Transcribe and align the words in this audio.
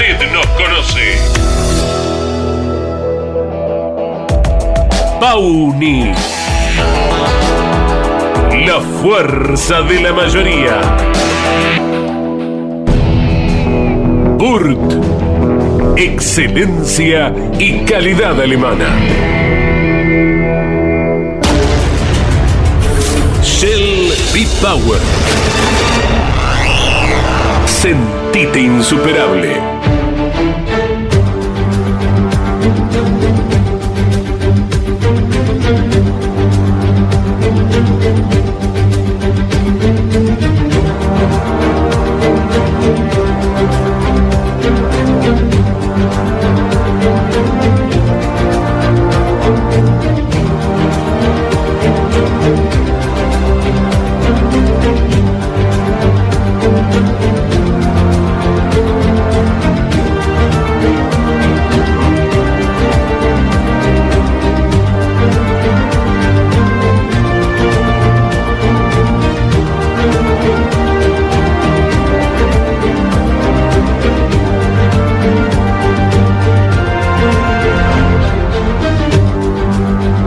Usted 0.00 0.32
nos 0.32 0.46
conoce. 0.56 1.18
Pauni. 5.20 6.10
La 8.66 8.80
fuerza 9.02 9.82
de 9.82 10.00
la 10.00 10.14
mayoría. 10.14 10.80
Burt. 14.38 14.78
Excelencia 15.98 17.34
y 17.58 17.80
calidad 17.84 18.40
alemana. 18.40 18.88
Shell 23.42 24.14
B-Power. 24.32 25.00
Sentite 28.32 28.60
insuperable. 28.60 29.99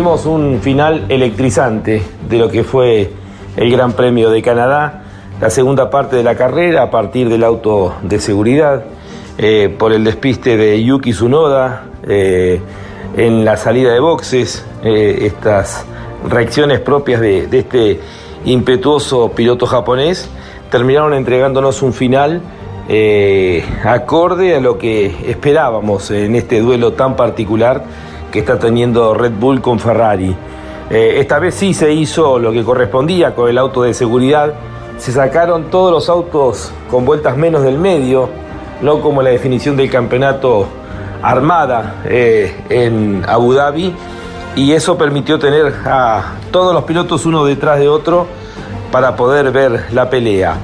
Tuvimos 0.00 0.24
un 0.24 0.62
final 0.62 1.04
electrizante 1.10 2.02
de 2.26 2.38
lo 2.38 2.48
que 2.48 2.64
fue 2.64 3.12
el 3.54 3.70
Gran 3.70 3.92
Premio 3.92 4.30
de 4.30 4.40
Canadá, 4.40 5.02
la 5.38 5.50
segunda 5.50 5.90
parte 5.90 6.16
de 6.16 6.22
la 6.22 6.34
carrera 6.36 6.84
a 6.84 6.90
partir 6.90 7.28
del 7.28 7.44
auto 7.44 7.96
de 8.00 8.18
seguridad, 8.18 8.82
eh, 9.36 9.68
por 9.78 9.92
el 9.92 10.02
despiste 10.02 10.56
de 10.56 10.82
Yuki 10.82 11.10
Tsunoda 11.10 11.84
eh, 12.08 12.62
en 13.14 13.44
la 13.44 13.58
salida 13.58 13.92
de 13.92 14.00
boxes, 14.00 14.64
eh, 14.82 15.18
estas 15.20 15.84
reacciones 16.26 16.80
propias 16.80 17.20
de, 17.20 17.46
de 17.46 17.58
este 17.58 18.00
impetuoso 18.46 19.32
piloto 19.32 19.66
japonés 19.66 20.30
terminaron 20.70 21.12
entregándonos 21.12 21.82
un 21.82 21.92
final 21.92 22.40
acorde 23.84 24.56
a 24.56 24.60
lo 24.60 24.78
que 24.78 25.30
esperábamos 25.30 26.10
en 26.10 26.36
este 26.36 26.58
duelo 26.60 26.94
tan 26.94 27.16
particular 27.16 27.84
que 28.30 28.40
está 28.40 28.58
teniendo 28.58 29.14
Red 29.14 29.32
Bull 29.32 29.60
con 29.60 29.78
Ferrari. 29.78 30.34
Eh, 30.90 31.20
esta 31.20 31.38
vez 31.38 31.54
sí 31.54 31.74
se 31.74 31.92
hizo 31.92 32.38
lo 32.38 32.52
que 32.52 32.64
correspondía 32.64 33.34
con 33.34 33.48
el 33.48 33.58
auto 33.58 33.82
de 33.82 33.94
seguridad. 33.94 34.54
Se 34.98 35.12
sacaron 35.12 35.70
todos 35.70 35.92
los 35.92 36.08
autos 36.08 36.72
con 36.90 37.04
vueltas 37.04 37.36
menos 37.36 37.62
del 37.62 37.78
medio, 37.78 38.28
no 38.82 39.00
como 39.00 39.22
la 39.22 39.30
definición 39.30 39.76
del 39.76 39.90
campeonato 39.90 40.66
armada 41.22 42.02
eh, 42.04 42.54
en 42.68 43.24
Abu 43.28 43.54
Dhabi. 43.54 43.94
Y 44.56 44.72
eso 44.72 44.98
permitió 44.98 45.38
tener 45.38 45.72
a 45.86 46.32
todos 46.50 46.74
los 46.74 46.84
pilotos 46.84 47.24
uno 47.24 47.44
detrás 47.44 47.78
de 47.78 47.88
otro 47.88 48.26
para 48.90 49.14
poder 49.14 49.52
ver 49.52 49.86
la 49.92 50.10
pelea. 50.10 50.56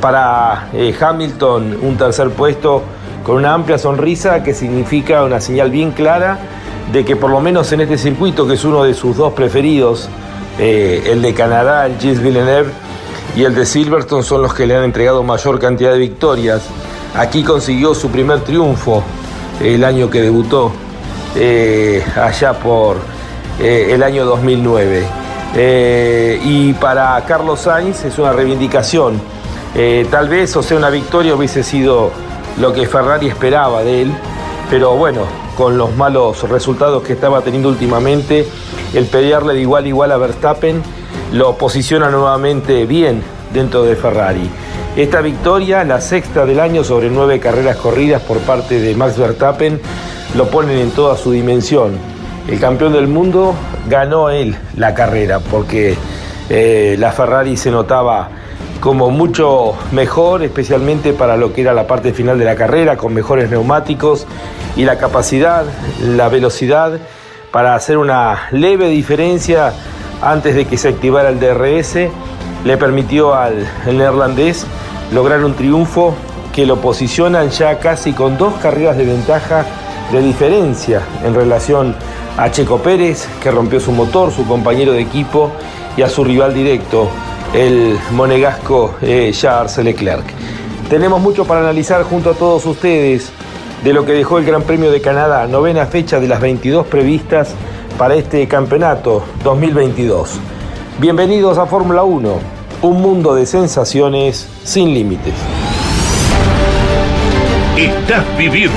Para 0.00 0.68
eh, 0.72 0.94
Hamilton 0.98 1.78
un 1.82 1.96
tercer 1.96 2.30
puesto 2.30 2.82
con 3.22 3.36
una 3.36 3.54
amplia 3.54 3.78
sonrisa 3.78 4.42
que 4.42 4.54
significa 4.54 5.24
una 5.24 5.40
señal 5.40 5.70
bien 5.70 5.92
clara 5.92 6.38
de 6.92 7.04
que 7.04 7.16
por 7.16 7.30
lo 7.30 7.40
menos 7.40 7.72
en 7.72 7.80
este 7.80 7.98
circuito, 7.98 8.46
que 8.46 8.54
es 8.54 8.64
uno 8.64 8.84
de 8.84 8.94
sus 8.94 9.16
dos 9.16 9.32
preferidos, 9.32 10.08
eh, 10.58 11.02
el 11.06 11.22
de 11.22 11.34
Canadá, 11.34 11.86
el 11.86 11.98
Gilles 11.98 12.22
Villeneuve, 12.22 12.70
y 13.36 13.44
el 13.44 13.54
de 13.54 13.66
Silverstone 13.66 14.22
son 14.22 14.42
los 14.42 14.54
que 14.54 14.66
le 14.66 14.76
han 14.76 14.84
entregado 14.84 15.22
mayor 15.22 15.58
cantidad 15.58 15.92
de 15.92 15.98
victorias. 15.98 16.62
Aquí 17.16 17.42
consiguió 17.42 17.94
su 17.94 18.10
primer 18.10 18.40
triunfo 18.40 19.02
el 19.60 19.82
año 19.82 20.10
que 20.10 20.22
debutó, 20.22 20.72
eh, 21.36 22.04
allá 22.16 22.52
por 22.52 22.98
eh, 23.60 23.90
el 23.92 24.02
año 24.02 24.24
2009. 24.24 25.04
y 26.44 26.72
para 26.74 27.24
Carlos 27.26 27.60
Sainz 27.60 28.04
es 28.04 28.18
una 28.18 28.32
reivindicación. 28.32 29.20
tal 30.10 30.28
vez, 30.28 30.56
o 30.56 30.62
sea, 30.62 30.76
una 30.76 30.90
victoria 30.90 31.34
hubiese 31.34 31.62
sido 31.62 32.10
lo 32.58 32.72
que 32.72 32.86
Ferrari 32.86 33.28
esperaba 33.28 33.82
de 33.82 34.02
él, 34.02 34.12
pero 34.70 34.96
bueno, 34.96 35.22
con 35.56 35.78
los 35.78 35.94
malos 35.96 36.48
resultados 36.48 37.02
que 37.02 37.12
estaba 37.12 37.40
teniendo 37.42 37.68
últimamente, 37.68 38.46
el 38.94 39.06
pelearle 39.06 39.54
de 39.54 39.60
igual 39.60 39.84
a 39.84 39.88
igual 39.88 40.12
a 40.12 40.16
Verstappen 40.16 40.82
lo 41.32 41.56
posiciona 41.56 42.10
nuevamente 42.10 42.86
bien 42.86 43.22
dentro 43.52 43.82
de 43.82 43.96
Ferrari. 43.96 44.48
Esta 44.96 45.20
victoria, 45.20 45.82
la 45.84 46.00
sexta 46.00 46.46
del 46.46 46.60
año 46.60 46.84
sobre 46.84 47.10
nueve 47.10 47.40
carreras 47.40 47.76
corridas 47.76 48.22
por 48.22 48.38
parte 48.38 48.80
de 48.80 48.94
Max 48.94 49.18
Verstappen, 49.18 49.80
lo 50.36 50.48
ponen 50.48 50.78
en 50.78 50.90
toda 50.90 51.16
su 51.16 51.32
dimensión. 51.32 51.92
El 52.48 52.60
campeón 52.60 52.92
del 52.92 53.08
mundo 53.08 53.54
ganó 53.88 54.30
él 54.30 54.56
la 54.76 54.94
carrera 54.94 55.40
porque 55.40 55.96
eh, 56.48 56.96
la 56.98 57.10
Ferrari 57.10 57.56
se 57.56 57.70
notaba 57.70 58.28
como 58.80 59.10
mucho 59.10 59.72
mejor, 59.92 60.42
especialmente 60.42 61.12
para 61.12 61.36
lo 61.36 61.52
que 61.52 61.62
era 61.62 61.72
la 61.72 61.86
parte 61.86 62.12
final 62.12 62.38
de 62.38 62.44
la 62.44 62.54
carrera, 62.54 62.96
con 62.96 63.14
mejores 63.14 63.50
neumáticos 63.50 64.26
y 64.76 64.84
la 64.84 64.98
capacidad, 64.98 65.64
la 66.00 66.28
velocidad 66.28 66.98
para 67.50 67.74
hacer 67.74 67.98
una 67.98 68.48
leve 68.50 68.88
diferencia 68.88 69.72
antes 70.20 70.54
de 70.54 70.66
que 70.66 70.76
se 70.76 70.88
activara 70.88 71.28
el 71.28 71.38
DRS, 71.38 72.10
le 72.64 72.76
permitió 72.76 73.34
al 73.34 73.66
neerlandés 73.86 74.66
lograr 75.12 75.44
un 75.44 75.54
triunfo 75.54 76.14
que 76.52 76.66
lo 76.66 76.80
posicionan 76.80 77.50
ya 77.50 77.78
casi 77.78 78.12
con 78.12 78.38
dos 78.38 78.54
carreras 78.54 78.96
de 78.96 79.04
ventaja 79.04 79.64
de 80.12 80.20
diferencia 80.20 81.02
en 81.24 81.34
relación 81.34 81.94
a 82.36 82.50
Checo 82.50 82.78
Pérez, 82.78 83.28
que 83.42 83.50
rompió 83.50 83.80
su 83.80 83.92
motor, 83.92 84.32
su 84.32 84.46
compañero 84.46 84.92
de 84.92 85.00
equipo, 85.00 85.50
y 85.96 86.02
a 86.02 86.08
su 86.08 86.24
rival 86.24 86.52
directo, 86.52 87.08
el 87.52 87.98
monegasco 88.10 88.96
eh, 89.00 89.30
Charles 89.32 89.78
Leclerc. 89.78 90.24
Tenemos 90.88 91.20
mucho 91.20 91.44
para 91.44 91.60
analizar 91.60 92.02
junto 92.02 92.30
a 92.30 92.34
todos 92.34 92.66
ustedes 92.66 93.30
de 93.84 93.92
lo 93.92 94.06
que 94.06 94.12
dejó 94.12 94.38
el 94.38 94.46
Gran 94.46 94.62
Premio 94.62 94.90
de 94.90 95.02
Canadá, 95.02 95.46
novena 95.46 95.84
fecha 95.84 96.18
de 96.18 96.26
las 96.26 96.40
22 96.40 96.86
previstas 96.86 97.54
para 97.98 98.14
este 98.14 98.48
campeonato 98.48 99.22
2022. 99.44 100.40
Bienvenidos 100.98 101.58
a 101.58 101.66
Fórmula 101.66 102.02
1, 102.02 102.38
un 102.80 103.02
mundo 103.02 103.34
de 103.34 103.44
sensaciones 103.44 104.48
sin 104.64 104.94
límites. 104.94 105.34
Estás 107.76 108.24
viviendo 108.38 108.72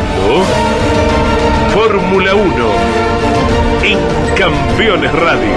Fórmula 1.73 2.35
1 2.35 2.43
en 3.83 3.99
Campeones 4.35 5.13
Radio. 5.13 5.53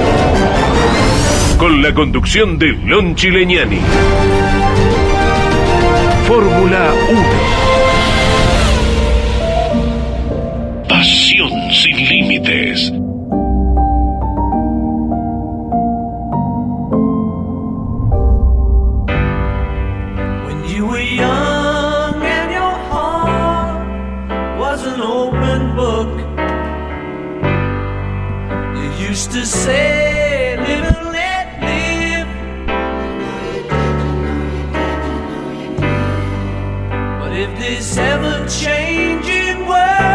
Con 1.59 1.83
la 1.83 1.93
conducción 1.93 2.57
de 2.57 2.69
Lon 2.69 3.17
Chileñani. 3.17 3.81
Fórmula 6.29 6.93
1 7.11 7.70
book, 25.80 26.12
you 28.76 29.09
used 29.09 29.30
to 29.33 29.47
say, 29.47 30.57
live 30.59 30.85
and 30.92 31.07
let 31.19 31.47
live. 31.71 32.30
But 37.21 37.33
if 37.45 37.50
this 37.59 37.97
ever 37.97 38.47
changing 38.49 39.66
world 39.66 40.10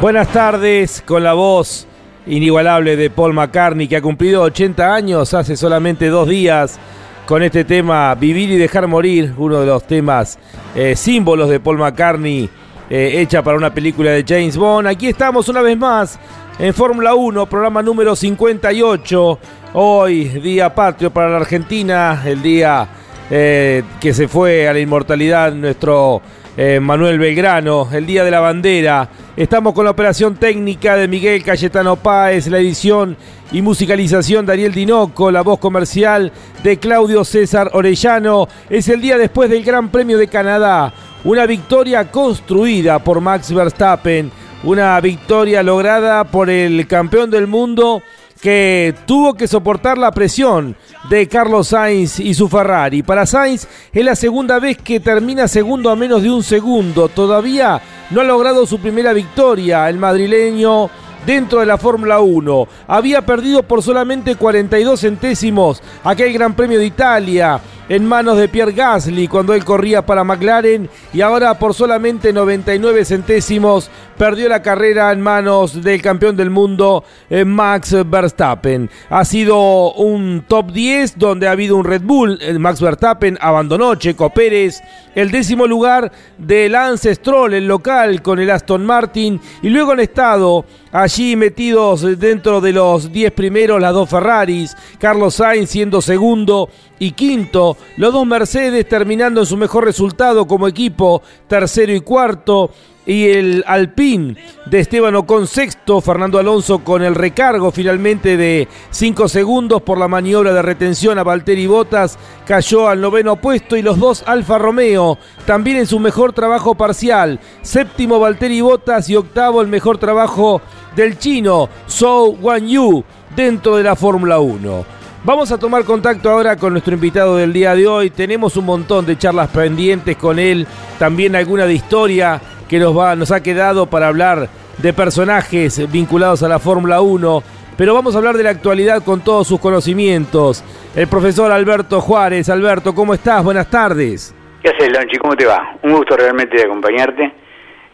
Buenas 0.00 0.28
tardes 0.32 1.02
con 1.04 1.22
la 1.22 1.34
voz 1.34 1.86
inigualable 2.26 2.96
de 2.96 3.10
Paul 3.10 3.34
McCartney 3.34 3.86
que 3.86 3.96
ha 3.96 4.02
cumplido 4.02 4.42
80 4.42 4.94
años 4.94 5.34
hace 5.34 5.54
solamente 5.56 6.08
dos 6.08 6.26
días 6.26 6.78
con 7.26 7.42
este 7.42 7.64
tema 7.64 8.14
Vivir 8.14 8.50
y 8.50 8.56
dejar 8.56 8.86
morir, 8.86 9.34
uno 9.36 9.60
de 9.60 9.66
los 9.66 9.86
temas 9.86 10.38
eh, 10.74 10.96
símbolos 10.96 11.50
de 11.50 11.60
Paul 11.60 11.78
McCartney 11.78 12.48
eh, 12.88 13.20
hecha 13.20 13.42
para 13.42 13.56
una 13.56 13.72
película 13.72 14.10
de 14.10 14.24
James 14.26 14.56
Bond. 14.56 14.88
Aquí 14.88 15.08
estamos 15.08 15.48
una 15.48 15.62
vez 15.62 15.76
más 15.76 16.18
en 16.58 16.72
Fórmula 16.72 17.14
1, 17.14 17.46
programa 17.46 17.82
número 17.82 18.14
58. 18.14 19.38
Hoy, 19.74 20.24
día 20.28 20.74
patrio 20.74 21.10
para 21.10 21.28
la 21.28 21.36
Argentina, 21.36 22.22
el 22.24 22.42
día 22.42 22.86
eh, 23.30 23.82
que 24.00 24.14
se 24.14 24.28
fue 24.28 24.68
a 24.68 24.72
la 24.72 24.78
inmortalidad 24.78 25.52
nuestro 25.52 26.22
eh, 26.56 26.78
Manuel 26.80 27.18
Belgrano, 27.18 27.88
el 27.92 28.06
día 28.06 28.24
de 28.24 28.30
la 28.30 28.40
bandera. 28.40 29.08
Estamos 29.36 29.74
con 29.74 29.84
la 29.84 29.90
operación 29.90 30.36
técnica 30.36 30.94
de 30.94 31.08
Miguel 31.08 31.42
Cayetano 31.42 31.96
Páez, 31.96 32.46
la 32.46 32.58
edición 32.58 33.16
y 33.50 33.60
musicalización 33.60 34.46
de 34.46 34.52
Ariel 34.52 34.72
Dinoco, 34.72 35.32
la 35.32 35.42
voz 35.42 35.58
comercial 35.58 36.30
de 36.62 36.76
Claudio 36.78 37.24
César 37.24 37.70
Orellano. 37.72 38.46
Es 38.70 38.88
el 38.88 39.00
día 39.00 39.18
después 39.18 39.50
del 39.50 39.64
Gran 39.64 39.88
Premio 39.88 40.18
de 40.18 40.28
Canadá. 40.28 40.92
una 41.24 41.46
victoria 41.46 42.10
construida 42.10 42.98
por 42.98 43.20
Max 43.20 43.52
Verstappen, 43.52 44.30
una 44.64 44.98
victoria 45.00 45.62
lograda 45.62 46.24
por 46.24 46.48
el 46.48 46.86
campeón 46.86 47.30
del 47.30 47.46
mundo 47.46 48.02
que 48.40 48.94
tuvo 49.06 49.34
que 49.34 49.46
soportar 49.46 49.98
la 49.98 50.10
presión 50.12 50.76
de 51.08 51.28
Carlos 51.28 51.68
Sainz 51.68 52.18
y 52.18 52.34
su 52.34 52.48
Ferrari. 52.48 53.02
Para 53.02 53.26
Sainz 53.26 53.66
es 53.92 54.04
la 54.04 54.16
segunda 54.16 54.58
vez 54.58 54.78
que 54.78 55.00
termina 55.00 55.48
segundo 55.48 55.90
a 55.90 55.96
menos 55.96 56.22
de 56.22 56.30
un 56.30 56.42
segundo. 56.42 57.08
Todavía 57.08 57.80
no 58.10 58.20
ha 58.20 58.24
logrado 58.24 58.66
su 58.66 58.78
primera 58.78 59.12
victoria 59.12 59.88
el 59.88 59.98
madrileño 59.98 60.90
dentro 61.26 61.60
de 61.60 61.66
la 61.66 61.78
Fórmula 61.78 62.20
1. 62.20 62.68
Había 62.88 63.22
perdido 63.22 63.62
por 63.62 63.82
solamente 63.82 64.36
42 64.36 65.00
centésimos 65.00 65.82
aquel 66.02 66.32
Gran 66.32 66.54
Premio 66.54 66.78
de 66.78 66.86
Italia 66.86 67.60
en 67.88 68.06
manos 68.06 68.38
de 68.38 68.48
Pierre 68.48 68.72
Gasly 68.72 69.28
cuando 69.28 69.54
él 69.54 69.64
corría 69.64 70.04
para 70.04 70.24
McLaren 70.24 70.88
y 71.12 71.20
ahora 71.20 71.58
por 71.58 71.74
solamente 71.74 72.32
99 72.32 73.04
centésimos 73.04 73.90
perdió 74.16 74.48
la 74.48 74.62
carrera 74.62 75.12
en 75.12 75.20
manos 75.20 75.82
del 75.82 76.00
campeón 76.00 76.36
del 76.36 76.50
mundo 76.50 77.04
eh, 77.28 77.44
Max 77.44 77.96
Verstappen. 78.06 78.90
Ha 79.10 79.24
sido 79.24 79.92
un 79.94 80.44
top 80.46 80.72
10 80.72 81.18
donde 81.18 81.48
ha 81.48 81.52
habido 81.52 81.76
un 81.76 81.84
Red 81.84 82.02
Bull. 82.02 82.38
Eh, 82.40 82.58
Max 82.58 82.80
Verstappen 82.80 83.38
abandonó 83.40 83.94
Checo 83.96 84.30
Pérez. 84.30 84.80
El 85.14 85.30
décimo 85.30 85.66
lugar 85.66 86.10
de 86.38 86.68
Lance 86.68 87.14
Stroll, 87.14 87.54
el 87.54 87.68
local, 87.68 88.20
con 88.22 88.40
el 88.40 88.50
Aston 88.50 88.84
Martin. 88.84 89.40
Y 89.62 89.68
luego 89.68 89.92
han 89.92 90.00
estado 90.00 90.64
allí 90.92 91.36
metidos 91.36 92.18
dentro 92.18 92.60
de 92.60 92.72
los 92.72 93.12
10 93.12 93.32
primeros 93.32 93.80
las 93.80 93.92
dos 93.92 94.08
Ferraris. 94.08 94.76
Carlos 94.98 95.34
Sainz 95.34 95.70
siendo 95.70 96.02
segundo 96.02 96.68
y 97.04 97.12
quinto. 97.12 97.76
Los 97.96 98.12
dos 98.12 98.26
Mercedes 98.26 98.88
terminando 98.88 99.40
en 99.40 99.46
su 99.46 99.56
mejor 99.56 99.84
resultado 99.84 100.46
como 100.46 100.66
equipo, 100.66 101.22
tercero 101.46 101.92
y 101.92 102.00
cuarto 102.00 102.70
y 103.06 103.28
el 103.28 103.64
Alpine 103.66 104.36
de 104.66 104.80
Esteban 104.80 105.14
Ocon 105.14 105.46
sexto, 105.46 106.00
Fernando 106.00 106.38
Alonso 106.38 106.78
con 106.78 107.02
el 107.02 107.14
recargo 107.14 107.70
finalmente 107.70 108.36
de 108.36 108.66
5 108.90 109.28
segundos 109.28 109.82
por 109.82 109.98
la 109.98 110.08
maniobra 110.08 110.54
de 110.54 110.62
retención 110.62 111.18
a 111.18 111.22
Valtteri 111.22 111.66
Bottas, 111.66 112.18
cayó 112.46 112.88
al 112.88 113.00
noveno 113.00 113.36
puesto 113.36 113.76
y 113.76 113.82
los 113.82 113.98
dos 113.98 114.24
Alfa 114.26 114.58
Romeo 114.58 115.18
también 115.44 115.76
en 115.76 115.86
su 115.86 115.98
mejor 115.98 116.32
trabajo 116.32 116.74
parcial, 116.74 117.40
séptimo 117.62 118.18
Valtteri 118.18 118.60
Bottas 118.62 119.10
y 119.10 119.16
octavo 119.16 119.60
el 119.60 119.68
mejor 119.68 119.98
trabajo 119.98 120.62
del 120.96 121.18
chino 121.18 121.68
Zhou 121.88 122.36
Guanyu 122.36 123.04
dentro 123.36 123.76
de 123.76 123.82
la 123.82 123.96
Fórmula 123.96 124.38
1. 124.38 125.03
Vamos 125.26 125.50
a 125.50 125.58
tomar 125.58 125.84
contacto 125.84 126.28
ahora 126.28 126.54
con 126.56 126.74
nuestro 126.74 126.92
invitado 126.92 127.38
del 127.38 127.54
día 127.54 127.74
de 127.74 127.86
hoy. 127.86 128.10
Tenemos 128.10 128.58
un 128.58 128.66
montón 128.66 129.06
de 129.06 129.16
charlas 129.16 129.48
pendientes 129.48 130.18
con 130.18 130.38
él, 130.38 130.66
también 130.98 131.34
alguna 131.34 131.64
de 131.64 131.72
historia 131.72 132.38
que 132.68 132.78
nos, 132.78 132.94
va, 132.94 133.16
nos 133.16 133.32
ha 133.32 133.42
quedado 133.42 133.86
para 133.86 134.08
hablar 134.08 134.48
de 134.76 134.92
personajes 134.92 135.90
vinculados 135.90 136.42
a 136.42 136.48
la 136.48 136.58
Fórmula 136.58 137.00
1, 137.00 137.42
pero 137.78 137.94
vamos 137.94 138.14
a 138.14 138.18
hablar 138.18 138.36
de 138.36 138.42
la 138.42 138.50
actualidad 138.50 139.02
con 139.02 139.24
todos 139.24 139.48
sus 139.48 139.58
conocimientos. 139.60 140.62
El 140.94 141.08
profesor 141.08 141.50
Alberto 141.50 142.02
Juárez. 142.02 142.50
Alberto, 142.50 142.94
¿cómo 142.94 143.14
estás? 143.14 143.42
Buenas 143.42 143.70
tardes. 143.70 144.34
¿Qué 144.62 144.68
haces, 144.68 144.92
Lonchi? 144.92 145.16
¿Cómo 145.16 145.34
te 145.36 145.46
va? 145.46 145.78
Un 145.84 145.94
gusto 145.94 146.18
realmente 146.18 146.58
de 146.58 146.64
acompañarte. 146.64 147.32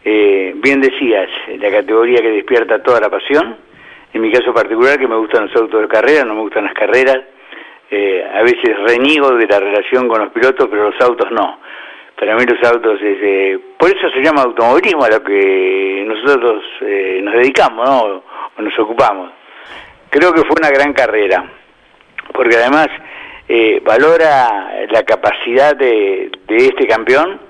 Eh, 0.04 0.52
bien 0.56 0.80
decías, 0.80 1.28
la 1.60 1.70
categoría 1.70 2.20
que 2.22 2.30
despierta 2.30 2.82
toda 2.82 2.98
la 2.98 3.08
pasión. 3.08 3.69
En 4.12 4.20
mi 4.20 4.32
caso 4.32 4.52
particular, 4.52 4.98
que 4.98 5.08
me 5.08 5.16
gustan 5.16 5.46
los 5.46 5.56
autos 5.56 5.82
de 5.82 5.88
carrera, 5.88 6.24
no 6.24 6.34
me 6.34 6.40
gustan 6.40 6.64
las 6.64 6.74
carreras. 6.74 7.18
Eh, 7.90 8.24
a 8.32 8.42
veces 8.42 8.76
reniego 8.86 9.34
de 9.34 9.46
la 9.46 9.58
relación 9.58 10.08
con 10.08 10.20
los 10.20 10.32
pilotos, 10.32 10.68
pero 10.70 10.90
los 10.90 11.00
autos 11.00 11.30
no 11.32 11.58
para 12.20 12.36
mí 12.36 12.44
los 12.44 12.70
autos 12.70 13.00
es, 13.00 13.16
eh, 13.22 13.58
por 13.78 13.88
eso 13.88 14.10
se 14.10 14.20
llama 14.20 14.42
automovilismo 14.42 15.04
a 15.04 15.08
lo 15.08 15.24
que 15.24 16.04
nosotros 16.06 16.62
eh, 16.82 17.18
nos 17.22 17.32
dedicamos 17.32 17.88
¿no? 17.88 18.22
o 18.58 18.62
nos 18.62 18.78
ocupamos 18.78 19.30
creo 20.10 20.30
que 20.34 20.42
fue 20.42 20.56
una 20.60 20.68
gran 20.68 20.92
carrera 20.92 21.50
porque 22.34 22.56
además 22.56 22.88
eh, 23.48 23.80
valora 23.82 24.86
la 24.90 25.02
capacidad 25.02 25.74
de, 25.74 26.30
de 26.46 26.56
este 26.56 26.86
campeón 26.86 27.40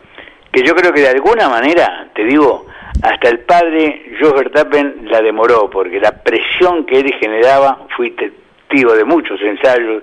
que 0.53 0.63
yo 0.63 0.73
creo 0.77 0.93
que 0.93 1.01
de 1.01 1.09
alguna 1.09 1.49
manera 1.49 2.09
te 2.15 2.25
digo 2.25 2.67
hasta 3.03 3.29
el 3.29 3.41
padre 3.41 4.17
Jos 4.21 4.35
Verstappen 4.35 5.09
la 5.11 5.23
demoró 5.23 5.71
porque 5.71 6.01
la 6.01 6.23
presión 6.23 6.85
que 6.87 7.01
él 7.01 7.15
generaba 7.21 7.87
fui 7.97 8.11
testigo 8.11 8.95
de 8.95 9.05
muchos 9.05 9.41
ensayos 9.41 10.03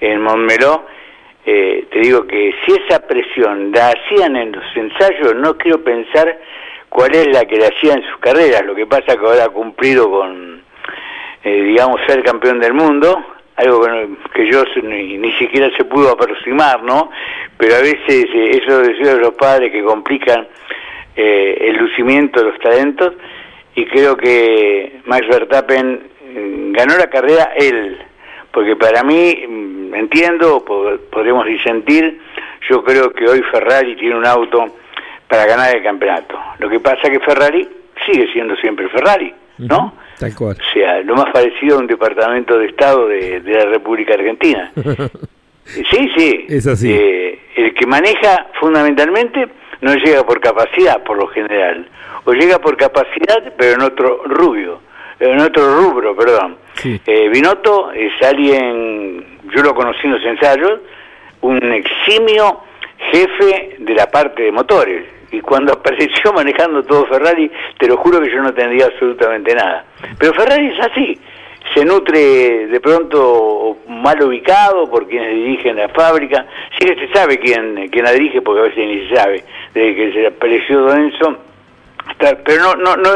en 0.00 0.22
Montmeló 0.22 0.84
eh, 1.44 1.86
te 1.90 2.00
digo 2.00 2.26
que 2.26 2.54
si 2.64 2.72
esa 2.72 3.00
presión 3.06 3.72
la 3.72 3.88
hacían 3.88 4.36
en 4.36 4.52
los 4.52 4.64
ensayos, 4.76 5.34
no 5.36 5.56
quiero 5.56 5.82
pensar 5.82 6.38
cuál 6.88 7.14
es 7.14 7.28
la 7.28 7.46
que 7.46 7.56
la 7.56 7.68
hacía 7.68 7.94
en 7.94 8.02
sus 8.02 8.18
carreras. 8.18 8.64
Lo 8.64 8.74
que 8.74 8.86
pasa 8.86 9.16
que 9.16 9.26
ahora 9.26 9.44
ha 9.44 9.48
cumplido 9.48 10.10
con, 10.10 10.62
eh, 11.42 11.62
digamos, 11.62 12.00
ser 12.06 12.22
campeón 12.22 12.60
del 12.60 12.74
mundo, 12.74 13.24
algo 13.56 13.86
que, 14.34 14.50
yo 14.50 14.64
ni, 14.82 15.32
siquiera 15.38 15.70
se 15.76 15.84
pudo 15.84 16.10
aproximar, 16.10 16.82
¿no? 16.82 17.10
Pero 17.56 17.76
a 17.76 17.80
veces 17.80 18.26
eh, 18.34 18.60
deseos 18.66 18.92
de 18.98 19.20
los 19.20 19.34
padres 19.34 19.72
que 19.72 19.82
complican 19.82 20.46
el 21.20 21.76
lucimiento 21.76 22.40
de 22.40 22.50
los 22.50 22.58
talentos, 22.60 23.14
y 23.74 23.86
creo 23.86 24.16
que 24.16 25.00
Max 25.06 25.26
Verstappen 25.28 26.00
mm, 26.34 26.72
ganó 26.72 26.96
la 26.96 27.08
carrera 27.08 27.52
él, 27.56 27.98
porque 28.52 28.76
para 28.76 29.02
mí 29.02 29.44
entiendo, 29.94 30.64
podremos 31.10 31.46
disentir, 31.46 32.20
yo 32.68 32.82
creo 32.84 33.12
que 33.12 33.26
hoy 33.26 33.42
Ferrari 33.50 33.96
tiene 33.96 34.16
un 34.16 34.26
auto 34.26 34.76
para 35.28 35.46
ganar 35.46 35.74
el 35.76 35.82
campeonato. 35.82 36.38
Lo 36.58 36.68
que 36.68 36.80
pasa 36.80 37.00
es 37.04 37.10
que 37.10 37.20
Ferrari 37.20 37.68
sigue 38.06 38.32
siendo 38.32 38.56
siempre 38.56 38.88
Ferrari, 38.88 39.32
¿no? 39.58 39.94
Tal 40.18 40.34
cual. 40.34 40.56
O 40.60 40.72
sea, 40.72 41.00
lo 41.02 41.14
más 41.14 41.30
parecido 41.32 41.76
a 41.76 41.80
un 41.80 41.86
departamento 41.86 42.58
de 42.58 42.66
Estado 42.66 43.08
de, 43.08 43.40
la 43.44 43.66
República 43.66 44.14
Argentina. 44.14 44.70
sí, 45.64 46.10
sí. 46.16 46.46
Es 46.48 46.66
así. 46.66 46.92
Eh, 46.92 47.38
el 47.56 47.74
que 47.74 47.86
maneja 47.86 48.48
fundamentalmente 48.58 49.48
no 49.80 49.94
llega 49.94 50.24
por 50.24 50.40
capacidad, 50.40 51.02
por 51.02 51.16
lo 51.16 51.26
general. 51.28 51.86
O 52.24 52.32
llega 52.32 52.58
por 52.58 52.76
capacidad, 52.76 53.52
pero 53.56 53.74
en 53.74 53.82
otro 53.82 54.22
rubio, 54.26 54.80
en 55.18 55.40
otro 55.40 55.74
rubro, 55.76 56.14
perdón. 56.14 56.56
Sí. 56.74 57.00
Eh, 57.06 57.28
Binotto 57.28 57.90
es 57.92 58.12
alguien 58.22 59.30
yo 59.54 59.62
lo 59.62 59.74
conocí 59.74 60.00
en 60.04 60.12
los 60.12 60.24
ensayos, 60.24 60.80
un 61.42 61.60
eximio 61.72 62.60
jefe 63.10 63.76
de 63.78 63.94
la 63.94 64.06
parte 64.10 64.42
de 64.42 64.52
motores. 64.52 65.06
Y 65.32 65.40
cuando 65.40 65.72
apareció 65.74 66.32
manejando 66.32 66.82
todo 66.82 67.06
Ferrari, 67.06 67.50
te 67.78 67.86
lo 67.86 67.96
juro 67.96 68.20
que 68.20 68.30
yo 68.30 68.42
no 68.42 68.48
entendía 68.48 68.86
absolutamente 68.86 69.54
nada. 69.54 69.84
Pero 70.18 70.34
Ferrari 70.34 70.68
es 70.68 70.80
así, 70.80 71.20
se 71.74 71.84
nutre 71.84 72.66
de 72.66 72.80
pronto 72.80 73.78
mal 73.88 74.22
ubicado 74.22 74.90
por 74.90 75.06
quienes 75.06 75.34
dirigen 75.34 75.76
la 75.76 75.88
fábrica. 75.88 76.46
Sí 76.78 76.86
que 76.86 77.06
se 77.06 77.12
sabe 77.12 77.38
quién, 77.38 77.88
quién 77.90 78.04
la 78.04 78.12
dirige, 78.12 78.42
porque 78.42 78.60
a 78.60 78.64
veces 78.64 78.86
ni 78.86 79.08
se 79.08 79.16
sabe, 79.16 79.44
desde 79.74 79.94
que 79.94 80.12
se 80.12 80.26
apareció 80.26 80.80
Donelson. 80.80 81.38
Pero 82.18 82.62
no, 82.62 82.74
no, 82.74 82.96
no, 82.96 83.10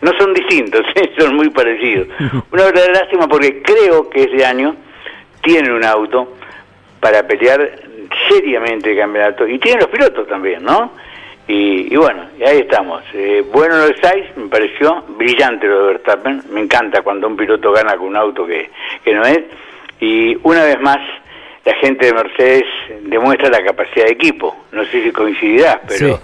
no 0.00 0.12
son 0.18 0.34
distintos, 0.34 0.82
son 1.18 1.36
muy 1.36 1.50
parecidos. 1.50 2.08
Una 2.52 2.64
verdadera 2.64 3.00
lástima 3.00 3.28
porque 3.28 3.62
creo 3.62 4.10
que 4.10 4.24
ese 4.24 4.44
año 4.44 4.74
tienen 5.42 5.72
un 5.72 5.84
auto 5.84 6.36
para 7.00 7.26
pelear 7.26 7.80
seriamente 8.28 8.92
el 8.92 8.98
campeonato 8.98 9.46
y 9.46 9.58
tienen 9.58 9.80
los 9.80 9.90
pilotos 9.90 10.26
también, 10.28 10.62
¿no? 10.62 10.92
Y, 11.48 11.94
bueno, 11.96 12.24
y 12.38 12.44
ahí 12.44 12.58
estamos. 12.60 13.02
Eh, 13.12 13.44
bueno 13.52 13.76
lo 13.76 13.88
de 13.88 14.00
Sainz, 14.00 14.36
me 14.36 14.48
pareció 14.48 15.02
brillante 15.08 15.66
lo 15.66 15.80
de 15.80 15.92
Verstappen, 15.94 16.42
me 16.50 16.60
encanta 16.60 17.02
cuando 17.02 17.26
un 17.26 17.36
piloto 17.36 17.72
gana 17.72 17.96
con 17.96 18.08
un 18.08 18.16
auto 18.16 18.46
que, 18.46 18.70
que 19.04 19.12
no 19.12 19.22
es. 19.24 19.40
Y 20.00 20.36
una 20.42 20.64
vez 20.64 20.80
más, 20.80 20.98
la 21.64 21.74
gente 21.74 22.06
de 22.06 22.14
Mercedes 22.14 22.64
demuestra 23.02 23.48
la 23.50 23.62
capacidad 23.64 24.06
de 24.06 24.12
equipo. 24.12 24.56
No 24.72 24.84
sé 24.86 25.02
si 25.02 25.10
coincidirás, 25.10 25.78
pero 25.86 26.20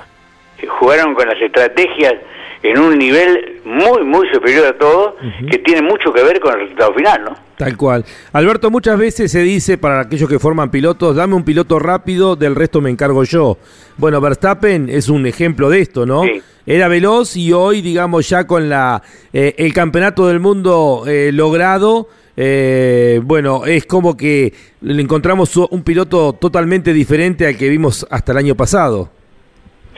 jugaron 0.67 1.15
con 1.15 1.29
las 1.29 1.41
estrategias 1.41 2.15
en 2.63 2.79
un 2.79 2.99
nivel 2.99 3.61
muy, 3.65 4.05
muy 4.05 4.27
superior 4.33 4.67
a 4.67 4.79
todo, 4.79 5.17
que 5.51 5.59
tiene 5.59 5.83
mucho 5.83 6.13
que 6.13 6.23
ver 6.23 6.41
con 6.41 6.55
el 6.55 6.61
resultado 6.61 6.95
final, 6.95 7.25
¿no? 7.25 7.37
Tal 7.57 7.77
cual. 7.77 8.05
Alberto, 8.33 8.71
muchas 8.71 8.99
veces 8.99 9.31
se 9.31 9.43
dice 9.43 9.79
para 9.79 10.01
aquellos 10.01 10.29
que 10.29 10.39
forman 10.39 10.71
pilotos, 10.71 11.17
dame 11.17 11.35
un 11.35 11.45
piloto 11.45 11.79
rápido, 11.79 12.37
del 12.37 12.55
resto 12.55 12.81
me 12.81 12.91
encargo 12.91 13.25
yo. 13.25 13.59
Bueno, 13.97 14.21
Verstappen 14.21 14.89
es 14.89 15.09
un 15.09 15.27
ejemplo 15.27 15.69
de 15.69 15.81
esto, 15.81 16.07
¿no? 16.07 16.23
Era 16.67 16.89
veloz 16.89 17.37
y 17.37 17.53
hoy, 17.53 17.81
digamos, 17.81 18.29
ya 18.29 18.47
con 18.47 18.69
la 18.69 19.03
eh, 19.33 19.55
el 19.59 19.73
campeonato 19.73 20.27
del 20.29 20.39
mundo 20.39 21.05
eh, 21.07 21.31
logrado, 21.33 22.09
eh, 22.37 23.21
bueno, 23.25 23.67
es 23.67 23.85
como 23.87 24.17
que 24.17 24.53
le 24.83 25.03
encontramos 25.03 25.57
un 25.57 25.83
piloto 25.83 26.35
totalmente 26.35 26.93
diferente 26.93 27.47
al 27.47 27.57
que 27.57 27.69
vimos 27.69 28.07
hasta 28.11 28.31
el 28.33 28.39
año 28.39 28.55
pasado. 28.55 29.11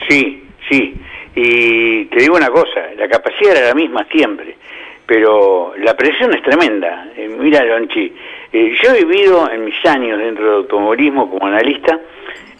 Sí, 0.09 0.43
sí. 0.69 0.99
Y 1.35 2.05
te 2.05 2.19
digo 2.19 2.35
una 2.35 2.49
cosa, 2.49 2.89
la 2.97 3.07
capacidad 3.07 3.55
era 3.55 3.67
la 3.67 3.73
misma 3.73 4.05
siempre, 4.11 4.55
pero 5.05 5.73
la 5.77 5.95
presión 5.95 6.33
es 6.33 6.41
tremenda. 6.43 7.09
Eh, 7.15 7.27
mira, 7.39 7.63
Lonchi, 7.63 8.13
Eh, 8.53 8.75
yo 8.83 8.91
he 8.91 9.05
vivido 9.05 9.49
en 9.49 9.63
mis 9.63 9.85
años 9.85 10.19
dentro 10.19 10.43
del 10.43 10.55
automovilismo 10.55 11.29
como 11.29 11.47
analista 11.47 11.97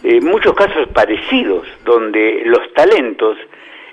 eh, 0.02 0.22
muchos 0.22 0.54
casos 0.54 0.88
parecidos, 0.88 1.66
donde 1.84 2.42
los 2.46 2.72
talentos, 2.72 3.36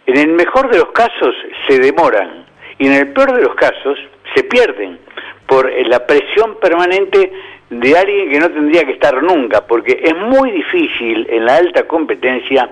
en 0.05 0.17
el 0.17 0.29
mejor 0.29 0.71
de 0.71 0.77
los 0.77 0.91
casos, 0.93 1.35
se 1.67 1.77
demoran 1.77 2.45
y 2.77 2.87
en 2.87 2.93
el 2.93 3.07
peor 3.11 3.33
de 3.35 3.43
los 3.43 3.53
casos 3.55 3.99
se 4.33 4.43
pierden 4.45 4.97
por 5.45 5.69
la 5.87 6.07
presión 6.07 6.57
permanente 6.61 7.33
de 7.69 7.97
alguien 7.97 8.29
que 8.29 8.39
no 8.39 8.49
tendría 8.49 8.85
que 8.85 8.93
estar 8.93 9.21
nunca, 9.21 9.67
porque 9.67 9.99
es 10.01 10.15
muy 10.15 10.51
difícil 10.51 11.27
en 11.29 11.45
la 11.45 11.57
alta 11.57 11.85
competencia 11.85 12.69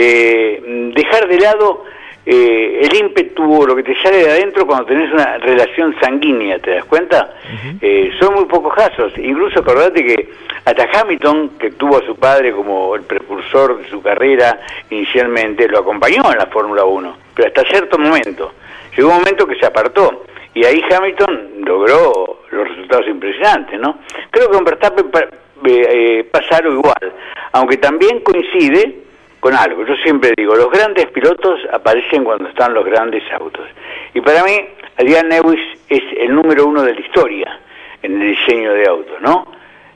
eh, 0.00 0.92
dejar 0.94 1.28
de 1.28 1.40
lado 1.40 1.84
eh, 2.26 2.80
el 2.82 2.94
ímpetu 2.96 3.62
o 3.62 3.66
lo 3.66 3.74
que 3.74 3.82
te 3.82 3.96
sale 4.02 4.18
de 4.18 4.30
adentro 4.30 4.66
cuando 4.66 4.84
tenés 4.86 5.10
una 5.12 5.38
relación 5.38 5.94
sanguínea, 6.00 6.58
¿te 6.58 6.72
das 6.72 6.84
cuenta? 6.84 7.34
Eh, 7.80 8.10
son 8.20 8.34
muy 8.34 8.44
pocos 8.44 8.74
casos. 8.74 9.12
Incluso 9.16 9.60
acordate 9.60 10.04
que 10.04 10.28
hasta 10.64 10.86
Hamilton, 11.00 11.52
que 11.58 11.70
tuvo 11.70 11.96
a 11.98 12.04
su 12.04 12.16
padre 12.16 12.52
como 12.52 12.94
el 12.94 13.02
precursor 13.02 13.78
de 13.78 13.88
su 13.88 14.02
carrera 14.02 14.60
inicialmente, 14.90 15.66
lo 15.68 15.78
acompañó 15.78 16.22
en 16.30 16.38
la 16.38 16.46
Fórmula 16.46 16.84
1, 16.84 17.16
pero 17.34 17.48
hasta 17.48 17.64
cierto 17.64 17.98
momento. 17.98 18.52
Llegó 18.96 19.08
un 19.10 19.18
momento 19.18 19.46
que 19.46 19.54
se 19.56 19.64
apartó 19.66 20.24
y 20.52 20.64
ahí 20.64 20.82
Hamilton 20.90 21.50
logró 21.64 22.40
los 22.50 22.68
resultados 22.68 23.06
impresionantes, 23.08 23.78
¿no? 23.80 24.00
Creo 24.30 24.48
que 24.50 24.54
con 24.56 24.64
Verstappen 24.64 25.10
pa- 25.10 25.28
eh, 25.64 26.24
pasa 26.30 26.56
algo 26.58 26.72
igual, 26.74 27.12
aunque 27.52 27.76
también 27.78 28.20
coincide 28.20 29.07
con 29.40 29.54
algo. 29.54 29.84
Yo 29.84 29.94
siempre 29.96 30.32
digo, 30.36 30.54
los 30.54 30.70
grandes 30.70 31.06
pilotos 31.06 31.60
aparecen 31.72 32.24
cuando 32.24 32.48
están 32.48 32.74
los 32.74 32.84
grandes 32.84 33.22
autos. 33.32 33.66
Y 34.14 34.20
para 34.20 34.42
mí, 34.44 34.52
Adrian 34.96 35.28
Lewis 35.28 35.60
es 35.88 36.02
el 36.18 36.34
número 36.34 36.66
uno 36.66 36.82
de 36.82 36.94
la 36.94 37.00
historia 37.00 37.60
en 38.02 38.20
el 38.20 38.36
diseño 38.36 38.72
de 38.72 38.86
autos, 38.86 39.20
¿no? 39.20 39.52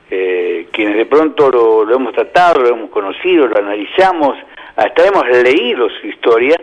Eh, 0.09 0.67
quienes 0.71 0.95
de 0.95 1.05
pronto 1.05 1.49
lo, 1.49 1.85
lo 1.85 1.95
hemos 1.95 2.13
tratado, 2.13 2.61
lo 2.61 2.69
hemos 2.69 2.89
conocido, 2.91 3.47
lo 3.47 3.57
analizamos, 3.57 4.37
hasta 4.75 5.07
hemos 5.07 5.27
leído 5.27 5.89
su 5.89 6.07
historia, 6.07 6.55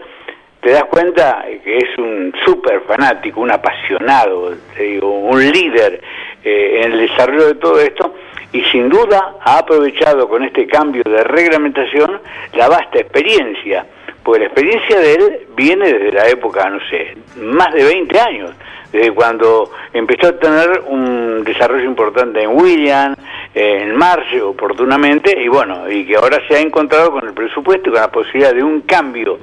te 0.60 0.70
das 0.70 0.84
cuenta 0.84 1.44
que 1.64 1.78
es 1.78 1.98
un 1.98 2.34
súper 2.44 2.82
fanático, 2.82 3.40
un 3.40 3.50
apasionado, 3.50 4.52
te 4.76 4.82
digo, 4.82 5.10
un 5.10 5.40
líder 5.40 6.00
eh, 6.44 6.82
en 6.84 6.92
el 6.92 7.08
desarrollo 7.08 7.46
de 7.46 7.54
todo 7.54 7.80
esto 7.80 8.14
y 8.52 8.62
sin 8.64 8.88
duda 8.88 9.36
ha 9.42 9.58
aprovechado 9.58 10.28
con 10.28 10.42
este 10.42 10.66
cambio 10.66 11.02
de 11.04 11.22
reglamentación 11.24 12.20
la 12.54 12.68
vasta 12.68 12.98
experiencia, 12.98 13.86
porque 14.22 14.40
la 14.40 14.46
experiencia 14.46 14.98
de 14.98 15.14
él 15.14 15.40
viene 15.56 15.92
desde 15.92 16.12
la 16.12 16.28
época, 16.28 16.68
no 16.68 16.80
sé, 16.88 17.16
más 17.36 17.72
de 17.72 17.84
20 17.84 18.20
años, 18.20 18.50
desde 18.92 19.12
cuando 19.12 19.70
empezó 19.92 20.28
a 20.28 20.38
tener 20.38 20.82
un 20.86 21.44
desarrollo 21.44 21.84
importante 21.84 22.42
en 22.42 22.50
Williams, 22.50 23.16
eh, 23.18 23.22
en 23.54 23.96
Marge 23.96 24.40
oportunamente, 24.40 25.34
y 25.40 25.48
bueno, 25.48 25.90
y 25.90 26.06
que 26.06 26.16
ahora 26.16 26.40
se 26.46 26.56
ha 26.56 26.60
encontrado 26.60 27.12
con 27.12 27.26
el 27.26 27.34
presupuesto 27.34 27.88
y 27.88 27.92
con 27.92 28.00
la 28.00 28.10
posibilidad 28.10 28.54
de 28.54 28.62
un 28.62 28.82
cambio 28.82 29.38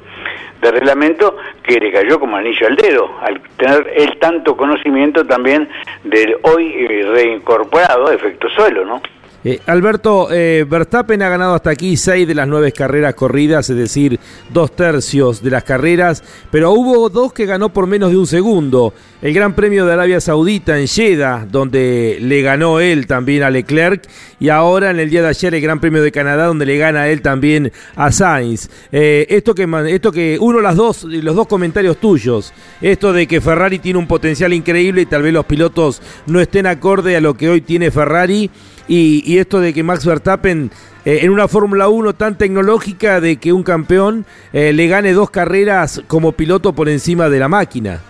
de 0.62 0.72
reglamento 0.72 1.38
que 1.62 1.80
le 1.80 1.92
cayó 1.92 2.20
como 2.20 2.38
anillo 2.38 2.68
al 2.68 2.76
dedo, 2.76 3.12
al 3.22 3.42
tener 3.58 3.94
él 3.96 4.18
tanto 4.20 4.56
conocimiento 4.56 5.26
también 5.26 5.70
del 6.04 6.38
hoy 6.44 6.74
eh, 6.74 7.10
reincorporado 7.12 8.12
efecto 8.12 8.50
suelo, 8.50 8.86
¿no? 8.86 9.02
Eh, 9.44 9.60
Alberto, 9.68 10.30
eh, 10.32 10.66
Verstappen 10.68 11.22
ha 11.22 11.30
ganado 11.30 11.54
hasta 11.54 11.70
aquí 11.70 11.96
seis 11.96 12.28
de 12.28 12.36
las 12.36 12.48
nueve 12.48 12.72
carreras 12.72 13.14
corridas, 13.14 13.70
es 13.70 13.78
decir, 13.78 14.20
dos 14.52 14.76
tercios 14.76 15.42
de 15.42 15.52
las 15.52 15.64
carreras, 15.64 16.24
pero 16.52 16.72
hubo 16.72 17.10
dos 17.10 17.34
que 17.34 17.46
ganó 17.46 17.70
por 17.70 17.88
menos 17.88 18.12
de 18.12 18.18
un 18.18 18.28
segundo. 18.28 18.94
El 19.22 19.34
Gran 19.34 19.54
Premio 19.54 19.86
de 19.86 19.94
Arabia 19.94 20.22
Saudita 20.22 20.80
en 20.80 20.88
Jeddah, 20.88 21.48
donde 21.50 22.18
le 22.20 22.42
ganó 22.42 22.80
él 22.80 23.08
también 23.08 23.44
a 23.44 23.50
Leclerc, 23.50 24.08
y 24.40 24.50
ahora 24.50 24.92
en 24.92 25.00
el 25.00 25.10
día 25.10 25.22
de 25.22 25.30
ayer 25.30 25.54
el 25.56 25.62
Gran 25.62 25.80
Premio 25.80 26.02
de 26.02 26.12
Canadá, 26.12 26.46
donde 26.46 26.66
le 26.66 26.78
gana 26.78 27.08
él 27.08 27.22
también 27.22 27.72
a 27.96 28.12
Sainz. 28.12 28.70
Eh, 28.92 29.26
esto 29.30 29.56
que 29.56 29.68
esto 29.90 30.12
que 30.12 30.38
uno 30.40 30.62
las 30.62 30.76
dos 30.76 31.04
los 31.04 31.36
dos 31.36 31.48
comentarios 31.48 31.98
tuyos, 31.98 32.54
esto 32.82 33.14
de 33.14 33.28
que 33.28 33.42
Ferrari 33.42 33.80
tiene 33.80 34.00
un 34.00 34.08
potencial 34.08 34.54
increíble 34.54 35.02
y 35.02 35.06
tal 35.06 35.24
vez 35.24 35.34
los 35.34 35.46
pilotos 35.46 36.02
no 36.26 36.40
estén 36.40 36.68
acorde 36.68 37.16
a 37.16 37.22
lo 37.22 37.36
que 37.36 37.50
hoy 37.50 37.62
tiene 37.62 37.92
Ferrari. 37.92 38.50
Y, 38.88 39.24
y 39.26 39.40
esto 39.40 39.60
de 39.60 39.74
que 39.74 39.84
Max 39.84 40.06
Verstappen 40.06 40.72
eh, 41.08 41.20
en 41.22 41.30
una 41.30 41.48
Fórmula 41.48 41.88
1 41.88 42.16
tan 42.16 42.38
tecnológica 42.38 43.22
de 43.22 43.38
que 43.38 43.54
un 43.54 43.64
campeón 43.64 44.26
eh, 44.52 44.74
le 44.74 44.88
gane 44.88 45.14
dos 45.14 45.30
carreras 45.30 46.04
como 46.06 46.34
piloto 46.34 46.74
por 46.74 46.90
encima 46.90 47.30
de 47.30 47.40
la 47.40 47.48
máquina. 47.48 48.02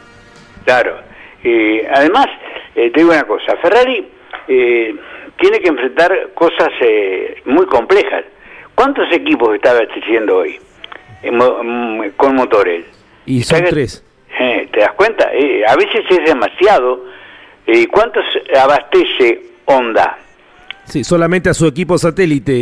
Claro. 0.66 0.98
Eh, 1.44 1.88
además, 1.94 2.26
te 2.74 2.90
digo 2.90 3.12
una 3.12 3.24
cosa, 3.26 3.56
Ferrari 3.62 4.08
eh, 4.48 4.96
tiene 5.40 5.60
que 5.60 5.68
enfrentar 5.68 6.12
cosas 6.34 6.70
muy 7.46 7.68
complejas. 7.68 8.26
¿Cuántos 8.74 9.06
equipos 9.14 9.54
está 9.54 9.72
abasteciendo 9.72 10.38
hoy 10.38 10.60
mm, 11.24 12.10
con 12.18 12.36
motores? 12.36 12.84
Y 13.28 13.44
son 13.44 13.64
tres. 13.66 14.04
¿Te 14.38 14.80
das 14.80 14.94
cuenta? 14.94 15.30
Eh, 15.34 15.64
a 15.68 15.76
veces 15.76 16.02
es 16.10 16.26
demasiado. 16.26 17.06
¿Cuántos 17.92 18.24
abastece 18.60 19.42
Honda? 19.66 20.18
Sí, 20.88 21.04
solamente 21.04 21.50
a 21.50 21.54
su 21.54 21.68
equipo 21.68 21.98
satélite, 21.98 22.54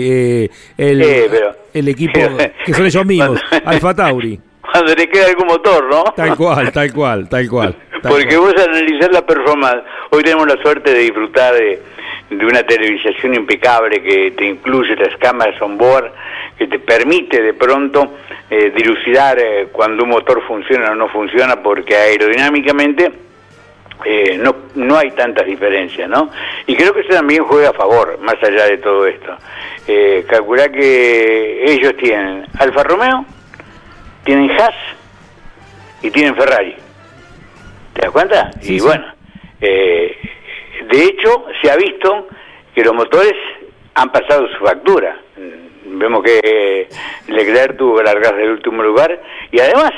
eh, 0.46 0.50
el, 0.78 1.02
Eh, 1.02 1.28
pero- 1.30 1.56
el 1.74 1.88
equipo 1.88 2.20
que 2.66 2.74
son 2.74 2.86
ellos 2.86 3.06
mismos, 3.06 3.40
Alfa 3.66 3.94
Tauri. 3.94 4.40
Cuando 4.72 4.94
le 4.96 5.08
queda 5.08 5.28
algún 5.28 5.48
motor, 5.48 5.86
¿no? 5.90 6.04
Tal 6.16 6.36
cual, 6.36 6.72
tal 6.72 6.92
cual, 6.94 7.30
tal 7.30 7.48
cual. 7.50 7.76
tal 8.02 8.12
Porque 8.12 8.36
cual. 8.36 8.54
vos 8.54 8.64
analizar 8.68 9.12
la 9.14 9.26
performance, 9.26 9.84
hoy 10.10 10.24
tenemos 10.24 10.48
la 10.48 10.62
suerte 10.62 10.92
de 10.92 11.00
disfrutar 11.00 11.54
de, 11.54 11.80
de 12.32 12.46
una 12.46 12.64
televisación 12.64 13.36
impecable 13.36 14.02
que 14.02 14.32
te 14.32 14.46
incluye 14.46 14.96
las 14.96 15.16
cámaras 15.18 15.62
on 15.62 15.78
board, 15.78 16.12
que 16.58 16.68
te 16.68 16.80
permite 16.80 17.42
de 17.42 17.54
pronto 17.54 18.16
eh, 18.50 18.72
dilucidar 18.76 19.38
eh, 19.40 19.68
cuando 19.72 20.04
un 20.04 20.10
motor 20.10 20.42
funciona 20.48 20.92
o 20.92 20.96
no 20.96 21.08
funciona, 21.10 21.62
porque 21.62 21.96
aerodinámicamente 21.96 23.12
eh, 24.04 24.38
no, 24.38 24.56
no 24.76 24.98
hay 24.98 25.12
tantas 25.12 25.46
diferencias, 25.46 26.10
¿no? 26.10 26.30
Y 26.68 26.76
creo 26.76 26.94
que 26.94 27.02
eso 27.02 27.10
también 27.10 27.44
juega 27.46 27.70
a 27.70 27.74
favor, 27.74 28.20
más 28.20 28.36
allá 28.44 28.66
de 28.66 28.78
todo 28.78 29.08
esto. 29.08 29.38
Eh, 29.88 30.26
calculá 30.28 30.70
que 30.70 31.64
ellos 31.72 31.96
tienen 31.98 32.46
Alfa 32.60 32.84
Romeo, 32.84 33.26
tienen 34.24 34.52
Haas 34.52 34.76
y 36.02 36.12
tienen 36.12 36.36
Ferrari. 36.36 36.76
¿Te 37.94 38.02
das 38.02 38.12
cuenta? 38.12 38.52
Sí, 38.62 38.76
y 38.76 38.80
sí. 38.80 38.86
bueno, 38.86 39.06
eh, 39.62 40.18
de 40.90 41.04
hecho 41.04 41.46
se 41.62 41.72
ha 41.72 41.78
visto 41.78 42.28
que 42.74 42.84
los 42.84 42.94
motores 42.94 43.34
han 43.94 44.12
pasado 44.12 44.48
su 44.50 44.66
factura. 44.66 45.18
Vemos 45.86 46.24
que 46.24 46.90
Leclerc 47.28 47.78
tuvo 47.78 47.98
que 47.98 48.04
largarse 48.04 48.38
del 48.38 48.52
último 48.52 48.84
lugar 48.84 49.22
y 49.52 49.60
además 49.60 49.92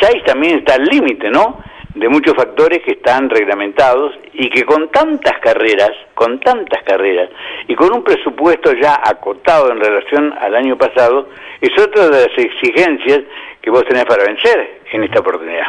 Sainz 0.00 0.24
también 0.24 0.58
está 0.58 0.74
al 0.74 0.84
límite, 0.84 1.30
¿no? 1.30 1.62
De 1.94 2.08
muchos 2.08 2.34
factores 2.34 2.80
que 2.84 2.92
están 2.92 3.28
reglamentados 3.28 4.14
y 4.32 4.48
que 4.48 4.64
con 4.64 4.90
tantas 4.90 5.38
carreras, 5.40 5.90
con 6.14 6.40
tantas 6.40 6.82
carreras 6.84 7.28
y 7.68 7.74
con 7.74 7.94
un 7.94 8.02
presupuesto 8.02 8.72
ya 8.72 9.00
acotado 9.04 9.70
en 9.70 9.80
relación 9.80 10.32
al 10.40 10.54
año 10.54 10.76
pasado, 10.78 11.28
es 11.60 11.70
otra 11.80 12.08
de 12.08 12.28
las 12.28 12.38
exigencias 12.38 13.20
que 13.60 13.70
vos 13.70 13.84
tenés 13.86 14.04
para 14.06 14.24
vencer 14.24 14.80
en 14.92 15.04
esta 15.04 15.20
oportunidad. 15.20 15.66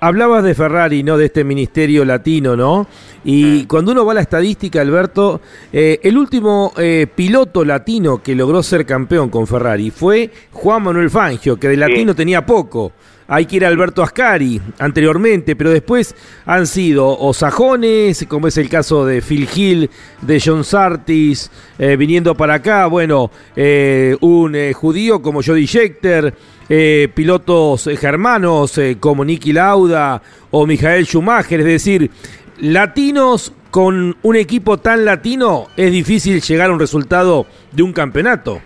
Hablabas 0.00 0.42
de 0.42 0.56
Ferrari, 0.56 1.04
¿no? 1.04 1.16
De 1.16 1.26
este 1.26 1.44
ministerio 1.44 2.04
latino, 2.04 2.56
¿no? 2.56 2.88
Y 3.22 3.66
cuando 3.66 3.92
uno 3.92 4.04
va 4.04 4.10
a 4.10 4.14
la 4.16 4.20
estadística, 4.22 4.80
Alberto, 4.80 5.40
eh, 5.72 6.00
el 6.02 6.18
último 6.18 6.72
eh, 6.76 7.06
piloto 7.14 7.64
latino 7.64 8.20
que 8.20 8.34
logró 8.34 8.64
ser 8.64 8.84
campeón 8.84 9.30
con 9.30 9.46
Ferrari 9.46 9.92
fue 9.92 10.28
Juan 10.50 10.82
Manuel 10.82 11.08
Fangio, 11.08 11.56
que 11.56 11.68
de 11.68 11.76
latino 11.76 12.16
tenía 12.16 12.44
poco. 12.44 12.92
Hay 13.34 13.46
que 13.46 13.56
ir 13.56 13.64
a 13.64 13.68
Alberto 13.68 14.02
Ascari 14.02 14.60
anteriormente, 14.78 15.56
pero 15.56 15.70
después 15.70 16.14
han 16.44 16.66
sido 16.66 17.18
o 17.18 17.32
sajones, 17.32 18.26
como 18.28 18.46
es 18.46 18.58
el 18.58 18.68
caso 18.68 19.06
de 19.06 19.22
Phil 19.22 19.48
Hill, 19.56 19.88
de 20.20 20.38
John 20.38 20.64
Sartis, 20.64 21.50
eh, 21.78 21.96
viniendo 21.96 22.34
para 22.34 22.56
acá, 22.56 22.88
bueno, 22.88 23.30
eh, 23.56 24.14
un 24.20 24.54
eh, 24.54 24.74
judío 24.74 25.22
como 25.22 25.42
Jody 25.42 25.66
Scheckter, 25.66 26.34
eh, 26.68 27.08
pilotos 27.14 27.88
germanos 27.98 28.78
como 29.00 29.24
Niki 29.24 29.54
Lauda 29.54 30.20
o 30.50 30.66
Michael 30.66 31.06
Schumacher, 31.06 31.60
es 31.60 31.66
decir, 31.66 32.10
latinos 32.58 33.54
con 33.70 34.14
un 34.22 34.36
equipo 34.36 34.76
tan 34.76 35.06
latino 35.06 35.68
es 35.78 35.90
difícil 35.90 36.42
llegar 36.42 36.68
a 36.68 36.74
un 36.74 36.80
resultado 36.80 37.46
de 37.70 37.82
un 37.82 37.94
campeonato. 37.94 38.60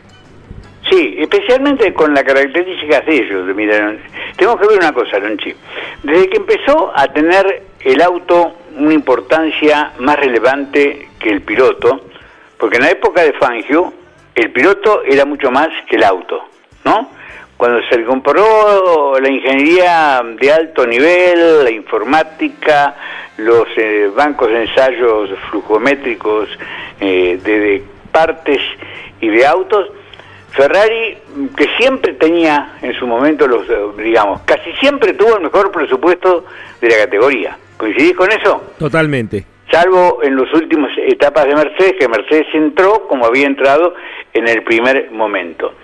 Sí, 0.97 1.15
especialmente 1.19 1.93
con 1.93 2.15
las 2.15 2.25
características 2.25 3.05
de 3.05 3.17
ellos. 3.17 3.55
Mira, 3.55 3.95
tenemos 4.35 4.59
que 4.59 4.67
ver 4.67 4.79
una 4.79 4.95
cosa, 4.95 5.19
Lonchi. 5.19 5.55
Desde 6.03 6.31
que 6.31 6.39
empezó 6.39 6.91
a 6.97 7.07
tener 7.09 7.65
el 7.81 8.01
auto 8.01 8.55
una 8.75 8.95
importancia 8.95 9.93
más 9.99 10.19
relevante 10.19 11.11
que 11.21 11.29
el 11.29 11.43
piloto, 11.43 12.01
porque 12.57 12.77
en 12.77 12.85
la 12.85 12.91
época 12.93 13.21
de 13.25 13.35
Fangio 13.35 13.93
el 14.35 14.51
piloto 14.53 15.03
era 15.05 15.27
mucho 15.27 15.51
más 15.51 15.69
que 15.87 15.97
el 15.97 16.05
auto, 16.05 16.47
¿no? 16.87 17.11
cuando 17.59 17.87
se 17.89 18.03
comprobó 18.05 19.19
la 19.21 19.31
ingeniería 19.31 20.23
de 20.41 20.51
alto 20.51 20.87
nivel, 20.87 21.65
la 21.65 21.71
informática, 21.71 22.95
los 23.37 23.67
eh, 23.77 24.11
bancos 24.15 24.49
de 24.49 24.63
ensayos 24.63 25.31
flujométricos 25.51 26.49
eh, 27.01 27.39
de 27.43 27.83
partes 28.13 28.61
y 29.21 29.29
de 29.29 29.47
autos, 29.47 29.91
Ferrari, 30.57 31.19
que 31.55 31.69
siempre 31.79 32.15
tenía 32.15 32.79
en 32.81 32.95
su 32.95 33.07
momento 33.07 33.47
los, 33.47 33.69
eh, 33.69 33.77
digamos, 34.03 34.41
casi 34.43 34.73
siempre 34.81 35.13
tuvo 35.13 35.37
el 35.37 35.43
mejor 35.43 35.71
presupuesto 35.71 36.47
de 36.81 36.89
la 36.89 36.97
categoría. 36.97 37.59
¿Coincidís 37.77 38.17
con 38.17 38.33
eso? 38.33 38.73
Totalmente. 38.79 39.45
Salvo 39.71 40.21
en 40.23 40.37
las 40.37 40.53
últimas 40.55 40.91
etapas 40.97 41.45
de 41.47 41.55
Mercedes, 41.55 41.95
que 41.99 42.09
Mercedes 42.09 42.47
entró 42.55 43.07
como 43.07 43.27
había 43.27 43.47
entrado 43.47 43.95
en 44.33 44.49
el 44.49 44.63
primer 44.63 45.11
momento. 45.11 45.75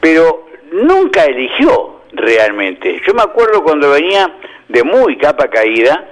Pero 0.00 0.46
nunca 0.72 1.24
eligió 1.24 2.02
realmente. 2.12 3.00
Yo 3.04 3.14
me 3.14 3.22
acuerdo 3.22 3.64
cuando 3.64 3.90
venía 3.90 4.32
de 4.68 4.84
muy 4.84 5.16
capa 5.16 5.48
caída, 5.48 6.08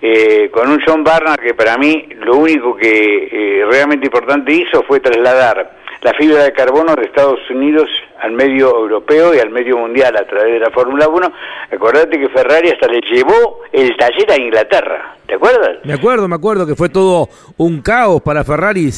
eh, 0.00 0.48
con 0.52 0.70
un 0.70 0.80
John 0.86 1.02
Barnard 1.02 1.40
que 1.40 1.54
para 1.54 1.76
mí 1.76 2.08
lo 2.20 2.36
único 2.36 2.76
que 2.76 3.28
eh, 3.32 3.66
realmente 3.68 4.06
importante 4.06 4.52
hizo 4.52 4.84
fue 4.84 5.00
trasladar 5.00 5.77
la 6.02 6.12
fibra 6.14 6.44
de 6.44 6.52
carbono 6.52 6.94
de 6.94 7.02
Estados 7.04 7.40
Unidos 7.50 7.88
al 8.20 8.32
medio 8.32 8.68
europeo 8.76 9.34
y 9.34 9.38
al 9.38 9.50
medio 9.50 9.76
mundial 9.78 10.16
a 10.16 10.24
través 10.26 10.52
de 10.54 10.60
la 10.60 10.70
Fórmula 10.70 11.08
1. 11.08 11.32
Acordate 11.72 12.18
que 12.18 12.28
Ferrari 12.28 12.70
hasta 12.70 12.86
le 12.88 13.00
llevó 13.00 13.60
el 13.72 13.96
taller 13.96 14.30
a 14.32 14.36
Inglaterra, 14.36 15.14
¿te 15.26 15.34
acuerdas? 15.34 15.78
Me 15.84 15.92
acuerdo, 15.94 16.28
me 16.28 16.36
acuerdo 16.36 16.66
que 16.66 16.74
fue 16.74 16.88
todo 16.88 17.28
un 17.56 17.80
caos 17.82 18.22
para 18.22 18.44
Ferrari, 18.44 18.90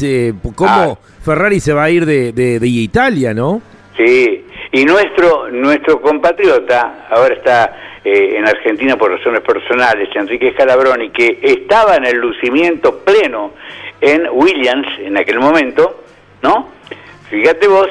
cómo 0.55 0.71
Ah. 0.71 0.95
Ferrari 1.23 1.61
se 1.61 1.73
va 1.73 1.85
a 1.85 1.91
ir 1.91 2.05
de, 2.07 2.33
de- 2.33 2.59
de 2.61 2.69
Italia, 2.69 3.33
¿no? 3.35 3.61
Sí, 3.97 4.45
y 4.73 4.85
nuestro, 4.85 5.49
nuestro 5.51 6.01
compatriota, 6.01 7.07
ahora 7.11 7.35
está 7.35 7.77
eh, 8.05 8.37
en 8.39 8.47
Argentina 8.47 8.97
por 8.97 9.11
razones 9.11 9.41
personales, 9.43 10.09
Enrique 10.15 10.53
Scalabroni, 10.53 11.11
que 11.11 11.39
estaba 11.43 11.97
en 11.97 12.07
el 12.07 12.17
lucimiento 12.17 12.99
pleno 13.01 13.53
en 14.01 14.23
Williams 14.33 14.87
en 15.01 15.19
aquel 15.19 15.39
momento, 15.41 16.05
¿no? 16.43 16.69
Fíjate 17.31 17.69
vos, 17.69 17.89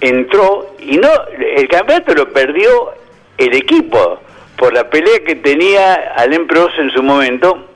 entró 0.00 0.74
y 0.78 0.98
no, 0.98 1.08
el 1.38 1.66
campeonato 1.68 2.14
lo 2.14 2.28
perdió 2.32 2.92
el 3.38 3.54
equipo 3.54 4.20
por 4.56 4.74
la 4.74 4.88
pelea 4.90 5.20
que 5.26 5.36
tenía 5.36 6.12
Alain 6.16 6.46
Prost 6.46 6.78
en 6.78 6.90
su 6.90 7.02
momento, 7.02 7.68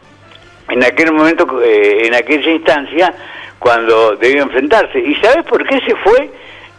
en 0.69 0.85
aquel 0.85 1.13
momento, 1.13 1.63
eh, 1.63 2.07
en 2.07 2.15
aquella 2.15 2.51
instancia, 2.51 3.15
cuando 3.59 4.17
debió 4.17 4.43
enfrentarse. 4.43 4.99
¿Y 5.01 5.15
sabes 5.17 5.45
por 5.45 5.67
qué 5.67 5.81
se 5.81 5.95
fue? 5.97 6.31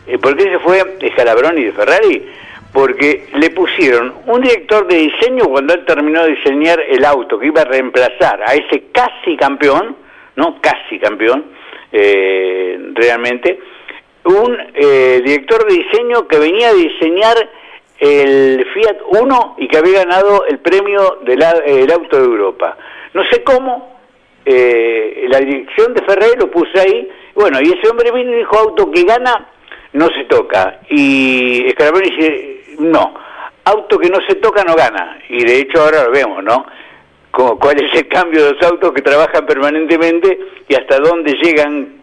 Eh, 0.05 0.17
¿Por 0.19 0.37
qué 0.37 0.43
se 0.43 0.59
fue 0.59 0.83
Scalabroni 1.13 1.63
de 1.63 1.71
Ferrari? 1.71 2.29
Porque 2.71 3.27
le 3.33 3.49
pusieron 3.49 4.13
un 4.27 4.41
director 4.41 4.87
de 4.87 4.97
diseño 4.97 5.45
cuando 5.45 5.73
él 5.73 5.83
terminó 5.85 6.23
de 6.23 6.35
diseñar 6.35 6.79
el 6.79 7.03
auto 7.05 7.39
que 7.39 7.47
iba 7.47 7.61
a 7.61 7.65
reemplazar 7.65 8.41
a 8.45 8.53
ese 8.53 8.83
casi 8.91 9.35
campeón, 9.35 9.95
no 10.35 10.61
casi 10.61 10.99
campeón, 10.99 11.45
eh, 11.91 12.77
realmente, 12.93 13.59
un 14.27 14.57
eh, 14.73 15.21
director 15.23 15.65
de 15.67 15.77
diseño 15.77 16.27
que 16.27 16.39
venía 16.39 16.69
a 16.69 16.73
diseñar 16.73 17.37
el 17.99 18.65
Fiat 18.73 18.97
Uno 19.21 19.55
y 19.57 19.67
que 19.67 19.77
había 19.77 20.05
ganado 20.05 20.45
el 20.45 20.59
premio 20.59 21.19
del 21.23 21.43
el 21.65 21.91
auto 21.91 22.17
de 22.17 22.25
Europa. 22.25 22.77
No 23.13 23.23
sé 23.31 23.43
cómo, 23.43 23.97
eh, 24.45 25.25
la 25.29 25.39
dirección 25.39 25.93
de 25.93 26.03
Ferrari 26.03 26.37
lo 26.37 26.51
puse 26.51 26.79
ahí, 26.79 27.09
bueno, 27.35 27.59
y 27.61 27.65
ese 27.65 27.89
hombre 27.89 28.11
vino 28.11 28.31
y 28.31 28.37
dijo, 28.37 28.57
auto 28.57 28.91
que 28.91 29.03
gana, 29.03 29.49
no 29.93 30.07
se 30.09 30.25
toca. 30.25 30.79
Y 30.89 31.65
Scalabrini 31.71 32.15
dice, 32.15 32.61
no, 32.79 33.13
auto 33.65 33.97
que 33.97 34.09
no 34.09 34.19
se 34.27 34.35
toca 34.35 34.63
no 34.63 34.75
gana. 34.75 35.19
Y 35.29 35.43
de 35.43 35.59
hecho 35.59 35.81
ahora 35.81 36.03
lo 36.05 36.11
vemos, 36.11 36.43
¿no? 36.43 36.65
Como, 37.31 37.59
¿Cuál 37.59 37.83
es 37.83 37.93
el 37.93 38.07
cambio 38.07 38.45
de 38.45 38.53
los 38.53 38.63
autos 38.63 38.93
que 38.93 39.01
trabajan 39.01 39.45
permanentemente 39.45 40.39
y 40.67 40.75
hasta 40.75 40.99
dónde 40.99 41.33
llegan, 41.33 41.95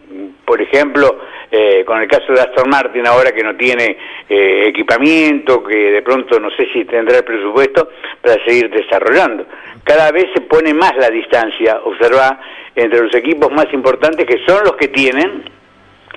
por 0.45 0.61
ejemplo, 0.61 1.19
eh, 1.51 1.85
con 1.85 2.01
el 2.01 2.09
caso 2.09 2.33
de 2.33 2.41
Aston 2.41 2.69
Martin 2.69 3.07
ahora 3.07 3.33
que 3.33 3.43
no 3.43 3.57
tiene 3.57 3.97
eh, 4.29 4.69
equipamiento, 4.69 5.63
que 5.63 5.77
de 5.77 6.03
pronto 6.03 6.39
no 6.41 6.51
sé 6.51 6.67
si 6.73 6.85
tendrá 6.85 7.19
el 7.19 7.25
presupuesto 7.25 7.91
para 8.21 8.43
seguir 8.45 8.71
desarrollando. 8.71 9.47
Cada 9.85 10.11
vez 10.11 10.27
se 10.35 10.41
pone 10.43 10.73
más 10.75 10.97
la 10.97 11.11
distancia, 11.11 11.81
observa, 11.85 12.41
entre 12.75 13.03
los 13.03 13.15
equipos 13.15 13.53
más 13.53 13.73
importantes 13.73 14.27
que 14.27 14.45
son 14.47 14.65
los 14.65 14.77
que 14.77 14.89
tienen 14.89 15.45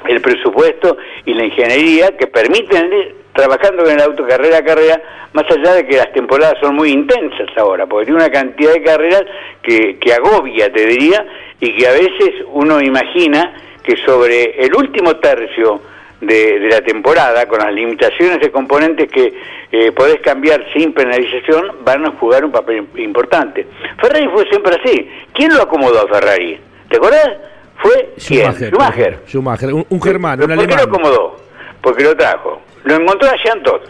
el 0.07 0.21
presupuesto 0.21 0.97
y 1.25 1.33
la 1.33 1.45
ingeniería 1.45 2.15
que 2.17 2.27
permiten 2.27 2.89
trabajando 3.33 3.85
en 3.85 3.99
el 3.99 4.01
auto 4.01 4.25
carrera 4.27 4.57
a 4.57 4.63
carrera, 4.63 5.01
más 5.33 5.45
allá 5.51 5.75
de 5.75 5.85
que 5.85 5.97
las 5.97 6.11
temporadas 6.11 6.55
son 6.59 6.75
muy 6.75 6.89
intensas 6.89 7.49
ahora, 7.55 7.85
porque 7.85 8.05
tiene 8.05 8.19
una 8.19 8.31
cantidad 8.31 8.73
de 8.73 8.81
carreras 8.81 9.23
que, 9.61 9.99
que 9.99 10.13
agobia, 10.13 10.71
te 10.73 10.85
diría, 10.87 11.23
y 11.59 11.75
que 11.75 11.87
a 11.87 11.91
veces 11.91 12.45
uno 12.53 12.81
imagina 12.81 13.53
que 13.87 13.95
sobre 14.05 14.51
el 14.65 14.75
último 14.75 15.15
tercio 15.15 15.79
de, 16.19 16.59
de 16.59 16.67
la 16.67 16.81
temporada, 16.81 17.47
con 17.47 17.59
las 17.59 17.73
limitaciones 17.73 18.41
de 18.41 18.51
componentes 18.51 19.09
que 19.09 19.33
eh, 19.71 19.93
podés 19.93 20.19
cambiar 20.19 20.61
sin 20.73 20.91
penalización, 20.91 21.71
van 21.85 22.05
a 22.05 22.11
jugar 22.11 22.43
un 22.43 22.51
papel 22.51 22.85
importante. 22.97 23.65
Ferrari 24.01 24.27
fue 24.27 24.45
siempre 24.49 24.75
así. 24.75 25.09
¿Quién 25.33 25.55
lo 25.55 25.61
acomodó 25.61 26.01
a 26.01 26.07
Ferrari? 26.07 26.59
¿Te 26.89 26.97
acordás? 26.97 27.29
Fue 27.77 28.13
quién? 28.27 28.51
Schumacher. 28.53 29.19
Schumacher, 29.25 29.73
un, 29.73 29.85
un 29.87 30.01
germano, 30.01 30.43
un 30.43 30.49
¿Pero 30.49 30.59
¿Por 30.59 30.69
qué 30.69 30.75
lo 30.75 30.83
acomodó? 30.83 31.37
Porque 31.81 32.03
lo 32.03 32.17
trajo. 32.17 32.61
Lo 32.83 32.95
encontró 32.95 33.29
a 33.29 33.35
Jean 33.37 33.63
Todt, 33.63 33.83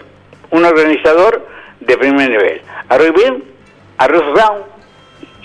un 0.52 0.64
organizador 0.64 1.44
de 1.80 1.98
primer 1.98 2.30
nivel. 2.30 2.62
A 2.90 2.98
Roy 3.00 3.12
Bean, 3.12 3.44
a 3.98 4.08
Ross 4.08 4.34
Brown 4.34 4.62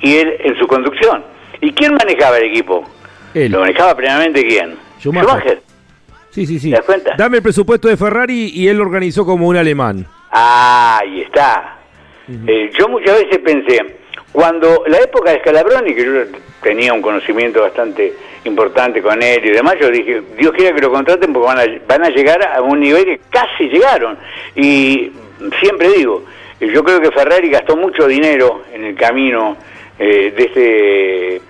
y 0.03 0.17
él 0.17 0.37
en 0.41 0.59
su 0.59 0.67
conducción. 0.67 1.25
¿Y 1.63 1.73
quién 1.73 1.95
manejaba 1.95 2.37
el 2.37 2.51
equipo? 2.51 2.85
Él. 3.35 3.53
¿Lo 3.53 3.61
manejaba 3.61 3.97
plenamente 3.97 4.47
quién? 4.47 4.77
Schumacher. 4.99 5.63
Sí, 6.31 6.47
sí, 6.47 6.59
sí. 6.59 6.71
¿Te 6.71 6.77
das 6.77 6.87
cuenta? 6.87 7.15
Dame 7.17 7.39
el 7.39 7.43
presupuesto 7.43 7.89
de 7.89 7.97
Ferrari 7.97 8.51
y 8.55 8.69
él 8.69 8.79
lo 8.79 8.85
organizó 8.85 9.27
como 9.27 9.47
un 9.49 9.57
alemán. 9.57 10.07
Ah, 10.31 11.01
ahí 11.03 11.21
está. 11.21 11.79
Eh, 12.47 12.71
yo 12.79 12.89
muchas 12.89 13.19
veces 13.19 13.39
pensé, 13.39 13.79
cuando 14.33 14.85
la 14.87 14.99
época 14.99 15.33
de 15.33 15.41
Scalabroni, 15.41 15.95
que 15.95 16.05
yo 16.05 16.13
tenía 16.63 16.95
un 16.95 17.03
conocimiento 17.03 17.61
bastante 17.61 18.15
importante 18.45 19.03
con 19.03 19.23
él 19.23 19.45
y 19.45 19.51
demás, 19.51 19.75
yo 19.79 19.91
dije, 19.91 20.23
Dios 20.39 20.53
quiera 20.53 20.75
que 20.75 20.81
lo 20.81 20.91
contraten 20.91 21.33
porque 21.33 21.47
van 21.47 21.59
a, 21.59 21.65
van 21.87 22.05
a 22.05 22.09
llegar 22.09 22.43
a 22.47 22.63
un 22.63 22.81
nivel 22.81 23.05
que 23.05 23.21
casi 23.29 23.69
llegaron. 23.69 24.17
Y 24.57 25.13
siempre 25.61 25.91
digo, 25.91 26.25
eh, 26.61 26.71
yo 26.73 26.83
creo 26.83 27.01
que 27.01 27.11
Ferrari 27.11 27.51
gastó 27.51 27.77
mucho 27.77 28.07
dinero 28.07 28.63
en 28.73 28.85
el 28.85 28.95
camino 28.95 29.57
eh, 29.99 30.33
de 30.35 30.45
este 30.45 31.43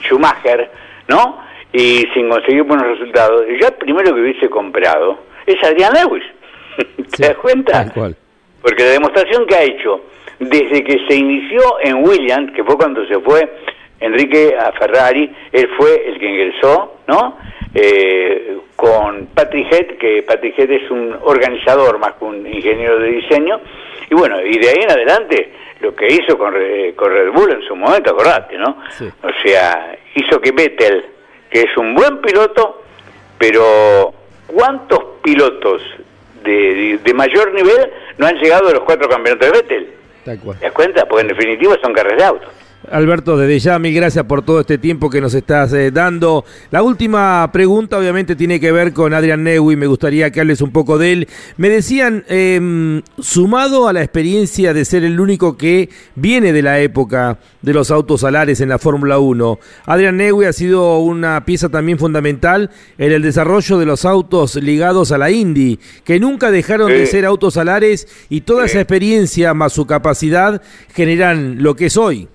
post-Schumacher, 0.00 0.70
¿no? 1.08 1.38
Y 1.72 2.04
sin 2.14 2.28
conseguir 2.28 2.62
buenos 2.64 2.86
resultados. 2.98 3.44
Yo 3.60 3.68
el 3.68 3.74
primero 3.74 4.14
que 4.14 4.20
hubiese 4.20 4.48
comprado 4.48 5.18
es 5.46 5.62
Adrián 5.62 5.92
Lewis. 5.94 6.24
¿Te 6.76 7.16
Sí, 7.16 7.22
das 7.22 7.36
cuenta? 7.36 7.90
cual. 7.92 8.16
Porque 8.62 8.82
la 8.84 8.90
demostración 8.90 9.46
que 9.46 9.54
ha 9.54 9.62
hecho 9.62 10.02
desde 10.38 10.82
que 10.82 10.98
se 11.08 11.14
inició 11.14 11.60
en 11.82 12.04
Williams, 12.04 12.52
que 12.52 12.64
fue 12.64 12.76
cuando 12.76 13.06
se 13.06 13.18
fue 13.20 13.48
Enrique 14.00 14.54
a 14.58 14.72
Ferrari, 14.72 15.30
él 15.52 15.68
fue 15.76 16.08
el 16.08 16.18
que 16.18 16.26
ingresó, 16.26 16.96
¿no? 17.06 17.36
Eh, 17.74 18.58
con 18.74 19.26
Patrick 19.34 19.70
Head, 19.72 19.86
que 19.98 20.22
Patrick 20.22 20.58
Head 20.58 20.70
es 20.72 20.90
un 20.90 21.14
organizador 21.22 21.98
más 21.98 22.14
que 22.14 22.24
un 22.24 22.46
ingeniero 22.46 22.98
de 22.98 23.08
diseño, 23.10 23.60
y 24.10 24.14
bueno, 24.14 24.40
y 24.40 24.58
de 24.58 24.68
ahí 24.70 24.78
en 24.82 24.90
adelante 24.90 25.52
lo 25.80 25.94
que 25.94 26.06
hizo 26.08 26.36
con, 26.36 26.54
con 26.96 27.12
Red 27.12 27.30
Bull 27.32 27.52
en 27.52 27.62
su 27.62 27.74
momento, 27.74 28.10
acordate, 28.10 28.56
¿no? 28.58 28.76
Sí. 28.90 29.08
O 29.22 29.30
sea, 29.42 29.96
hizo 30.14 30.40
que 30.40 30.52
Vettel, 30.52 31.06
que 31.50 31.60
es 31.62 31.76
un 31.76 31.94
buen 31.94 32.20
piloto, 32.20 32.82
pero 33.38 34.12
¿cuántos 34.46 34.98
pilotos 35.22 35.82
de, 36.44 36.50
de- 36.52 36.98
de 37.02 37.14
mayor 37.14 37.52
nivel 37.54 37.90
no 38.18 38.26
han 38.26 38.36
llegado 38.36 38.68
a 38.68 38.72
los 38.72 38.80
cuatro 38.82 39.08
campeonatos 39.08 39.50
de 39.50 39.58
Vettel? 39.58 39.94
¿Te 40.58 40.64
das 40.66 40.72
cuenta? 40.72 41.06
Porque 41.06 41.22
en 41.22 41.28
definitiva 41.28 41.76
son 41.82 41.94
carreras 41.94 42.18
de 42.18 42.24
autos. 42.24 42.48
Alberto, 42.88 43.36
desde 43.36 43.58
ya, 43.58 43.78
mil 43.78 43.94
gracias 43.94 44.24
por 44.24 44.42
todo 44.42 44.60
este 44.60 44.78
tiempo 44.78 45.10
que 45.10 45.20
nos 45.20 45.34
estás 45.34 45.72
eh, 45.74 45.90
dando. 45.90 46.46
La 46.70 46.82
última 46.82 47.50
pregunta, 47.52 47.98
obviamente, 47.98 48.34
tiene 48.36 48.58
que 48.58 48.72
ver 48.72 48.94
con 48.94 49.12
Adrian 49.12 49.44
Newey. 49.44 49.76
Me 49.76 49.86
gustaría 49.86 50.30
que 50.30 50.40
hables 50.40 50.62
un 50.62 50.70
poco 50.70 50.96
de 50.96 51.12
él. 51.12 51.28
Me 51.58 51.68
decían, 51.68 52.24
em, 52.28 53.02
sumado 53.18 53.86
a 53.86 53.92
la 53.92 54.02
experiencia 54.02 54.72
de 54.72 54.86
ser 54.86 55.04
el 55.04 55.20
único 55.20 55.58
que 55.58 55.90
viene 56.14 56.54
de 56.54 56.62
la 56.62 56.80
época 56.80 57.38
de 57.60 57.74
los 57.74 57.90
autos 57.90 58.24
alares 58.24 58.62
en 58.62 58.70
la 58.70 58.78
Fórmula 58.78 59.18
1, 59.18 59.58
Adrian 59.84 60.16
Newey 60.16 60.48
ha 60.48 60.52
sido 60.54 60.98
una 61.00 61.44
pieza 61.44 61.68
también 61.68 61.98
fundamental 61.98 62.70
en 62.96 63.12
el 63.12 63.20
desarrollo 63.20 63.78
de 63.78 63.86
los 63.86 64.06
autos 64.06 64.56
ligados 64.56 65.12
a 65.12 65.18
la 65.18 65.30
Indy, 65.30 65.78
que 66.02 66.18
nunca 66.18 66.50
dejaron 66.50 66.88
de 66.88 67.06
ser 67.06 67.26
autos 67.26 67.58
alares 67.58 68.08
y 68.30 68.40
toda 68.40 68.64
esa 68.64 68.80
experiencia 68.80 69.52
más 69.52 69.74
su 69.74 69.86
capacidad 69.86 70.62
generan 70.94 71.62
lo 71.62 71.76
que 71.76 71.86
es 71.86 71.98
hoy. 71.98 72.28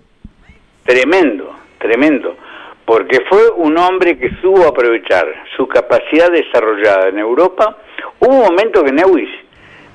Tremendo, 0.85 1.51
tremendo. 1.79 2.37
Porque 2.85 3.21
fue 3.27 3.49
un 3.57 3.75
hombre 3.77 4.19
que 4.19 4.29
supo 4.39 4.67
aprovechar 4.67 5.25
su 5.57 5.67
capacidad 5.67 6.31
desarrollada 6.31 7.09
en 7.09 7.17
Europa. 7.17 7.77
Hubo 8.19 8.35
un 8.35 8.41
momento 8.43 8.83
que 8.83 8.91
Neuwis 8.91 9.29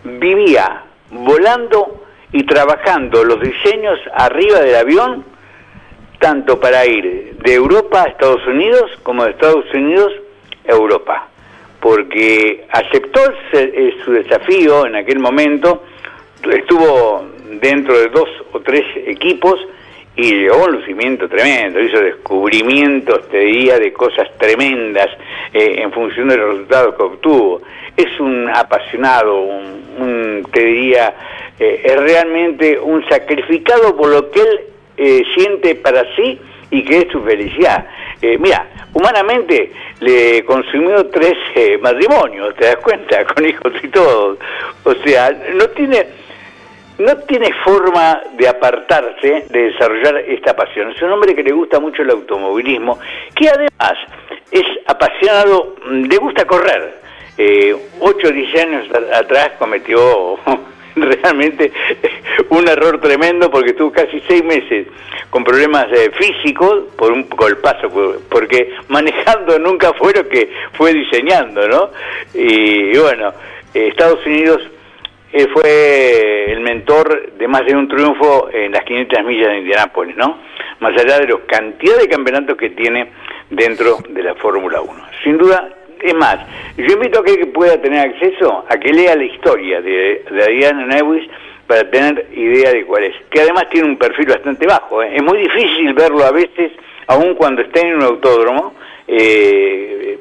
vivía 0.03 0.83
volando 1.11 2.05
y 2.33 2.43
trabajando 2.45 3.25
los 3.25 3.41
diseños 3.41 4.01
arriba 4.15 4.59
del 4.61 4.75
avión, 4.75 5.25
tanto 6.19 6.59
para 6.59 6.85
ir 6.85 7.37
de 7.37 7.55
Europa 7.55 8.03
a 8.03 8.09
Estados 8.09 8.45
Unidos 8.49 8.91
como 9.05 9.25
de 9.25 9.31
Estados 9.31 9.73
Unidos 9.73 10.13
a 10.69 10.73
Europa, 10.73 11.29
porque 11.81 12.67
aceptó 12.71 13.21
su 14.05 14.13
desafío 14.13 14.87
en 14.87 14.97
aquel 14.97 15.21
momento, 15.21 15.85
estuvo 16.51 17.27
dentro 17.61 17.97
de 17.99 18.09
dos 18.09 18.29
o 18.53 18.61
tres 18.61 18.85
equipos 19.07 19.61
y 20.17 20.35
llegó 20.35 20.65
un 20.65 20.73
lucimiento 20.73 21.29
tremendo, 21.29 21.81
hizo 21.81 22.01
descubrimientos, 22.01 23.29
te 23.29 23.39
diría, 23.39 23.79
de 23.79 23.93
cosas 23.93 24.29
tremendas 24.39 25.09
eh, 25.53 25.77
en 25.79 25.93
función 25.93 26.29
de 26.29 26.37
los 26.37 26.51
resultados 26.51 26.95
que 26.97 27.03
obtuvo. 27.03 27.63
Es 27.97 28.19
un 28.19 28.49
apasionado, 28.49 29.41
un, 29.41 30.47
te 30.53 30.65
diría, 30.65 31.15
eh, 31.59 31.83
es 31.85 31.97
realmente 31.97 32.79
un 32.79 33.07
sacrificado 33.09 33.97
por 33.97 34.09
lo 34.09 34.31
que 34.31 34.41
él 34.41 34.61
eh, 34.97 35.23
siente 35.35 35.77
para 35.77 36.05
sí 36.17 36.39
y 36.71 36.85
que 36.85 36.99
es 36.99 37.07
su 37.11 37.23
felicidad. 37.23 37.87
mira, 38.39 38.67
humanamente 38.93 39.73
le 40.01 40.45
consumió 40.45 41.07
tres 41.07 41.35
matrimonios, 41.81 42.55
¿te 42.57 42.67
das 42.67 42.77
cuenta? 42.77 43.25
Con 43.35 43.47
hijos 43.47 43.73
y 43.83 43.89
todo. 43.89 44.39
O 44.85 44.95
sea, 45.05 45.31
no 45.55 45.67
tiene 45.71 46.07
no 47.01 47.17
tiene 47.17 47.51
forma 47.65 48.21
de 48.37 48.47
apartarse 48.47 49.47
de 49.49 49.71
desarrollar 49.71 50.19
esta 50.19 50.55
pasión. 50.55 50.91
Es 50.91 51.01
un 51.01 51.11
hombre 51.13 51.35
que 51.35 51.43
le 51.43 51.53
gusta 51.53 51.81
mucho 51.81 52.03
el 52.03 52.11
automovilismo, 52.11 52.99
que 53.35 53.49
además 53.49 53.95
es 54.51 54.67
apasionado, 54.87 55.77
mm, 55.87 56.03
le 56.05 56.17
gusta 56.19 56.45
correr. 56.45 57.01
Eh, 57.39 57.75
ocho 58.01 58.29
o 58.29 58.31
diez 58.31 58.55
años 58.63 58.87
atrás 59.15 59.53
cometió 59.59 60.39
realmente 60.95 61.73
un 62.51 62.69
error 62.69 63.01
tremendo 63.01 63.51
porque 63.51 63.71
estuvo 63.71 63.91
casi 63.91 64.21
seis 64.29 64.45
meses 64.45 64.87
con 65.31 65.43
problemas 65.43 65.87
eh, 65.93 66.11
físicos 66.19 66.85
por 66.99 67.13
un 67.13 67.27
golpazo, 67.31 67.89
porque 68.29 68.75
manejando 68.89 69.59
nunca 69.59 69.95
fue 69.95 70.13
lo 70.13 70.29
que 70.29 70.53
fue 70.75 70.93
diseñando, 70.93 71.67
¿no? 71.67 71.91
Y, 72.35 72.95
bueno, 72.99 73.33
Estados 73.73 74.27
Unidos 74.27 74.61
él 75.33 75.49
fue 75.53 76.53
el 76.53 76.61
mentor 76.61 77.33
de 77.33 77.47
más 77.47 77.65
de 77.65 77.77
un 77.77 77.89
triunfo 77.89 78.49
en 78.53 78.73
las 78.73 78.83
500 78.85 79.25
millas 79.25 79.49
de 79.49 79.59
Indianápolis, 79.59 80.17
¿no? 80.17 80.39
Más 80.81 80.93
allá 80.93 81.19
de 81.19 81.29
la 81.29 81.39
cantidad 81.47 81.99
de 81.99 82.09
campeonatos 82.09 82.57
que 82.57 82.71
tiene 82.71 83.11
dentro 83.49 83.99
de 84.09 84.23
la 84.23 84.35
Fórmula 84.35 84.81
1. 84.81 84.93
Sin 85.23 85.39
duda, 85.39 85.69
es 86.01 86.15
más, 86.15 86.39
yo 86.77 86.95
invito 86.95 87.21
a 87.21 87.25
que 87.25 87.47
pueda 87.47 87.81
tener 87.81 88.09
acceso 88.09 88.65
a 88.69 88.77
que 88.79 88.93
lea 88.93 89.15
la 89.15 89.25
historia 89.25 89.81
de, 89.81 90.25
de 90.31 90.43
Adriana 90.43 90.87
Newis 90.87 91.29
para 91.67 91.89
tener 91.89 92.27
idea 92.35 92.73
de 92.73 92.85
cuál 92.85 93.05
es. 93.05 93.15
Que 93.31 93.43
además 93.43 93.69
tiene 93.71 93.89
un 93.89 93.97
perfil 93.97 94.27
bastante 94.27 94.67
bajo. 94.67 95.03
¿eh? 95.03 95.13
Es 95.15 95.23
muy 95.23 95.39
difícil 95.39 95.93
verlo 95.93 96.25
a 96.25 96.33
veces, 96.33 96.73
aun 97.07 97.35
cuando 97.35 97.63
está 97.63 97.81
en 97.81 97.95
un 97.95 98.03
autódromo, 98.03 98.75
eh, 99.07 100.19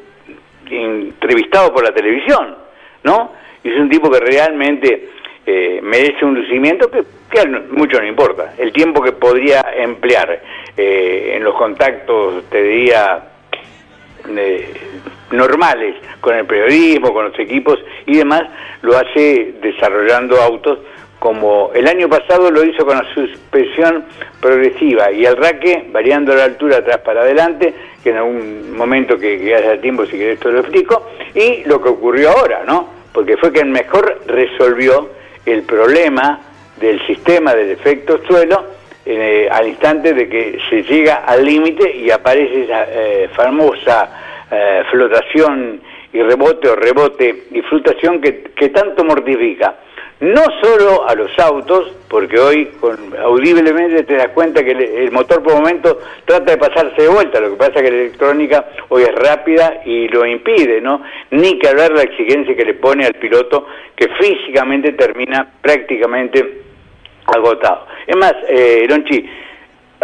entrevistado 0.69 1.73
por 1.73 1.83
la 1.83 1.91
televisión, 1.91 2.55
¿no? 3.03 3.31
Y 3.63 3.69
es 3.69 3.79
un 3.79 3.89
tipo 3.89 4.09
que 4.09 4.19
realmente 4.19 5.09
eh, 5.45 5.79
merece 5.81 6.23
un 6.25 6.35
lucimiento 6.35 6.89
que, 6.89 6.99
a 7.39 7.45
mucho 7.71 7.99
no 7.99 8.07
importa. 8.07 8.53
El 8.57 8.71
tiempo 8.71 9.01
que 9.01 9.13
podría 9.13 9.65
emplear 9.75 10.41
eh, 10.77 11.33
en 11.35 11.43
los 11.43 11.55
contactos, 11.55 12.43
te 12.49 12.61
diría, 12.61 13.23
eh, 14.27 14.73
normales 15.31 15.95
con 16.21 16.35
el 16.35 16.45
periodismo, 16.45 17.13
con 17.13 17.29
los 17.29 17.39
equipos 17.39 17.79
y 18.05 18.17
demás, 18.17 18.43
lo 18.81 18.97
hace 18.97 19.55
desarrollando 19.61 20.39
autos 20.41 20.79
como 21.19 21.71
el 21.73 21.87
año 21.87 22.07
pasado 22.07 22.49
lo 22.49 22.63
hizo 22.63 22.85
con 22.85 22.97
la 22.97 23.13
suspensión 23.13 24.05
progresiva 24.39 25.11
y 25.11 25.25
el 25.25 25.35
raque 25.35 25.87
variando 25.91 26.33
la 26.33 26.45
altura 26.45 26.77
atrás 26.77 26.99
para 26.99 27.21
adelante, 27.21 27.73
que 28.03 28.11
en 28.11 28.17
algún 28.17 28.77
momento 28.77 29.17
que, 29.17 29.37
que 29.37 29.53
haya 29.53 29.81
tiempo 29.81 30.05
si 30.05 30.11
querés 30.11 30.35
esto 30.35 30.49
lo 30.51 30.61
explico, 30.61 31.07
y 31.35 31.63
lo 31.65 31.81
que 31.81 31.89
ocurrió 31.89 32.29
ahora, 32.29 32.63
¿no? 32.65 32.98
Porque 33.19 33.35
fue 33.35 33.51
quien 33.51 33.69
mejor 33.69 34.21
resolvió 34.27 35.09
el 35.45 35.63
problema 35.63 36.39
del 36.79 37.05
sistema 37.05 37.53
del 37.53 37.71
efecto 37.71 38.21
suelo 38.25 38.63
eh, 39.05 39.45
al 39.51 39.67
instante 39.67 40.13
de 40.13 40.29
que 40.29 40.57
se 40.69 40.83
llega 40.83 41.25
al 41.25 41.43
límite 41.43 41.97
y 41.97 42.09
aparece 42.11 42.63
esa 42.63 42.85
eh, 42.89 43.29
famosa 43.35 44.45
eh, 44.49 44.83
flotación 44.89 45.81
y 46.13 46.21
rebote 46.21 46.69
o 46.69 46.77
rebote 46.77 47.47
y 47.51 47.61
flotación 47.63 48.21
que, 48.21 48.41
que 48.55 48.69
tanto 48.69 49.03
mortifica 49.03 49.75
no 50.21 50.43
solo 50.61 51.07
a 51.07 51.15
los 51.15 51.37
autos, 51.39 51.93
porque 52.09 52.37
hoy 52.39 52.65
con, 52.79 52.97
audiblemente 53.17 54.03
te 54.03 54.15
das 54.15 54.29
cuenta 54.29 54.63
que 54.63 54.71
el, 54.71 55.11
motor 55.11 55.41
por 55.41 55.53
momento 55.53 55.99
trata 56.25 56.51
de 56.51 56.57
pasarse 56.57 57.03
de 57.03 57.07
vuelta, 57.07 57.39
lo 57.39 57.51
que 57.51 57.55
pasa 57.55 57.73
es 57.75 57.83
que 57.83 57.91
la 57.91 57.97
electrónica 57.97 58.65
hoy 58.89 59.03
es 59.03 59.15
rápida 59.15 59.81
y 59.85 60.09
lo 60.09 60.25
impide, 60.25 60.81
¿no? 60.81 61.03
Ni 61.31 61.57
que 61.57 61.69
hablar 61.69 61.91
la 61.91 62.03
exigencia 62.03 62.55
que 62.55 62.65
le 62.65 62.73
pone 62.73 63.05
al 63.05 63.13
piloto 63.13 63.67
que 63.95 64.09
físicamente 64.19 64.91
termina 64.93 65.47
prácticamente 65.61 66.63
agotado. 67.25 67.87
Es 68.05 68.17
más, 68.17 68.33
eh, 68.49 68.85
Lonchi, 68.89 69.25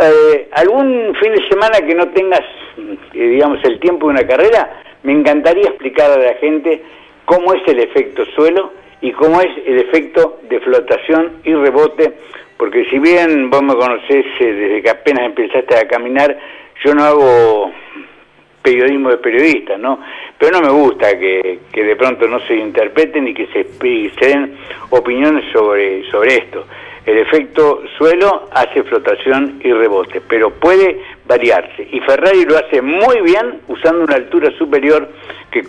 eh, 0.01 0.49
algún 0.54 1.15
fin 1.15 1.34
de 1.34 1.47
semana 1.49 1.80
que 1.86 1.95
no 1.95 2.08
tengas, 2.10 2.41
eh, 2.78 2.97
digamos, 3.13 3.63
el 3.65 3.80
tiempo 3.80 4.08
de 4.08 4.13
una 4.13 4.28
carrera, 4.28 4.82
me 5.04 5.12
encantaría 5.12 5.69
explicar 5.69 6.12
a 6.12 6.17
la 6.17 6.34
gente 6.36 6.82
cómo 7.25 7.54
es 7.54 7.67
el 7.67 7.80
efecto 7.80 8.25
suelo, 8.36 8.71
y 9.01 9.12
cómo 9.12 9.41
es 9.41 9.49
el 9.65 9.79
efecto 9.79 10.39
de 10.49 10.60
flotación 10.60 11.38
y 11.43 11.53
rebote, 11.53 12.13
porque 12.58 12.86
si 12.86 12.99
bien 12.99 13.49
vos 13.49 13.62
me 13.62 13.75
conocés 13.75 14.25
eh, 14.39 14.53
desde 14.53 14.81
que 14.81 14.89
apenas 14.89 15.25
empezaste 15.25 15.77
a 15.77 15.88
caminar, 15.88 16.38
yo 16.84 16.93
no 16.95 17.03
hago 17.03 17.71
periodismo 18.62 19.10
de 19.10 19.17
periodistas, 19.17 19.79
¿no? 19.79 19.99
Pero 20.39 20.60
no 20.60 20.62
me 20.62 20.71
gusta 20.71 21.17
que, 21.17 21.60
de 21.71 21.95
pronto 21.95 22.27
no 22.27 22.39
se 22.41 22.55
interpreten 22.55 23.27
y 23.27 23.34
que 23.34 23.47
se, 23.47 23.63
se 23.63 24.27
den 24.27 24.58
opiniones 24.89 25.45
sobre, 25.53 26.03
sobre 26.10 26.36
esto. 26.36 26.65
El 27.05 27.19
efecto 27.19 27.83
suelo 27.97 28.47
hace 28.51 28.83
flotación 28.83 29.59
y 29.63 29.71
rebote, 29.71 30.21
pero 30.21 30.49
puede 30.49 31.01
variarse. 31.25 31.87
Y 31.91 31.99
Ferrari 31.99 32.45
lo 32.45 32.57
hace 32.57 32.81
muy 32.81 33.21
bien 33.21 33.61
usando 33.67 34.03
una 34.03 34.15
altura 34.15 34.51
superior 34.57 35.07
que 35.51 35.63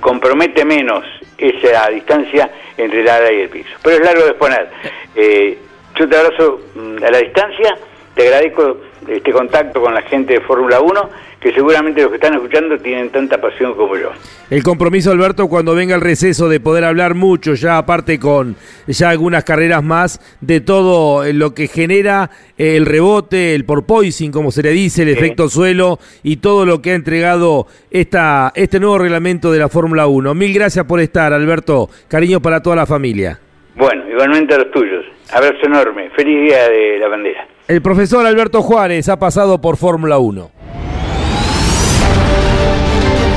compromete 0.00 0.64
menos 0.64 1.04
esa 1.38 1.88
distancia 1.88 2.50
entre 2.76 3.00
el 3.00 3.08
ala 3.08 3.32
y 3.32 3.40
el 3.40 3.48
piso. 3.48 3.70
Pero 3.82 3.96
es 3.96 4.02
largo 4.02 4.22
de 4.22 4.30
exponer. 4.30 4.70
Eh, 5.14 5.58
yo 5.98 6.08
te 6.08 6.16
abrazo 6.16 6.60
mm, 6.74 7.04
a 7.04 7.10
la 7.10 7.18
distancia, 7.18 7.78
te 8.14 8.22
agradezco 8.24 8.78
este 9.08 9.32
contacto 9.32 9.80
con 9.80 9.94
la 9.94 10.02
gente 10.02 10.34
de 10.34 10.40
Fórmula 10.40 10.80
1 10.80 11.10
que 11.46 11.52
seguramente 11.52 12.02
los 12.02 12.10
que 12.10 12.16
están 12.16 12.34
escuchando 12.34 12.76
tienen 12.78 13.08
tanta 13.10 13.40
pasión 13.40 13.74
como 13.74 13.96
yo. 13.96 14.10
El 14.50 14.64
compromiso, 14.64 15.12
Alberto, 15.12 15.46
cuando 15.46 15.76
venga 15.76 15.94
el 15.94 16.00
receso 16.00 16.48
de 16.48 16.58
poder 16.58 16.82
hablar 16.82 17.14
mucho, 17.14 17.54
ya 17.54 17.78
aparte 17.78 18.18
con 18.18 18.56
ya 18.88 19.10
algunas 19.10 19.44
carreras 19.44 19.84
más, 19.84 20.20
de 20.40 20.60
todo 20.60 21.24
lo 21.32 21.54
que 21.54 21.68
genera 21.68 22.30
el 22.58 22.84
rebote, 22.84 23.54
el 23.54 23.64
porpoising, 23.64 24.32
como 24.32 24.50
se 24.50 24.64
le 24.64 24.70
dice, 24.70 25.02
el 25.02 25.10
efecto 25.10 25.48
suelo 25.48 26.00
y 26.24 26.38
todo 26.38 26.66
lo 26.66 26.82
que 26.82 26.90
ha 26.90 26.94
entregado 26.94 27.68
esta, 27.92 28.50
este 28.56 28.80
nuevo 28.80 28.98
reglamento 28.98 29.52
de 29.52 29.60
la 29.60 29.68
Fórmula 29.68 30.08
1. 30.08 30.34
Mil 30.34 30.52
gracias 30.52 30.84
por 30.84 30.98
estar, 30.98 31.32
Alberto. 31.32 31.88
Cariño 32.08 32.42
para 32.42 32.60
toda 32.60 32.74
la 32.74 32.86
familia. 32.86 33.38
Bueno, 33.76 34.02
igualmente 34.10 34.52
a 34.52 34.58
los 34.58 34.72
tuyos. 34.72 35.04
Abrazo 35.32 35.64
enorme. 35.64 36.10
Feliz 36.10 36.42
día 36.42 36.68
de 36.68 36.98
la 36.98 37.06
bandera. 37.06 37.46
El 37.68 37.82
profesor 37.82 38.26
Alberto 38.26 38.62
Juárez 38.62 39.08
ha 39.08 39.18
pasado 39.18 39.60
por 39.60 39.76
Fórmula 39.76 40.18
1. 40.18 40.55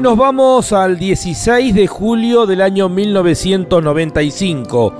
Nos 0.00 0.16
vamos 0.16 0.72
al 0.72 0.98
16 0.98 1.74
de 1.74 1.86
julio 1.86 2.46
del 2.46 2.62
año 2.62 2.88
1995, 2.88 4.94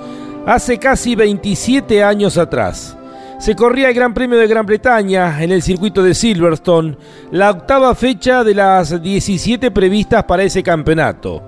hace 0.44 0.76
casi 0.76 1.14
27 1.14 2.04
años 2.04 2.36
atrás. 2.36 2.98
Se 3.38 3.56
corría 3.56 3.88
el 3.88 3.94
Gran 3.94 4.12
Premio 4.12 4.38
de 4.38 4.46
Gran 4.46 4.66
Bretaña 4.66 5.42
en 5.42 5.52
el 5.52 5.62
circuito 5.62 6.02
de 6.02 6.12
Silverstone, 6.12 6.98
la 7.30 7.50
octava 7.50 7.94
fecha 7.94 8.44
de 8.44 8.52
las 8.52 9.02
17 9.02 9.70
previstas 9.70 10.24
para 10.24 10.42
ese 10.42 10.62
campeonato. 10.62 11.42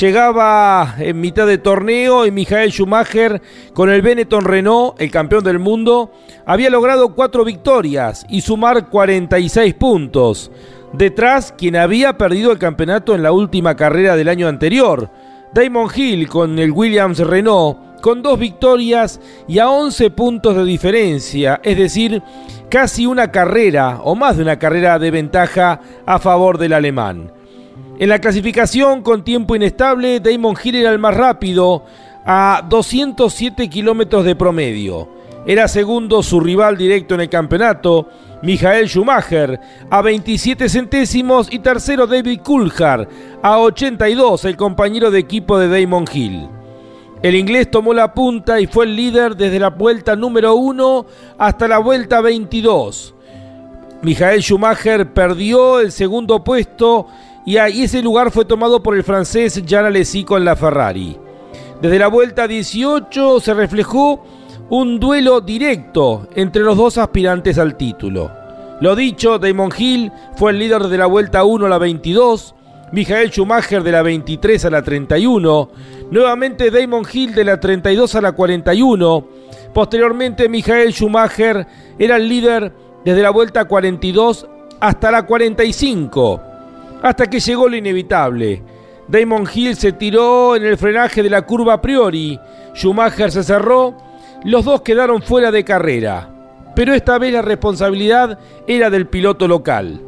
Llegaba 0.00 0.94
en 0.98 1.20
mitad 1.20 1.46
de 1.46 1.58
torneo 1.58 2.24
y 2.24 2.30
Michael 2.30 2.72
Schumacher 2.72 3.42
con 3.74 3.90
el 3.90 4.00
Benetton 4.00 4.46
Renault, 4.46 4.98
el 4.98 5.10
campeón 5.10 5.44
del 5.44 5.58
mundo, 5.58 6.10
había 6.46 6.70
logrado 6.70 7.14
cuatro 7.14 7.44
victorias 7.44 8.24
y 8.30 8.40
sumar 8.40 8.88
46 8.88 9.74
puntos. 9.74 10.50
Detrás, 10.92 11.52
quien 11.56 11.76
había 11.76 12.16
perdido 12.16 12.50
el 12.50 12.58
campeonato 12.58 13.14
en 13.14 13.22
la 13.22 13.32
última 13.32 13.76
carrera 13.76 14.16
del 14.16 14.28
año 14.28 14.48
anterior, 14.48 15.10
Damon 15.52 15.88
Hill 15.94 16.28
con 16.28 16.58
el 16.58 16.72
Williams 16.72 17.18
Renault, 17.18 18.00
con 18.00 18.22
dos 18.22 18.38
victorias 18.38 19.20
y 19.46 19.58
a 19.58 19.68
11 19.68 20.10
puntos 20.10 20.56
de 20.56 20.64
diferencia, 20.64 21.60
es 21.62 21.76
decir, 21.76 22.22
casi 22.70 23.06
una 23.06 23.30
carrera 23.30 24.00
o 24.02 24.14
más 24.14 24.36
de 24.36 24.42
una 24.42 24.58
carrera 24.58 24.98
de 24.98 25.10
ventaja 25.10 25.80
a 26.06 26.18
favor 26.18 26.58
del 26.58 26.72
alemán. 26.72 27.32
En 27.98 28.08
la 28.08 28.20
clasificación 28.20 29.02
con 29.02 29.24
tiempo 29.24 29.56
inestable, 29.56 30.20
Damon 30.20 30.56
Hill 30.62 30.76
era 30.76 30.90
el 30.90 30.98
más 30.98 31.16
rápido 31.16 31.84
a 32.24 32.64
207 32.68 33.68
kilómetros 33.68 34.24
de 34.24 34.36
promedio. 34.36 35.08
Era 35.46 35.66
segundo 35.66 36.22
su 36.22 36.40
rival 36.40 36.76
directo 36.76 37.14
en 37.14 37.22
el 37.22 37.28
campeonato, 37.28 38.08
Michael 38.42 38.88
Schumacher, 38.88 39.60
a 39.90 40.00
27 40.00 40.68
centésimos 40.68 41.48
y 41.50 41.58
tercero 41.58 42.06
David 42.06 42.40
Coulthard, 42.42 43.08
a 43.42 43.58
82 43.58 44.44
el 44.44 44.56
compañero 44.56 45.10
de 45.10 45.18
equipo 45.18 45.58
de 45.58 45.68
Damon 45.68 46.04
Hill. 46.12 46.48
El 47.20 47.34
inglés 47.34 47.68
tomó 47.68 47.92
la 47.92 48.14
punta 48.14 48.60
y 48.60 48.68
fue 48.68 48.84
el 48.84 48.94
líder 48.94 49.36
desde 49.36 49.58
la 49.58 49.70
vuelta 49.70 50.14
número 50.14 50.54
1 50.54 51.06
hasta 51.36 51.66
la 51.66 51.78
vuelta 51.78 52.20
22. 52.20 53.14
Michael 54.02 54.40
Schumacher 54.40 55.12
perdió 55.12 55.80
el 55.80 55.90
segundo 55.90 56.44
puesto 56.44 57.08
y 57.44 57.56
ese 57.56 58.02
lugar 58.02 58.30
fue 58.30 58.44
tomado 58.44 58.82
por 58.82 58.94
el 58.94 59.02
francés 59.02 59.64
Jean 59.66 59.86
Alesi 59.86 60.22
con 60.22 60.44
la 60.44 60.54
Ferrari. 60.54 61.18
Desde 61.82 61.98
la 61.98 62.06
vuelta 62.06 62.46
18 62.46 63.40
se 63.40 63.54
reflejó 63.54 64.22
un 64.70 65.00
duelo 65.00 65.40
directo 65.40 66.28
entre 66.34 66.62
los 66.62 66.76
dos 66.76 66.98
aspirantes 66.98 67.58
al 67.58 67.76
título. 67.76 68.30
Lo 68.80 68.94
dicho, 68.94 69.38
Damon 69.38 69.70
Hill 69.76 70.12
fue 70.36 70.52
el 70.52 70.58
líder 70.58 70.84
de 70.84 70.98
la 70.98 71.06
vuelta 71.06 71.44
1 71.44 71.66
a 71.66 71.68
la 71.68 71.78
22, 71.78 72.54
Michael 72.92 73.30
Schumacher 73.30 73.82
de 73.82 73.92
la 73.92 74.02
23 74.02 74.64
a 74.66 74.70
la 74.70 74.82
31, 74.82 75.70
nuevamente 76.10 76.70
Damon 76.70 77.04
Hill 77.10 77.34
de 77.34 77.44
la 77.44 77.58
32 77.58 78.14
a 78.14 78.20
la 78.20 78.32
41, 78.32 79.26
posteriormente 79.72 80.48
Michael 80.48 80.92
Schumacher 80.92 81.66
era 81.98 82.16
el 82.16 82.28
líder 82.28 82.72
desde 83.04 83.22
la 83.22 83.30
vuelta 83.30 83.64
42 83.64 84.46
hasta 84.80 85.10
la 85.10 85.24
45, 85.24 86.40
hasta 87.02 87.26
que 87.26 87.40
llegó 87.40 87.68
lo 87.68 87.76
inevitable. 87.76 88.62
Damon 89.08 89.48
Hill 89.52 89.76
se 89.76 89.92
tiró 89.92 90.54
en 90.54 90.64
el 90.64 90.76
frenaje 90.76 91.22
de 91.22 91.30
la 91.30 91.42
curva 91.42 91.74
a 91.74 91.80
priori, 91.80 92.38
Schumacher 92.74 93.32
se 93.32 93.42
cerró, 93.42 94.07
los 94.44 94.64
dos 94.64 94.82
quedaron 94.82 95.22
fuera 95.22 95.50
de 95.50 95.64
carrera, 95.64 96.30
pero 96.74 96.94
esta 96.94 97.18
vez 97.18 97.32
la 97.32 97.42
responsabilidad 97.42 98.38
era 98.66 98.88
del 98.88 99.08
piloto 99.08 99.48
local. 99.48 100.00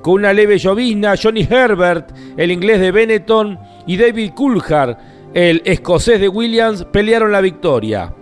Con 0.00 0.14
una 0.14 0.32
leve 0.32 0.58
llovizna, 0.58 1.14
Johnny 1.20 1.46
Herbert, 1.48 2.10
el 2.36 2.50
inglés 2.50 2.80
de 2.80 2.92
Benetton, 2.92 3.58
y 3.86 3.96
David 3.96 4.32
Coulthard, 4.34 4.96
el 5.34 5.60
escocés 5.64 6.20
de 6.20 6.28
Williams, 6.28 6.84
pelearon 6.84 7.32
la 7.32 7.40
victoria. 7.40 8.14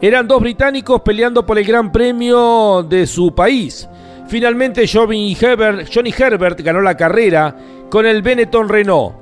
Eran 0.00 0.26
dos 0.26 0.42
británicos 0.42 1.00
peleando 1.02 1.46
por 1.46 1.58
el 1.58 1.64
Gran 1.64 1.92
Premio 1.92 2.82
de 2.82 3.06
su 3.06 3.34
país. 3.34 3.88
Finalmente 4.26 4.86
Johnny 4.86 5.36
Herbert, 5.40 5.88
Johnny 5.94 6.12
Herbert 6.16 6.60
ganó 6.60 6.80
la 6.80 6.96
carrera 6.96 7.56
con 7.88 8.04
el 8.04 8.20
Benetton 8.20 8.68
Renault. 8.68 9.21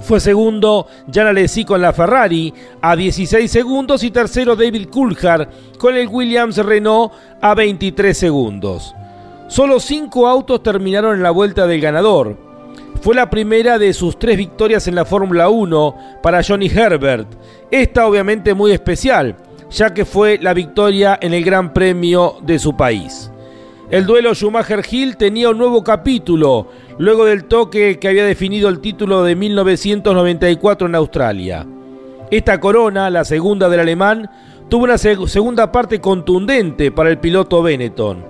Fue 0.00 0.20
segundo 0.20 0.86
Jan 1.12 1.26
Alesi 1.26 1.64
con 1.64 1.82
la 1.82 1.92
Ferrari 1.92 2.54
a 2.80 2.94
16 2.94 3.50
segundos 3.50 4.04
y 4.04 4.10
tercero 4.10 4.54
David 4.54 4.88
Coulthard 4.88 5.48
con 5.78 5.96
el 5.96 6.08
Williams 6.08 6.56
Renault 6.58 7.12
a 7.40 7.54
23 7.54 8.16
segundos. 8.16 8.94
Solo 9.48 9.80
cinco 9.80 10.28
autos 10.28 10.62
terminaron 10.62 11.16
en 11.16 11.22
la 11.22 11.30
vuelta 11.30 11.66
del 11.66 11.80
ganador. 11.80 12.36
Fue 13.00 13.14
la 13.14 13.30
primera 13.30 13.78
de 13.78 13.92
sus 13.92 14.18
tres 14.18 14.36
victorias 14.36 14.86
en 14.88 14.94
la 14.94 15.04
Fórmula 15.04 15.48
1 15.48 15.96
para 16.22 16.42
Johnny 16.42 16.66
Herbert. 16.66 17.28
Esta 17.70 18.06
obviamente 18.06 18.54
muy 18.54 18.72
especial, 18.72 19.36
ya 19.70 19.94
que 19.94 20.04
fue 20.04 20.38
la 20.40 20.54
victoria 20.54 21.18
en 21.20 21.34
el 21.34 21.44
Gran 21.44 21.72
Premio 21.72 22.36
de 22.42 22.58
su 22.58 22.76
país. 22.76 23.30
El 23.90 24.04
duelo 24.04 24.34
Schumacher-Hill 24.34 25.16
tenía 25.16 25.48
un 25.48 25.56
nuevo 25.56 25.82
capítulo, 25.82 26.68
luego 26.98 27.24
del 27.24 27.44
toque 27.44 27.98
que 27.98 28.08
había 28.08 28.24
definido 28.24 28.68
el 28.68 28.80
título 28.80 29.22
de 29.22 29.36
1994 29.36 30.88
en 30.88 30.94
Australia. 30.94 31.66
Esta 32.30 32.60
corona, 32.60 33.08
la 33.08 33.24
segunda 33.24 33.68
del 33.68 33.80
alemán, 33.80 34.28
tuvo 34.68 34.84
una 34.84 34.98
segunda 34.98 35.72
parte 35.72 36.00
contundente 36.00 36.90
para 36.90 37.10
el 37.10 37.18
piloto 37.18 37.62
Benetton. 37.62 38.24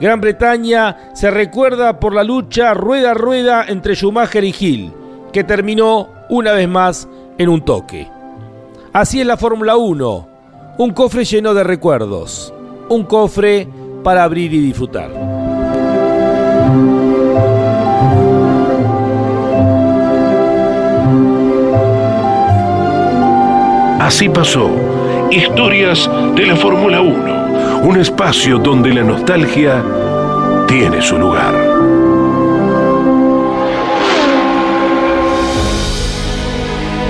Gran 0.00 0.20
Bretaña 0.20 1.10
se 1.14 1.30
recuerda 1.30 2.00
por 2.00 2.14
la 2.14 2.24
lucha 2.24 2.74
rueda 2.74 3.12
a 3.12 3.14
rueda 3.14 3.64
entre 3.68 3.94
Schumacher 3.94 4.44
y 4.44 4.54
Hill, 4.58 4.92
que 5.32 5.44
terminó 5.44 6.08
una 6.28 6.52
vez 6.52 6.68
más 6.68 7.08
en 7.38 7.48
un 7.48 7.64
toque. 7.64 8.08
Así 8.92 9.20
es 9.20 9.26
la 9.26 9.36
Fórmula 9.36 9.76
1, 9.76 10.28
un 10.78 10.90
cofre 10.92 11.24
lleno 11.24 11.52
de 11.52 11.64
recuerdos, 11.64 12.52
un 12.88 13.04
cofre 13.04 13.68
para 14.02 14.24
abrir 14.24 14.52
y 14.54 14.60
disfrutar. 14.60 15.33
Así 24.04 24.28
pasó. 24.28 24.70
Historias 25.30 26.10
de 26.34 26.44
la 26.44 26.56
Fórmula 26.56 27.00
1. 27.00 27.78
Un 27.84 27.98
espacio 27.98 28.58
donde 28.58 28.92
la 28.92 29.02
nostalgia 29.02 29.82
tiene 30.68 31.00
su 31.00 31.16
lugar. 31.16 31.54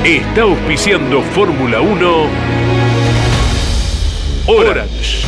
Está 0.05 0.43
auspiciando 0.43 1.21
Fórmula 1.21 1.81
1 1.81 2.27
Orange. 4.47 5.27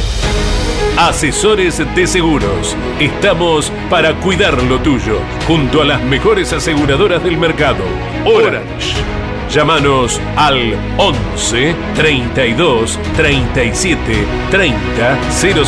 Asesores 0.97 1.83
de 1.97 2.07
seguros. 2.07 2.77
Estamos 3.01 3.73
para 3.91 4.15
cuidar 4.21 4.63
lo 4.63 4.79
tuyo, 4.79 5.19
junto 5.49 5.83
a 5.83 5.85
las 5.85 6.01
mejores 6.05 6.53
aseguradoras 6.53 7.25
del 7.25 7.37
mercado. 7.37 7.83
Orange. 8.25 9.16
Llámanos 9.51 10.21
al 10.37 10.75
11 10.99 11.75
32 11.95 12.99
37 13.17 14.27
30 14.51 15.19
00. 15.31 15.65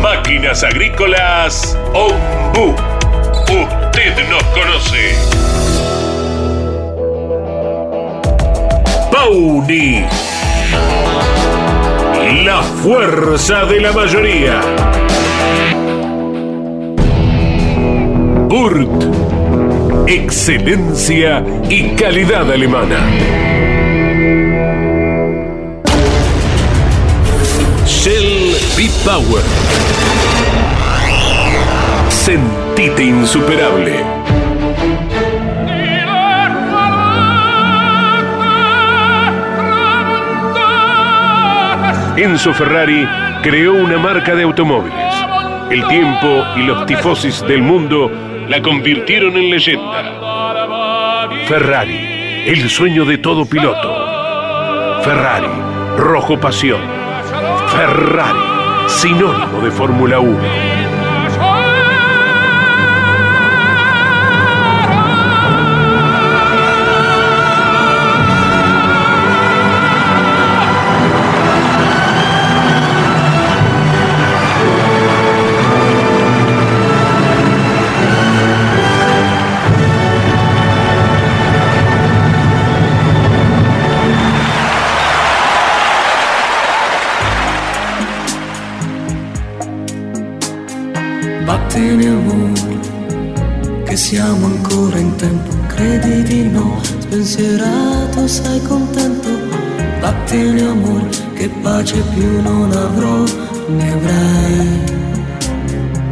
Máquinas 0.00 0.62
Agrícolas 0.62 1.76
Ombu. 1.92 2.74
Usted 3.42 4.28
nos 4.28 4.42
conoce. 4.44 5.14
Pauni. 9.10 10.06
La 12.44 12.62
fuerza 12.62 13.64
de 13.64 13.80
la 13.80 13.92
mayoría. 13.92 14.60
Burt. 18.48 18.88
Excelencia 20.06 21.44
y 21.68 21.90
calidad 21.96 22.50
alemana. 22.50 22.98
Shell 27.84 28.56
B-Power. 28.74 29.42
Sentite 32.08 33.04
insuperable. 33.04 34.02
Enzo 42.16 42.54
Ferrari 42.54 43.06
creó 43.42 43.74
una 43.74 43.98
marca 43.98 44.34
de 44.34 44.44
automóviles. 44.44 44.96
El 45.70 45.86
tiempo 45.86 46.46
y 46.56 46.62
los 46.62 46.86
tifosis 46.86 47.42
del 47.46 47.60
mundo 47.60 48.10
la 48.48 48.62
convirtieron 48.62 49.36
en 49.36 49.50
leyenda. 49.50 51.28
Ferrari, 51.46 52.44
el 52.46 52.68
sueño 52.70 53.04
de 53.04 53.18
todo 53.18 53.44
piloto. 53.44 55.02
Ferrari, 55.02 55.48
rojo 55.96 56.38
pasión. 56.40 56.80
Ferrari, 57.68 58.38
sinónimo 58.86 59.60
de 59.60 59.70
Fórmula 59.70 60.20
1. 60.20 60.77
Battene 91.68 92.06
amore, 92.06 92.80
che 93.84 93.94
siamo 93.94 94.46
ancora 94.46 94.98
in 94.98 95.14
tempo, 95.16 95.54
credi 95.66 96.22
di 96.22 96.48
no, 96.48 96.80
spensierato, 96.82 98.26
sei 98.26 98.62
contento. 98.62 99.28
Battene 100.00 100.62
amore, 100.62 101.10
che 101.34 101.50
pace 101.60 102.02
più 102.14 102.40
non 102.40 102.72
avrò, 102.72 103.22
ne 103.66 103.92
avrai. 103.92 104.80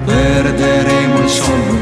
Perderemo 0.04 1.18
il 1.20 1.28
sonno. 1.30 1.78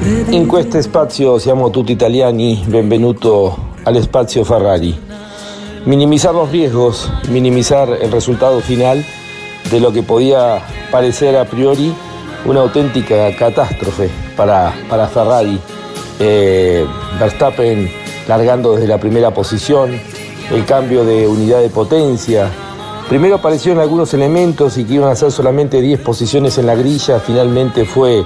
credi 0.00 0.36
In 0.36 0.46
questo 0.46 0.78
spazio 0.82 1.38
siamo 1.38 1.70
tutti 1.70 1.92
italiani, 1.92 2.62
benvenuto 2.66 3.70
al 3.84 4.02
spazio 4.02 4.44
Ferrari. 4.44 4.94
Minimizar 5.86 6.34
los 6.34 6.50
riesgos, 6.50 7.10
minimizar 7.30 7.88
el 7.88 8.12
resultado 8.12 8.60
final 8.60 9.02
de 9.70 9.80
lo 9.80 9.92
que 9.92 10.02
podía 10.02 10.62
parecer 10.90 11.36
a 11.36 11.46
priori 11.46 11.94
una 12.48 12.60
auténtica 12.60 13.34
catástrofe 13.36 14.08
para, 14.36 14.74
para 14.88 15.06
Ferrari. 15.06 15.60
Eh, 16.18 16.84
Verstappen 17.20 17.88
largando 18.26 18.74
desde 18.74 18.88
la 18.88 18.98
primera 18.98 19.32
posición, 19.32 20.00
el 20.50 20.64
cambio 20.64 21.04
de 21.04 21.26
unidad 21.26 21.60
de 21.60 21.68
potencia. 21.68 22.50
Primero 23.08 23.36
aparecieron 23.36 23.80
algunos 23.80 24.12
elementos 24.14 24.76
y 24.76 24.84
que 24.84 24.94
iban 24.94 25.10
a 25.10 25.16
ser 25.16 25.30
solamente 25.30 25.80
10 25.80 26.00
posiciones 26.00 26.58
en 26.58 26.66
la 26.66 26.74
grilla, 26.74 27.20
finalmente 27.20 27.84
fue 27.84 28.24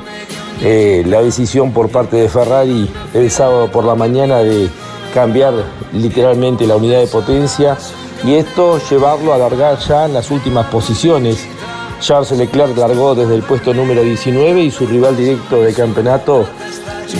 eh, 0.60 1.04
la 1.06 1.20
decisión 1.22 1.72
por 1.72 1.88
parte 1.88 2.16
de 2.16 2.28
Ferrari 2.28 2.90
el 3.14 3.30
sábado 3.30 3.70
por 3.70 3.84
la 3.84 3.94
mañana 3.94 4.38
de 4.38 4.68
cambiar 5.14 5.54
literalmente 5.92 6.66
la 6.66 6.76
unidad 6.76 7.00
de 7.00 7.06
potencia 7.06 7.76
y 8.24 8.34
esto 8.34 8.80
llevarlo 8.90 9.32
a 9.34 9.38
largar 9.38 9.78
ya 9.78 10.06
en 10.06 10.14
las 10.14 10.30
últimas 10.30 10.66
posiciones. 10.66 11.46
Charles 12.02 12.32
Leclerc 12.32 12.76
largó 12.76 13.14
desde 13.14 13.36
el 13.36 13.42
puesto 13.44 13.72
número 13.72 14.02
19 14.02 14.60
y 14.60 14.70
su 14.72 14.86
rival 14.86 15.16
directo 15.16 15.62
de 15.62 15.72
campeonato 15.72 16.46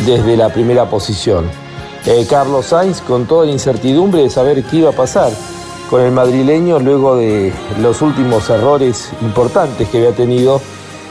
desde 0.05 0.37
la 0.37 0.49
primera 0.49 0.91
posición. 0.91 1.49
Eh, 2.05 2.27
Carlos 2.29 2.67
Sainz 2.67 3.01
con 3.01 3.27
toda 3.27 3.47
la 3.47 3.53
incertidumbre 3.53 4.23
de 4.23 4.31
saber 4.31 4.65
qué 4.65 4.79
iba 4.79 4.91
a 4.91 4.93
pasar 4.93 5.31
con 5.89 6.01
el 6.01 6.11
madrileño 6.11 6.81
luego 6.81 7.17
de 7.17 7.53
los 7.81 8.03
últimos 8.03 8.51
errores 8.51 9.13
importantes 9.21 9.89
que 9.89 9.99
había 9.99 10.17
tenido 10.17 10.61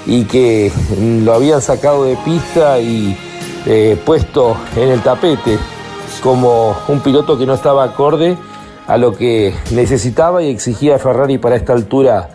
y 0.06 0.26
que 0.26 0.70
mm, 1.00 1.24
lo 1.24 1.34
habían 1.34 1.62
sacado 1.62 2.04
de 2.04 2.18
pista 2.18 2.78
y 2.78 3.18
eh, 3.66 3.98
puesto 4.06 4.58
en 4.76 4.90
el 4.90 5.02
tapete 5.02 5.58
como 6.22 6.76
un 6.90 7.00
piloto 7.00 7.38
que 7.38 7.46
no 7.46 7.54
estaba 7.54 7.86
acorde 7.86 8.38
a 8.86 8.98
lo 8.98 9.16
que 9.16 9.56
necesitaba 9.72 10.44
y 10.44 10.50
exigía 10.50 11.00
Ferrari 11.00 11.38
para 11.38 11.56
esta 11.56 11.72
altura 11.72 12.32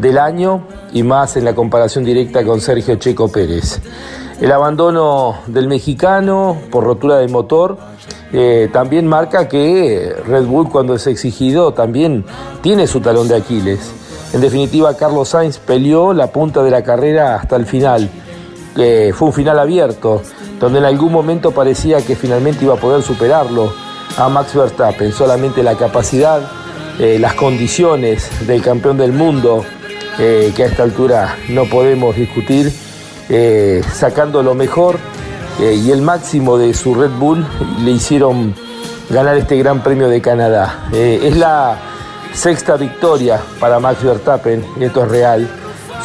del 0.00 0.18
año 0.18 0.62
y 0.92 1.02
más 1.02 1.36
en 1.36 1.44
la 1.44 1.54
comparación 1.54 2.04
directa 2.04 2.44
con 2.44 2.60
Sergio 2.60 2.96
Checo 2.96 3.28
Pérez. 3.28 3.80
El 4.40 4.52
abandono 4.52 5.36
del 5.46 5.68
mexicano 5.68 6.56
por 6.70 6.84
rotura 6.84 7.18
de 7.18 7.28
motor 7.28 7.76
eh, 8.32 8.70
también 8.72 9.06
marca 9.06 9.48
que 9.48 10.14
Red 10.26 10.44
Bull 10.44 10.70
cuando 10.70 10.94
es 10.94 11.06
exigido 11.06 11.74
también 11.74 12.24
tiene 12.62 12.86
su 12.86 13.00
talón 13.00 13.28
de 13.28 13.36
Aquiles. 13.36 13.92
En 14.32 14.40
definitiva, 14.40 14.96
Carlos 14.96 15.30
Sainz 15.30 15.58
peleó 15.58 16.12
la 16.12 16.28
punta 16.28 16.62
de 16.62 16.70
la 16.70 16.82
carrera 16.82 17.34
hasta 17.34 17.56
el 17.56 17.66
final. 17.66 18.08
Eh, 18.76 19.12
fue 19.12 19.28
un 19.28 19.34
final 19.34 19.58
abierto, 19.58 20.22
donde 20.60 20.78
en 20.78 20.84
algún 20.84 21.12
momento 21.12 21.50
parecía 21.50 22.00
que 22.00 22.14
finalmente 22.14 22.64
iba 22.64 22.74
a 22.74 22.78
poder 22.78 23.02
superarlo 23.02 23.72
a 24.16 24.28
Max 24.28 24.54
Verstappen. 24.54 25.12
Solamente 25.12 25.64
la 25.64 25.74
capacidad, 25.74 26.40
eh, 27.00 27.18
las 27.18 27.34
condiciones 27.34 28.30
del 28.46 28.62
campeón 28.62 28.96
del 28.96 29.12
mundo, 29.12 29.64
eh, 30.20 30.52
que 30.54 30.64
a 30.64 30.66
esta 30.66 30.82
altura 30.82 31.38
no 31.48 31.64
podemos 31.64 32.14
discutir, 32.14 32.70
eh, 33.30 33.82
sacando 33.90 34.42
lo 34.42 34.54
mejor 34.54 34.98
eh, 35.60 35.74
y 35.74 35.90
el 35.90 36.02
máximo 36.02 36.58
de 36.58 36.74
su 36.74 36.94
Red 36.94 37.12
Bull, 37.18 37.46
le 37.82 37.90
hicieron 37.90 38.54
ganar 39.08 39.36
este 39.38 39.56
Gran 39.56 39.82
Premio 39.82 40.08
de 40.08 40.20
Canadá. 40.20 40.88
Es 40.92 41.36
la 41.36 41.78
sexta 42.34 42.76
victoria 42.76 43.40
para 43.58 43.80
Max 43.80 44.02
Verstappen, 44.02 44.64
y 44.78 44.84
esto 44.84 45.04
es 45.04 45.10
real. 45.10 45.48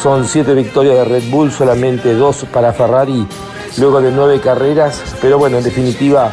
Son 0.02 0.26
siete 0.26 0.54
victorias 0.54 0.96
de 0.96 1.04
Red 1.04 1.30
Bull, 1.30 1.52
solamente 1.52 2.14
dos 2.14 2.46
para 2.50 2.72
Ferrari, 2.72 3.26
luego 3.76 4.00
de 4.00 4.10
nueve 4.10 4.40
carreras. 4.40 5.02
Pero 5.20 5.38
bueno, 5.38 5.58
en 5.58 5.64
definitiva, 5.64 6.32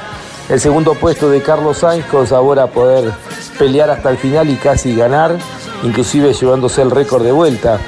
el 0.50 0.60
segundo 0.60 0.94
puesto 0.94 1.30
de 1.30 1.42
Carlos 1.42 1.80
Sainz 1.80 2.06
con 2.06 2.28
sabor 2.28 2.60
a 2.60 2.68
poder 2.68 3.12
pelear 3.60 3.90
hasta 3.90 4.10
el 4.10 4.18
final 4.18 4.50
y 4.50 4.56
casi 4.56 4.96
ganar, 4.96 5.38
inclusive 5.84 6.34
llevándose 6.34 6.82
el 6.82 6.92
récord 6.92 7.24
de 7.24 7.32
vuelta. 7.32 7.80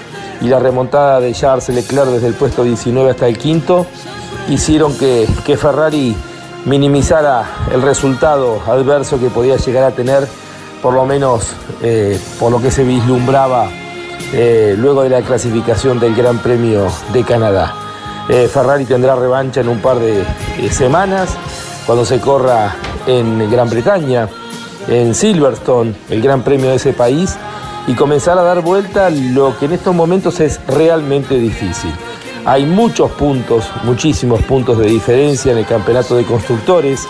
Y 0.42 0.48
la 0.48 0.60
remontada 0.60 1.20
de 1.20 1.32
Charles 1.34 1.70
Leclerc 1.70 2.10
desde 2.10 2.28
el 2.28 2.34
puesto 2.34 2.64
19 2.64 3.10
hasta 3.10 3.28
el 3.28 3.38
quinto 3.38 3.86
hicieron 4.50 4.96
que, 4.98 5.28
que 5.46 5.58
Ferrari 5.58 6.16
minimizara 6.66 7.46
el 7.72 7.82
resultado 7.82 8.62
adverso 8.68 9.20
que 9.20 9.30
podía 9.30 9.56
llegar 9.58 9.84
a 9.86 9.92
tener, 9.92 10.28
por 10.82 10.94
lo 10.94 11.06
menos 11.06 11.54
eh, 11.82 12.20
por 12.40 12.52
lo 12.52 12.62
que 12.62 12.72
se 12.72 12.84
vislumbraba 12.84 13.70
eh, 14.34 14.76
luego 14.78 15.04
de 15.04 15.10
la 15.10 15.22
clasificación 15.22 16.00
del 16.00 16.16
Gran 16.16 16.40
Premio 16.40 16.88
de 17.14 17.24
Canadá. 17.24 17.74
Eh, 18.28 18.50
Ferrari 18.52 18.86
tendrá 18.86 19.16
revancha 19.16 19.62
en 19.62 19.70
un 19.70 19.80
par 19.80 20.00
de 20.00 20.26
semanas 20.72 21.30
cuando 21.86 22.04
se 22.04 22.20
corra 22.20 22.76
en 23.06 23.50
Gran 23.52 23.70
Bretaña, 23.70 24.28
en 24.88 25.14
Silverstone, 25.14 25.94
el 26.10 26.22
Gran 26.22 26.42
Premio 26.42 26.72
de 26.72 26.78
ese 26.78 26.94
país, 26.94 27.38
y 27.88 27.94
comenzar 27.94 28.38
a 28.38 28.44
dar 28.44 28.62
vuelta 28.62 29.10
lo 29.10 29.58
que 29.58 29.66
en 29.66 29.74
estos 29.74 29.94
momentos 29.94 30.40
es 30.40 30.60
realmente 30.68 31.36
difícil. 31.38 31.94
Hay 32.46 32.66
muchos 32.66 33.12
puntos, 33.12 33.70
muchísimos 33.84 34.42
puntos 34.44 34.78
de 34.78 34.88
diferencia 34.88 35.52
en 35.52 35.60
el 35.60 35.66
campeonato 35.66 36.16
de 36.16 36.26
constructores. 36.26 37.08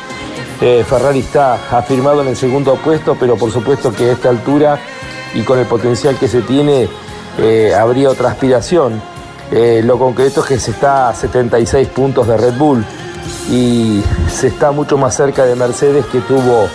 Eh, 0.61 0.85
Ferrari 0.87 1.19
está 1.19 1.77
afirmado 1.77 2.21
en 2.21 2.29
el 2.29 2.37
segundo 2.37 2.75
puesto, 2.75 3.17
pero 3.19 3.35
por 3.35 3.51
supuesto 3.51 3.91
que 3.91 4.05
a 4.05 4.11
esta 4.13 4.29
altura 4.29 4.79
y 5.33 5.41
con 5.41 5.59
el 5.59 5.65
potencial 5.65 6.17
que 6.17 6.27
se 6.27 6.41
tiene, 6.41 6.87
eh, 7.37 7.73
habría 7.77 8.09
otra 8.09 8.29
aspiración. 8.29 9.01
Eh, 9.51 9.81
lo 9.83 9.99
concreto 9.99 10.41
es 10.41 10.47
que 10.47 10.59
se 10.59 10.71
está 10.71 11.09
a 11.09 11.15
76 11.15 11.87
puntos 11.89 12.27
de 12.27 12.37
Red 12.37 12.57
Bull 12.57 12.85
y 13.51 14.01
se 14.31 14.47
está 14.47 14.71
mucho 14.71 14.97
más 14.97 15.15
cerca 15.15 15.45
de 15.45 15.55
Mercedes 15.55 16.05
que 16.05 16.19
tuvo 16.21 16.67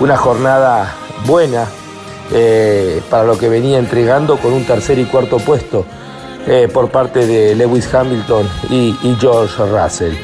una 0.00 0.16
jornada 0.16 0.94
buena 1.26 1.66
eh, 2.32 3.00
para 3.08 3.24
lo 3.24 3.38
que 3.38 3.48
venía 3.48 3.78
entregando 3.78 4.36
con 4.38 4.52
un 4.52 4.64
tercer 4.64 4.98
y 4.98 5.04
cuarto 5.04 5.38
puesto 5.38 5.86
eh, 6.46 6.68
por 6.72 6.90
parte 6.90 7.26
de 7.26 7.54
Lewis 7.54 7.92
Hamilton 7.92 8.48
y, 8.70 8.94
George 9.20 9.54
Russell. 9.64 10.14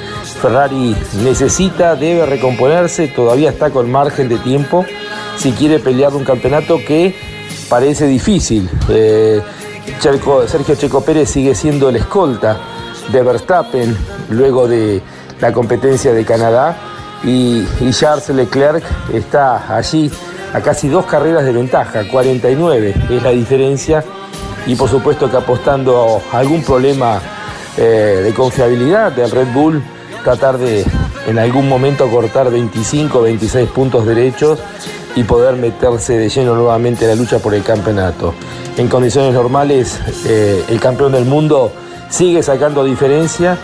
Ferrari 0.41 0.97
necesita, 1.23 1.95
debe 1.95 2.27
recomponerse, 2.27 3.09
todavía 3.09 3.51
está 3.51 3.71
con 3.71 3.91
margen 3.91 4.29
de 4.29 4.39
tiempo 4.39 4.85
si 5.37 5.53
quiere 5.53 5.79
pelear 5.79 6.15
un 6.15 6.25
campeonato 6.25 6.79
que 6.79 7.15
parece 7.69 8.07
difícil. 8.07 8.69
Eh, 8.89 9.41
Sergio 10.01 10.75
Checo 10.77 11.01
Pérez 11.05 11.31
sigue 11.31 11.55
siendo 11.55 11.89
el 11.89 11.97
escolta 11.97 12.57
de 13.11 13.23
Verstappen 13.23 13.97
luego 14.31 14.69
de 14.69 15.03
la 15.41 15.53
competencia 15.53 16.13
de 16.13 16.25
Canadá 16.25 16.77
y 17.25 17.65
Charles 17.91 18.29
Leclerc 18.31 18.85
está 19.13 19.77
allí 19.77 20.11
a 20.53 20.61
casi 20.61 20.89
dos 20.89 21.07
carreras 21.07 21.45
de 21.45 21.53
ventaja, 21.53 22.07
49 22.09 22.95
es 23.11 23.23
la 23.23 23.31
diferencia 23.31 24.05
y 24.67 24.75
por 24.75 24.89
supuesto 24.89 25.31
que 25.31 25.37
apostando 25.37 26.21
a 26.33 26.39
algún 26.39 26.63
problema 26.63 27.21
eh, 27.77 28.21
de 28.23 28.35
confiabilidad 28.35 29.13
del 29.13 29.31
Red 29.31 29.53
Bull, 29.53 29.83
tratar 30.23 30.59
de, 30.59 30.85
en 31.27 31.39
algún 31.39 31.69
momento 31.69 32.09
cortar 32.11 32.51
25 32.51 33.19
o 33.19 33.23
26 33.23 33.71
puntos 33.71 34.07
derechos 34.07 34.59
y 35.17 35.25
poder 35.25 35.57
meterse 35.57 36.19
de 36.19 36.29
lleno 36.29 36.55
nuevamente 36.55 37.05
en 37.05 37.11
la 37.11 37.17
lucha 37.17 37.39
por 37.39 37.55
el 37.55 37.63
campeonato. 37.63 38.35
En 38.77 38.89
condiciones 38.89 39.35
normales, 39.35 40.01
eh, 40.27 40.65
el 40.69 40.81
campeón 40.81 41.13
del 41.13 41.25
mundo 41.25 41.73
sigue 42.09 42.43
sacando 42.43 42.85
diferencia 42.85 43.59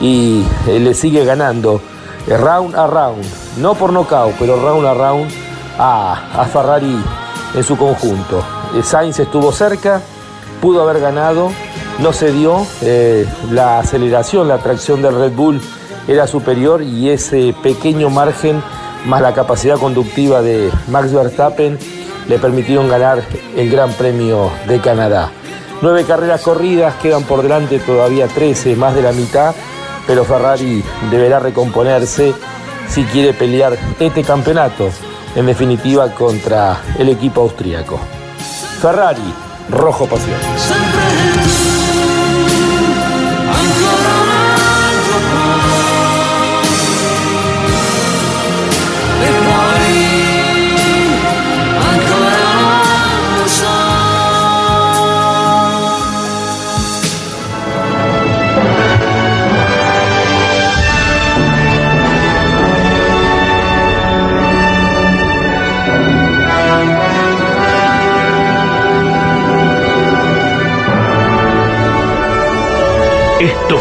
y 0.00 0.44
eh, 0.68 0.78
le 0.78 0.94
sigue 0.94 1.24
ganando 1.24 1.80
round 2.28 2.76
a 2.76 2.86
round, 2.86 3.24
no 3.58 3.74
por 3.74 3.92
nocaut, 3.92 4.34
pero 4.38 4.60
round 4.60 4.86
a 4.86 4.94
round 4.94 5.47
a, 5.78 6.40
a 6.40 6.44
Ferrari 6.46 6.96
en 7.54 7.64
su 7.64 7.76
conjunto. 7.76 8.44
Sainz 8.82 9.18
estuvo 9.18 9.52
cerca, 9.52 10.02
pudo 10.60 10.82
haber 10.82 11.00
ganado, 11.00 11.50
no 11.98 12.12
se 12.12 12.32
dio, 12.32 12.66
la 13.50 13.78
aceleración, 13.78 14.48
la 14.48 14.58
tracción 14.58 15.02
del 15.02 15.14
Red 15.14 15.32
Bull 15.32 15.60
era 16.06 16.26
superior 16.26 16.82
y 16.82 17.10
ese 17.10 17.54
pequeño 17.62 18.10
margen 18.10 18.62
más 19.06 19.20
la 19.20 19.32
capacidad 19.32 19.78
conductiva 19.78 20.42
de 20.42 20.70
Max 20.88 21.12
Verstappen 21.12 21.78
le 22.28 22.38
permitieron 22.38 22.88
ganar 22.88 23.22
el 23.56 23.70
Gran 23.70 23.92
Premio 23.92 24.50
de 24.66 24.80
Canadá. 24.80 25.30
Nueve 25.80 26.04
carreras 26.04 26.42
corridas, 26.42 26.94
quedan 26.96 27.22
por 27.22 27.42
delante 27.42 27.78
todavía 27.78 28.26
13, 28.26 28.74
más 28.76 28.94
de 28.94 29.02
la 29.02 29.12
mitad, 29.12 29.54
pero 30.06 30.24
Ferrari 30.24 30.82
deberá 31.10 31.38
recomponerse 31.38 32.34
si 32.88 33.04
quiere 33.04 33.32
pelear 33.32 33.78
este 34.00 34.22
campeonato, 34.22 34.90
en 35.34 35.46
definitiva 35.46 36.12
contra 36.14 36.80
el 36.98 37.08
equipo 37.08 37.42
austríaco. 37.42 37.98
Ferrari, 38.80 39.34
rojo 39.68 40.06
pasión. 40.06 40.97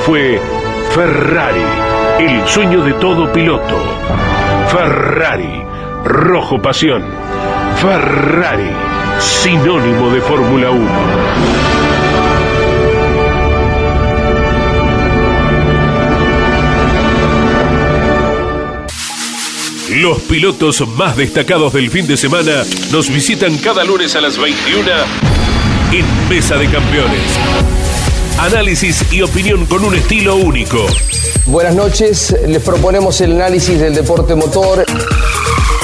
Fue 0.08 0.40
Ferrari, 0.96 1.66
el 2.20 2.48
sueño 2.48 2.82
de 2.82 2.94
todo 2.94 3.30
piloto. 3.34 3.76
Ferrari, 4.72 5.62
rojo 6.06 6.62
pasión. 6.62 7.04
Ferrari, 7.82 8.72
sinónimo 9.20 10.10
de 10.10 10.22
Fórmula 10.22 10.72
1. 10.72 10.90
Los 20.02 20.22
pilotos 20.22 20.88
más 20.88 21.18
destacados 21.18 21.74
del 21.74 21.92
fin 21.92 22.08
de 22.08 22.16
semana 22.16 22.64
nos 22.94 23.10
visitan 23.10 23.58
cada 23.58 23.84
lunes 23.84 24.16
a 24.16 24.22
las 24.22 24.38
21 24.38 24.90
en 25.92 26.30
Mesa 26.30 26.56
de 26.56 26.70
Campeones. 26.70 27.87
Análisis 28.40 29.12
y 29.12 29.24
opinión 29.24 29.66
con 29.66 29.84
un 29.84 29.96
estilo 29.96 30.36
único. 30.36 30.86
Buenas 31.48 31.74
noches, 31.76 32.36
les 32.48 32.62
proponemos 32.62 33.20
el 33.22 33.32
análisis 33.34 33.80
del 33.80 33.96
deporte 33.96 34.36
motor. 34.36 34.86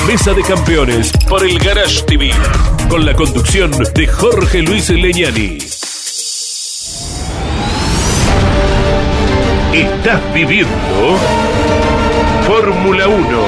Mesa 0.06 0.34
de 0.34 0.44
Campeones 0.44 1.12
por 1.28 1.44
el 1.44 1.58
Garage 1.58 2.04
TV, 2.04 2.32
con 2.90 3.08
la 3.08 3.16
conducción 3.16 3.72
de 3.72 4.06
Jorge 4.08 4.62
Luis 4.62 4.90
Leñani. 4.92 5.58
Estás 9.74 10.34
viviendo 10.36 11.18
Fórmula 12.46 13.08
1 13.08 13.40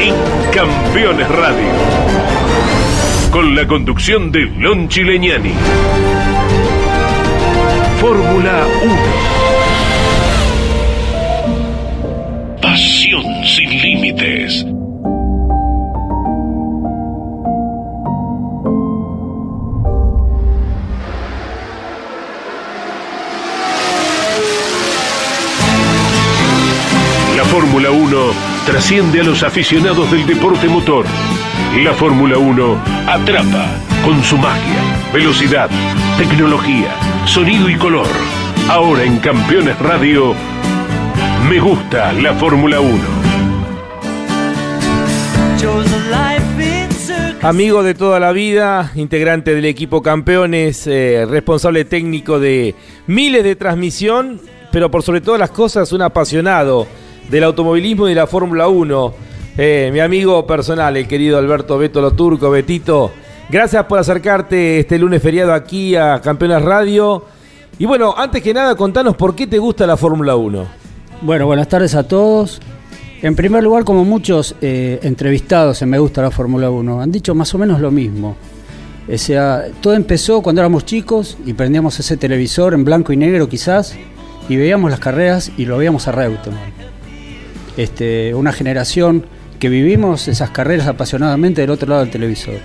en 0.00 0.14
Campeones 0.52 1.28
Radio, 1.28 1.70
con 3.30 3.56
la 3.56 3.66
conducción 3.66 4.30
de 4.30 4.40
Lonchi 4.40 5.02
Leñani. 5.02 5.54
Fórmula 8.08 8.64
1. 8.84 8.96
Pasión 12.62 13.24
sin 13.44 13.68
límites. 13.82 14.64
La 27.36 27.44
Fórmula 27.46 27.90
1 27.90 28.16
trasciende 28.66 29.20
a 29.22 29.24
los 29.24 29.42
aficionados 29.42 30.08
del 30.12 30.24
deporte 30.28 30.68
motor. 30.68 31.06
La 31.82 31.92
Fórmula 31.92 32.38
1 32.38 32.78
atrapa 33.08 33.66
con 34.04 34.22
su 34.22 34.38
magia, 34.38 34.80
velocidad, 35.12 35.68
tecnología, 36.16 36.94
sonido 37.26 37.68
y 37.68 37.76
color. 37.76 38.06
Ahora 38.68 39.04
en 39.04 39.18
Campeones 39.18 39.78
Radio, 39.78 40.34
me 41.48 41.60
gusta 41.60 42.12
la 42.12 42.34
Fórmula 42.34 42.80
1. 42.80 43.16
Amigo 47.42 47.82
de 47.82 47.94
toda 47.94 48.18
la 48.18 48.32
vida, 48.32 48.90
integrante 48.96 49.54
del 49.54 49.66
equipo 49.66 50.02
Campeones, 50.02 50.86
eh, 50.86 51.26
responsable 51.28 51.84
técnico 51.84 52.40
de 52.40 52.74
miles 53.06 53.44
de 53.44 53.54
transmisión, 53.54 54.40
pero 54.72 54.90
por 54.90 55.02
sobre 55.02 55.20
todas 55.20 55.38
las 55.38 55.50
cosas 55.50 55.92
un 55.92 56.02
apasionado 56.02 56.88
del 57.30 57.44
automovilismo 57.44 58.06
y 58.06 58.10
de 58.10 58.16
la 58.16 58.26
Fórmula 58.26 58.66
1. 58.66 59.14
Eh, 59.58 59.90
mi 59.92 60.00
amigo 60.00 60.46
personal, 60.46 60.96
el 60.96 61.06
querido 61.06 61.38
Alberto 61.38 61.78
Beto 61.78 62.00
Lo 62.00 62.12
Turco, 62.12 62.50
Betito, 62.50 63.12
gracias 63.48 63.84
por 63.86 63.98
acercarte 63.98 64.80
este 64.80 64.98
lunes 64.98 65.22
feriado 65.22 65.52
aquí 65.52 65.96
a 65.96 66.20
Campeones 66.20 66.62
Radio. 66.62 67.24
Y 67.78 67.84
bueno, 67.84 68.14
antes 68.16 68.42
que 68.42 68.54
nada, 68.54 68.74
contanos 68.74 69.16
por 69.16 69.34
qué 69.34 69.46
te 69.46 69.58
gusta 69.58 69.86
la 69.86 69.96
Fórmula 69.96 70.36
1. 70.36 70.66
Bueno, 71.22 71.46
buenas 71.46 71.68
tardes 71.68 71.94
a 71.94 72.06
todos. 72.06 72.60
En 73.22 73.34
primer 73.34 73.62
lugar, 73.62 73.84
como 73.84 74.04
muchos 74.04 74.54
eh, 74.60 75.00
entrevistados 75.02 75.80
en 75.82 75.90
Me 75.90 75.98
Gusta 75.98 76.22
la 76.22 76.30
Fórmula 76.30 76.70
1, 76.70 77.00
han 77.00 77.10
dicho 77.10 77.34
más 77.34 77.54
o 77.54 77.58
menos 77.58 77.80
lo 77.80 77.90
mismo. 77.90 78.36
O 79.12 79.18
sea, 79.18 79.64
todo 79.80 79.94
empezó 79.94 80.42
cuando 80.42 80.60
éramos 80.60 80.84
chicos 80.84 81.38
y 81.46 81.52
prendíamos 81.52 81.98
ese 82.00 82.16
televisor 82.16 82.74
en 82.74 82.84
blanco 82.84 83.12
y 83.12 83.16
negro 83.16 83.48
quizás 83.48 83.94
y 84.48 84.56
veíamos 84.56 84.90
las 84.90 85.00
carreras 85.00 85.52
y 85.56 85.64
lo 85.64 85.78
veíamos 85.78 86.08
a 86.08 86.12
Reutemann. 86.12 86.72
Este, 87.76 88.34
una 88.34 88.52
generación 88.52 89.24
que 89.58 89.68
vivimos 89.68 90.28
esas 90.28 90.50
carreras 90.50 90.86
apasionadamente 90.86 91.60
del 91.60 91.70
otro 91.70 91.88
lado 91.88 92.02
del 92.02 92.10
televisor. 92.10 92.56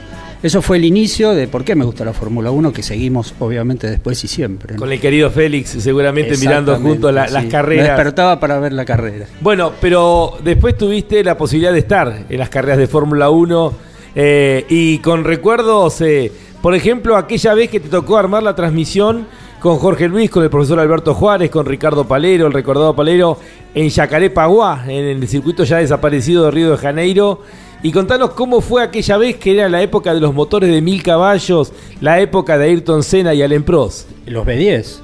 Eso 0.43 0.61
fue 0.61 0.77
el 0.77 0.85
inicio 0.85 1.31
de 1.35 1.47
por 1.47 1.63
qué 1.63 1.75
me 1.75 1.85
gusta 1.85 2.03
la 2.03 2.13
Fórmula 2.13 2.49
1, 2.49 2.73
que 2.73 2.81
seguimos 2.81 3.33
obviamente 3.39 3.87
después 3.89 4.23
y 4.23 4.27
siempre. 4.27 4.73
¿no? 4.73 4.79
Con 4.79 4.91
el 4.91 4.99
querido 4.99 5.29
Félix, 5.29 5.69
seguramente 5.69 6.35
mirando 6.37 6.75
juntos 6.77 7.13
la- 7.13 7.27
las 7.27 7.45
carreras. 7.45 7.83
Me 7.85 7.89
despertaba 7.93 8.39
para 8.39 8.59
ver 8.59 8.73
la 8.73 8.83
carrera. 8.85 9.27
Bueno, 9.39 9.71
pero 9.79 10.33
después 10.43 10.75
tuviste 10.77 11.23
la 11.23 11.37
posibilidad 11.37 11.71
de 11.73 11.79
estar 11.79 12.25
en 12.27 12.39
las 12.39 12.49
carreras 12.49 12.79
de 12.79 12.87
Fórmula 12.87 13.29
1 13.29 13.73
eh, 14.15 14.65
y 14.67 14.97
con 14.97 15.23
recuerdos, 15.23 16.01
eh, 16.01 16.31
por 16.61 16.73
ejemplo, 16.75 17.17
aquella 17.17 17.53
vez 17.53 17.69
que 17.69 17.79
te 17.79 17.89
tocó 17.89 18.17
armar 18.17 18.41
la 18.43 18.55
transmisión 18.55 19.27
con 19.59 19.77
Jorge 19.77 20.07
Luis, 20.07 20.31
con 20.31 20.43
el 20.43 20.49
profesor 20.49 20.79
Alberto 20.79 21.13
Juárez, 21.13 21.51
con 21.51 21.67
Ricardo 21.67 22.05
Palero, 22.07 22.47
el 22.47 22.53
recordado 22.53 22.95
Palero, 22.95 23.37
en 23.75 23.89
Yacarepaguá, 23.89 24.85
en 24.87 25.05
el 25.05 25.27
circuito 25.27 25.63
ya 25.65 25.77
desaparecido 25.77 26.45
de 26.45 26.51
Río 26.51 26.71
de 26.71 26.77
Janeiro. 26.77 27.41
Y 27.83 27.91
contanos 27.91 28.31
cómo 28.31 28.61
fue 28.61 28.83
aquella 28.83 29.17
vez 29.17 29.37
que 29.37 29.53
era 29.53 29.67
la 29.67 29.81
época 29.81 30.13
de 30.13 30.19
los 30.19 30.33
motores 30.33 30.69
de 30.69 30.81
mil 30.81 31.01
caballos, 31.01 31.73
la 31.99 32.19
época 32.19 32.57
de 32.57 32.65
Ayrton 32.65 33.03
Senna 33.03 33.33
y 33.33 33.41
Alain 33.41 33.63
Prost, 33.63 34.07
Los 34.27 34.45
B10, 34.45 34.99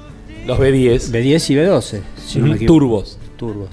los 0.46 0.58
B10, 0.58 1.10
B10 1.10 1.50
y 1.50 1.54
B12, 1.56 2.00
si 2.24 2.38
equivoco. 2.38 2.66
turbos. 2.66 3.18
turbos. 3.36 3.68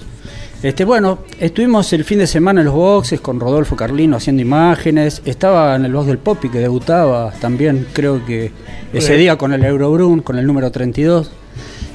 Este, 0.62 0.84
bueno, 0.84 1.18
estuvimos 1.38 1.92
el 1.92 2.02
fin 2.04 2.18
de 2.18 2.26
semana 2.26 2.60
en 2.60 2.66
los 2.66 2.74
boxes 2.74 3.20
con 3.20 3.38
Rodolfo 3.38 3.76
Carlino 3.76 4.16
haciendo 4.16 4.42
imágenes. 4.42 5.22
Estaba 5.24 5.76
en 5.76 5.84
el 5.84 5.92
box 5.92 6.06
del 6.06 6.18
Popi 6.18 6.48
que 6.48 6.58
debutaba 6.58 7.30
también, 7.40 7.86
creo 7.92 8.24
que 8.24 8.50
ese 8.92 9.16
día 9.16 9.36
con 9.36 9.52
el 9.52 9.64
Eurobrun, 9.64 10.20
con 10.22 10.38
el 10.38 10.46
número 10.46 10.70
32. 10.72 11.30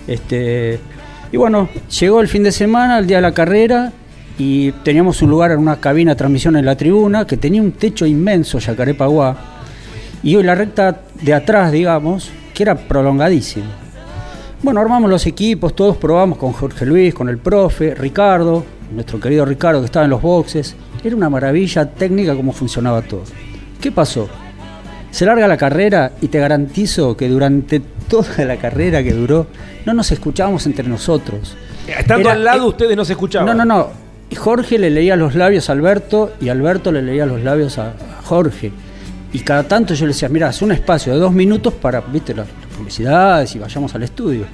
Este, 0.07 0.79
y 1.31 1.37
bueno, 1.37 1.69
llegó 1.99 2.21
el 2.21 2.27
fin 2.27 2.43
de 2.43 2.51
semana, 2.51 2.99
el 2.99 3.07
día 3.07 3.17
de 3.17 3.23
la 3.23 3.33
carrera, 3.33 3.91
y 4.37 4.71
teníamos 4.83 5.21
un 5.21 5.29
lugar 5.29 5.51
en 5.51 5.59
una 5.59 5.77
cabina 5.79 6.11
de 6.11 6.15
transmisión 6.15 6.55
en 6.55 6.65
la 6.65 6.75
tribuna 6.75 7.25
que 7.25 7.37
tenía 7.37 7.61
un 7.61 7.71
techo 7.73 8.05
inmenso, 8.05 8.59
Yacarepaguá, 8.59 9.37
y 10.23 10.41
la 10.41 10.55
recta 10.55 11.01
de 11.21 11.33
atrás, 11.33 11.71
digamos, 11.71 12.29
que 12.53 12.63
era 12.63 12.75
prolongadísima. 12.75 13.65
Bueno, 14.63 14.79
armamos 14.79 15.09
los 15.09 15.25
equipos, 15.25 15.75
todos 15.75 15.97
probamos 15.97 16.37
con 16.37 16.53
Jorge 16.53 16.85
Luis, 16.85 17.13
con 17.13 17.29
el 17.29 17.39
profe, 17.39 17.95
Ricardo, 17.95 18.63
nuestro 18.93 19.19
querido 19.19 19.45
Ricardo 19.45 19.79
que 19.79 19.85
estaba 19.85 20.05
en 20.05 20.11
los 20.11 20.21
boxes. 20.21 20.75
Era 21.03 21.15
una 21.15 21.29
maravilla 21.29 21.89
técnica 21.89 22.35
cómo 22.35 22.51
funcionaba 22.51 23.01
todo. 23.01 23.23
¿Qué 23.79 23.91
pasó? 23.91 24.29
Se 25.09 25.25
larga 25.25 25.47
la 25.47 25.57
carrera 25.57 26.11
y 26.21 26.27
te 26.27 26.39
garantizo 26.39 27.17
que 27.17 27.27
durante 27.27 27.79
toda 27.79 28.45
la 28.45 28.57
carrera 28.57 29.03
que 29.03 29.13
duró 29.13 29.47
no 29.85 29.93
nos 29.93 30.11
escuchábamos 30.11 30.65
entre 30.67 30.87
nosotros. 30.87 31.57
Estando 31.87 32.29
Era- 32.29 32.33
al 32.37 32.43
lado 32.43 32.65
eh, 32.65 32.69
ustedes 32.69 32.95
no 32.95 33.03
se 33.03 33.13
escuchaban. 33.13 33.47
No, 33.47 33.53
no, 33.55 33.65
no. 33.65 34.00
Jorge 34.35 34.79
le 34.79 34.89
leía 34.89 35.15
los 35.15 35.35
labios 35.35 35.69
a 35.69 35.73
Alberto 35.73 36.33
y 36.39 36.49
Alberto 36.49 36.91
le 36.91 37.01
leía 37.01 37.25
los 37.25 37.41
labios 37.41 37.77
a, 37.77 37.93
Jorge. 38.23 38.71
Y 39.33 39.39
cada 39.39 39.63
tanto 39.63 39.93
yo 39.93 40.05
le 40.05 40.13
decía, 40.13 40.29
mira, 40.29 40.47
haz 40.47 40.61
un 40.61 40.71
espacio 40.71 41.13
de 41.13 41.19
dos 41.19 41.33
minutos 41.33 41.73
para, 41.73 42.01
viste, 42.01 42.33
las 42.33 42.47
publicidades 42.77 43.53
y 43.55 43.59
vayamos 43.59 43.93
al 43.95 44.03
estudio. 44.03 44.45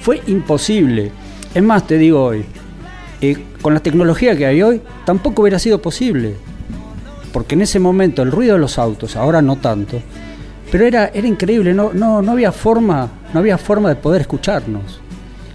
Fue 0.00 0.20
imposible. 0.26 1.10
Es 1.54 1.62
más, 1.62 1.86
te 1.86 1.96
digo 1.96 2.22
hoy, 2.22 2.44
eh, 3.20 3.36
con 3.62 3.72
la 3.72 3.80
tecnología 3.80 4.36
que 4.36 4.46
hay 4.46 4.62
hoy, 4.62 4.80
tampoco 5.06 5.42
hubiera 5.42 5.58
sido 5.58 5.80
posible. 5.80 6.34
Porque 7.32 7.54
en 7.54 7.62
ese 7.62 7.78
momento 7.78 8.22
el 8.22 8.30
ruido 8.30 8.54
de 8.54 8.60
los 8.60 8.78
autos, 8.78 9.16
ahora 9.16 9.40
no 9.40 9.56
tanto, 9.56 10.02
pero 10.70 10.86
era, 10.86 11.10
era 11.14 11.26
increíble, 11.26 11.72
no, 11.72 11.92
no, 11.92 12.20
no 12.22 12.32
había 12.32 12.52
forma, 12.52 13.08
no 13.32 13.40
había 13.40 13.58
forma 13.58 13.88
de 13.88 13.96
poder 13.96 14.22
escucharnos. 14.22 15.00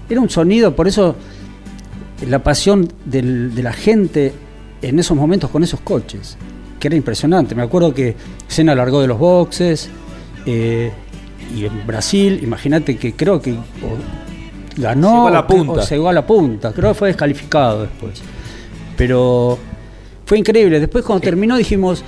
Era 0.10 0.22
un 0.22 0.30
sonido, 0.30 0.76
por 0.76 0.88
eso 0.88 1.16
la 2.26 2.42
pasión 2.44 2.88
del- 3.06 3.54
de 3.54 3.64
la 3.64 3.74
gente 3.74 4.34
en 4.82 5.00
esos 5.00 5.16
momentos 5.18 5.50
con 5.50 5.64
esos 5.64 5.80
coches, 5.82 6.38
que 6.80 6.88
era 6.88 6.96
impresionante. 6.96 7.54
Me 7.56 7.64
acuerdo 7.64 7.94
que 7.94 8.16
Senna 8.48 8.74
largó 8.76 9.02
de 9.02 9.08
los 9.08 9.20
boxes 9.20 9.90
eh, 10.46 10.92
y 11.56 11.66
en 11.66 11.86
Brasil, 11.86 12.40
imagínate 12.44 12.98
que 12.98 13.14
creo 13.14 13.42
que 13.42 13.54
o 13.54 13.58
ganó 14.78 15.14
Llegó 15.14 15.28
a 15.28 15.32
la 15.32 15.40
o 15.42 15.48
punta. 15.48 15.82
o 15.82 15.88
llegó 15.88 16.10
a 16.10 16.14
la 16.14 16.26
punta, 16.28 16.72
creo 16.74 16.90
que 16.90 16.94
fue 16.96 17.08
descalificado 17.10 17.82
después. 17.84 18.22
Pero 18.96 19.58
fue 20.26 20.40
increíble. 20.40 20.80
Después 20.80 21.04
cuando 21.06 21.22
terminó 21.24 21.56
dijimos, 21.58 22.04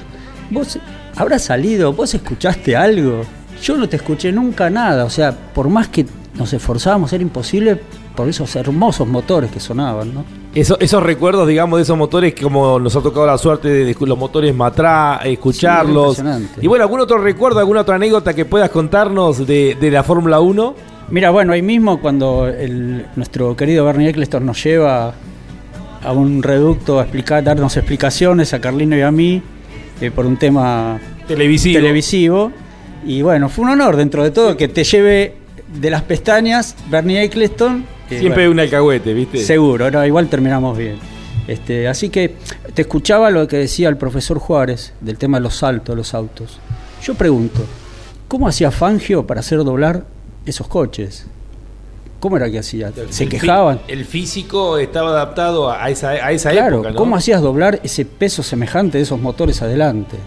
vos 0.49 0.80
habrás 1.16 1.43
salido, 1.43 1.93
vos 1.93 2.14
escuchaste 2.14 2.76
algo. 2.76 3.22
Yo 3.62 3.78
no 3.78 3.88
te 3.89 3.97
escuché 3.97 4.32
nunca 4.32 4.70
nada. 4.70 5.05
O 5.05 5.10
sea, 5.10 5.32
por 5.32 5.70
más 5.70 5.88
que 5.89 6.05
nos 6.36 6.53
esforzábamos, 6.53 7.12
era 7.14 7.22
imposible 7.22 7.80
por 8.20 8.28
esos 8.28 8.53
hermosos 8.57 9.07
motores 9.07 9.49
que 9.49 9.61
sonaban, 9.61 10.13
¿no? 10.13 10.26
Eso- 10.53 10.78
esos 10.82 11.01
recuerdos, 11.01 11.47
digamos, 11.47 11.78
de 11.80 11.84
esos 11.84 11.97
motores, 11.97 12.36
como 12.36 12.78
nos 12.78 12.93
ha 12.97 13.01
tocado 13.01 13.26
la 13.26 13.38
suerte 13.38 13.70
de, 13.70 13.95
los 13.97 14.17
motores 14.17 14.53
Matra, 14.53 15.22
escucharlos. 15.24 16.15
Sí, 16.17 16.22
impresionante. 16.22 16.59
y 16.61 16.67
bueno, 16.67 16.84
¿algún 16.84 16.99
otro 16.99 17.17
recuerdo, 17.17 17.59
alguna 17.59 17.80
otra 17.82 17.95
anécdota 17.95 18.34
que 18.34 18.43
puedas 18.43 18.70
contarnos 18.72 19.47
de, 19.47 19.78
de 19.80 19.89
la 19.91 20.03
Fórmula 20.03 20.41
1? 20.41 20.76
Mira, 21.11 21.30
bueno, 21.30 21.53
ahí 21.53 21.61
mismo 21.61 22.01
cuando 22.01 22.45
el- 22.47 23.05
nuestro 23.15 23.55
querido 23.55 23.86
Bernie 23.86 24.09
Eccleston 24.09 24.45
nos 24.45 24.61
lleva 24.61 25.13
a 26.03 26.11
un 26.11 26.43
reducto 26.43 26.99
a 26.99 27.03
explicar, 27.03 27.41
darnos 27.41 27.78
explicaciones 27.78 28.53
a 28.53 28.59
Carlino 28.59 28.97
y 28.97 29.01
a 29.01 29.11
mí 29.11 29.41
eh, 30.01 30.11
por 30.11 30.26
un 30.26 30.36
tema 30.36 30.99
Televisivo. 31.26 31.80
televisivo. 31.80 32.51
Y 33.05 33.22
bueno, 33.22 33.47
fue 33.47 33.63
un 33.63 33.72
honor 33.72 33.95
dentro 33.95 34.24
de 34.24 34.32
todo 34.32 34.57
que 34.57 34.67
te 34.67 34.84
lleve 34.84 35.36
de 35.74 35.89
las 35.89 36.01
pestañas 36.01 36.76
Bernie 36.89 37.24
Eccleston. 37.24 37.86
Que, 38.10 38.20
Siempre 38.20 38.43
bueno, 38.47 38.51
un 38.53 38.60
alcahuete, 38.60 39.14
¿viste? 39.14 39.38
Seguro, 39.38 39.89
no, 39.91 40.05
igual 40.05 40.28
terminamos 40.28 40.78
bien. 40.78 40.97
Este, 41.47 41.88
así 41.88 42.10
que 42.10 42.36
te 42.74 42.82
escuchaba 42.84 43.32
lo 43.32 43.47
que 43.47 43.57
decía 43.57 43.89
el 43.89 43.97
profesor 43.97 44.38
Juárez 44.39 44.93
del 45.01 45.18
tema 45.18 45.38
de 45.38 45.43
los 45.43 45.55
saltos 45.55 45.93
de 45.93 45.97
los 45.97 46.14
autos. 46.14 46.60
Yo 47.01 47.16
pregunto, 47.16 47.62
¿cómo 48.28 48.47
hacía 48.47 48.70
Fangio 48.72 49.26
para 49.26 49.39
hacer 49.39 49.64
doblar 49.64 50.05
esos 50.45 50.68
coches? 50.68 51.26
¿Cómo 52.20 52.36
era 52.38 52.51
que 52.51 52.60
hacía? 52.60 52.91
¿Se 53.10 53.24
El 53.24 53.30
quejaban? 53.30 53.80
El 53.88 54.03
físico 54.05 54.78
estaba 54.78 55.12
adaptado 55.12 55.72
a 55.72 55.89
esa, 55.89 56.10
a 56.10 56.32
esa 56.34 56.51
Claro, 56.51 56.76
época, 56.78 56.89
¿no? 56.91 56.95
¿cómo 56.97 57.16
hacías 57.16 57.41
doblar 57.41 57.80
ese 57.84 58.03
peso 58.05 58.43
semejante 58.43 58.97
de 58.97 59.03
esos 59.05 59.20
motores 59.22 59.62
adelante? 59.62 60.18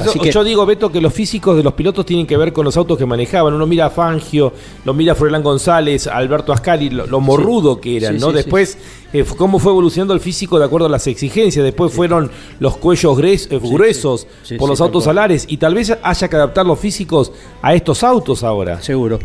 Por 0.00 0.08
eso 0.08 0.20
que- 0.20 0.32
yo 0.32 0.44
digo, 0.44 0.64
Beto, 0.66 0.90
que 0.90 1.00
los 1.00 1.12
físicos 1.12 1.56
de 1.56 1.62
los 1.62 1.72
pilotos 1.74 2.04
tienen 2.06 2.26
que 2.26 2.36
ver 2.36 2.52
con 2.52 2.64
los 2.64 2.76
autos 2.76 2.96
que 2.98 3.06
manejaban. 3.06 3.54
Uno 3.54 3.66
mira 3.66 3.86
a 3.86 3.90
Fangio, 3.90 4.52
lo 4.84 4.94
mira 4.94 5.12
a 5.12 5.14
Froilán 5.14 5.42
González, 5.42 6.06
a 6.06 6.16
Alberto 6.16 6.52
Ascari, 6.52 6.90
lo, 6.90 7.06
lo 7.06 7.20
morrudo 7.20 7.80
que 7.80 7.96
eran, 7.96 8.14
Sí, 8.14 8.20
¿no? 8.20 8.28
sí, 8.30 8.34
Después, 8.36 8.78
eh, 9.12 9.24
cómo 9.36 9.58
fue 9.58 9.72
evolucionando 9.72 10.14
el 10.14 10.20
físico 10.20 10.58
de 10.58 10.64
acuerdo 10.64 10.86
a 10.86 10.90
las 10.90 11.06
exigencias. 11.06 11.64
Después 11.64 11.92
fueron 11.92 12.30
los 12.60 12.76
cuellos 12.76 13.18
eh, 13.50 13.58
gruesos 13.62 14.26
por 14.58 14.68
los 14.68 14.80
autos 14.80 15.06
alares. 15.06 15.44
Y 15.48 15.56
tal 15.58 15.74
vez 15.74 15.96
haya 16.02 16.28
que 16.28 16.36
adaptar 16.36 16.66
los 16.66 16.78
físicos 16.78 17.32
a 17.62 17.74
estos 17.74 18.02
autos 18.02 18.42
ahora. 18.42 18.82
Seguro. 18.82 19.18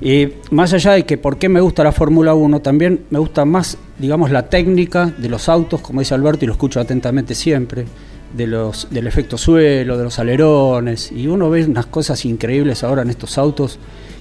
Y 0.00 0.28
más 0.50 0.72
allá 0.72 0.92
de 0.92 1.04
que 1.04 1.18
por 1.18 1.36
qué 1.36 1.48
me 1.48 1.60
gusta 1.60 1.84
la 1.84 1.92
Fórmula 1.92 2.34
1, 2.34 2.60
también 2.60 3.04
me 3.10 3.18
gusta 3.18 3.44
más, 3.44 3.76
digamos, 3.98 4.30
la 4.30 4.48
técnica 4.48 5.06
de 5.18 5.28
los 5.28 5.48
autos, 5.48 5.80
como 5.80 6.00
dice 6.00 6.14
Alberto, 6.14 6.44
y 6.44 6.46
lo 6.46 6.52
escucho 6.54 6.80
atentamente 6.80 7.34
siempre, 7.34 7.84
de 8.36 8.46
los, 8.46 8.88
del 8.90 9.06
efecto 9.06 9.36
suelo, 9.38 9.98
de 9.98 10.04
los 10.04 10.18
alerones, 10.18 11.10
y 11.12 11.26
uno 11.26 11.50
ve 11.50 11.64
unas 11.64 11.86
cosas 11.86 12.24
increíbles 12.24 12.84
ahora 12.84 13.02
en 13.02 13.10
estos 13.10 13.38
autos, 13.38 13.78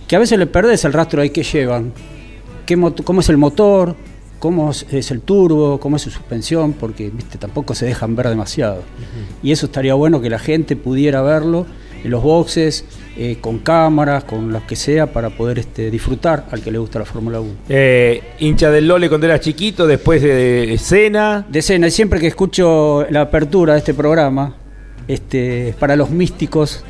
que 0.07 0.15
a 0.15 0.19
veces 0.19 0.39
le 0.39 0.47
perdés 0.47 0.83
el 0.85 0.93
rastro 0.93 1.21
de 1.21 1.31
qué 1.31 1.43
llevan, 1.43 1.93
qué 2.65 2.75
cómo 3.03 3.21
es 3.21 3.29
el 3.29 3.37
motor, 3.37 3.95
cómo 4.39 4.71
es- 4.71 4.85
es 4.91 5.11
el 5.11 5.21
turbo, 5.21 5.79
cómo 5.79 5.97
es 5.97 6.01
su 6.03 6.09
suspensión, 6.11 6.73
porque 6.73 7.09
viste 7.09 7.37
tampoco 7.37 7.75
se 7.75 7.85
dejan 7.85 8.15
ver 8.15 8.29
demasiado. 8.29 8.83
Y 9.43 9.51
eso 9.51 9.65
estaría 9.67 9.93
bueno 9.93 10.21
que 10.21 10.29
la 10.29 10.39
gente 10.39 10.75
pudiera 10.75 11.21
verlo 11.21 11.65
en 12.03 12.09
los 12.11 12.23
boxes, 12.23 12.85
eh, 13.21 13.37
con 13.41 13.59
cámaras, 13.59 14.23
con 14.23 14.53
lo 14.53 14.65
que 14.65 14.77
sea, 14.77 15.11
para 15.11 15.29
poder 15.29 15.59
este, 15.59 15.91
disfrutar 15.91 16.45
al 16.51 16.61
que 16.61 16.71
le 16.71 16.77
gusta 16.77 16.99
la 16.99 17.05
Fórmula 17.05 17.41
1. 17.41 17.51
Eh, 17.67 18.23
hincha 18.39 18.71
del 18.71 18.87
Lole 18.87 19.09
cuando 19.09 19.27
era 19.27 19.41
chiquito, 19.41 19.85
después 19.87 20.21
de 20.21 20.73
escena. 20.73 21.45
De 21.49 21.59
escena, 21.59 21.87
y 21.87 21.91
siempre 21.91 22.21
que 22.21 22.27
escucho 22.27 23.05
la 23.09 23.19
apertura 23.19 23.73
de 23.73 23.79
este 23.79 23.93
programa, 23.93 24.55
este, 25.09 25.75
para 25.77 25.97
los 25.97 26.11
místicos, 26.11 26.85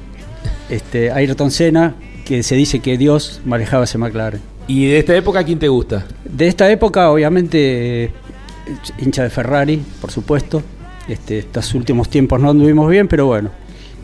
este, 0.69 1.09
Ayrton 1.11 1.49
Senna, 1.49 1.95
que 2.25 2.43
se 2.43 2.53
dice 2.53 2.79
que 2.79 2.99
Dios 2.99 3.41
manejaba 3.43 3.85
ese 3.85 3.97
McLaren. 3.97 4.39
Y 4.67 4.85
de 4.85 4.99
esta 4.99 5.15
época, 5.15 5.43
¿quién 5.43 5.57
te 5.57 5.67
gusta? 5.67 6.05
De 6.25 6.47
esta 6.47 6.69
época, 6.69 7.09
obviamente, 7.09 8.11
hincha 8.99 9.23
de 9.23 9.31
Ferrari, 9.31 9.81
por 9.99 10.11
supuesto. 10.11 10.61
Este, 11.07 11.39
estos 11.39 11.73
últimos 11.73 12.07
tiempos 12.07 12.39
no 12.39 12.51
anduvimos 12.51 12.87
bien, 12.87 13.07
pero 13.07 13.25
bueno. 13.25 13.49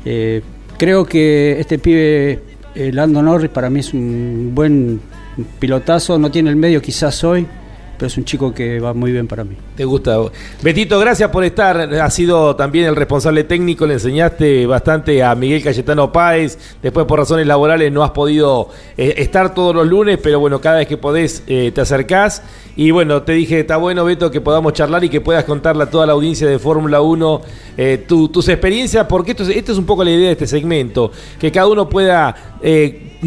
eh, 0.06 0.42
creo 0.78 1.06
que 1.06 1.60
este 1.60 1.80
pibe, 1.80 2.40
eh, 2.76 2.92
Lando 2.94 3.22
Norris, 3.22 3.50
para 3.50 3.70
mí 3.70 3.80
es 3.80 3.94
un 3.94 4.52
buen 4.54 5.02
pilotazo. 5.60 6.18
No 6.18 6.32
tiene 6.32 6.50
el 6.50 6.56
medio 6.56 6.82
quizás 6.82 7.24
hoy, 7.24 7.48
pero 7.98 8.08
es 8.08 8.18
un 8.18 8.26
chico 8.26 8.54
que 8.54 8.80
va 8.80 8.94
muy 8.94 9.12
bien 9.12 9.28
para 9.28 9.44
mí. 9.44 9.56
¿Te 9.76 9.86
gusta? 9.86 10.18
Betito, 10.62 11.00
gracias 11.00 11.30
por 11.30 11.44
estar. 11.44 11.78
Has 11.96 12.14
sido 12.14 12.56
también 12.56 12.86
el 12.86 12.96
responsable 12.96 13.44
técnico, 13.44 13.86
le 13.86 13.94
enseñaste 13.96 14.66
bastante 14.66 15.24
a 15.24 15.34
Miguel 15.36 15.64
Cayetano 15.64 16.12
Páez. 16.12 16.58
Después, 16.82 17.06
por 17.06 17.20
razones 17.20 17.48
laborales, 17.48 17.92
no 17.92 18.04
has 18.04 18.12
podido 18.12 18.70
eh, 18.98 19.16
estar 19.18 19.54
todos 19.54 19.76
los 19.76 19.88
lunes, 19.88 20.18
pero 20.22 20.40
bueno, 20.40 20.60
cada 20.62 20.78
vez 20.78 20.88
que 20.88 20.98
podés 20.98 21.44
eh, 21.48 21.72
te 21.74 21.82
acercás. 21.82 22.42
Y 22.78 22.92
bueno, 22.92 23.22
te 23.22 23.32
dije, 23.32 23.62
está 23.62 23.78
bueno, 23.78 24.04
Beto, 24.04 24.30
que 24.30 24.42
podamos 24.42 24.74
charlar 24.74 25.04
y 25.04 25.10
que 25.10 25.22
puedas 25.22 25.46
contarle 25.46 25.84
a 25.84 25.90
toda 25.90 26.06
la 26.06 26.12
audiencia 26.14 26.46
de 26.48 26.60
Fórmula 26.60 27.00
1 27.02 27.42
eh, 27.78 28.04
tu- 28.06 28.28
tus 28.28 28.50
experiencias, 28.50 29.06
porque 29.08 29.32
esto 29.32 29.44
es, 29.44 29.50
esta 29.50 29.72
es 29.72 29.78
un 29.78 29.86
poco 29.86 30.04
la 30.04 30.12
idea 30.12 30.26
de 30.28 30.32
este 30.34 30.48
segmento, 30.48 31.10
que 31.40 31.52
cada 31.54 31.68
uno 31.68 31.88
pueda 31.88 32.58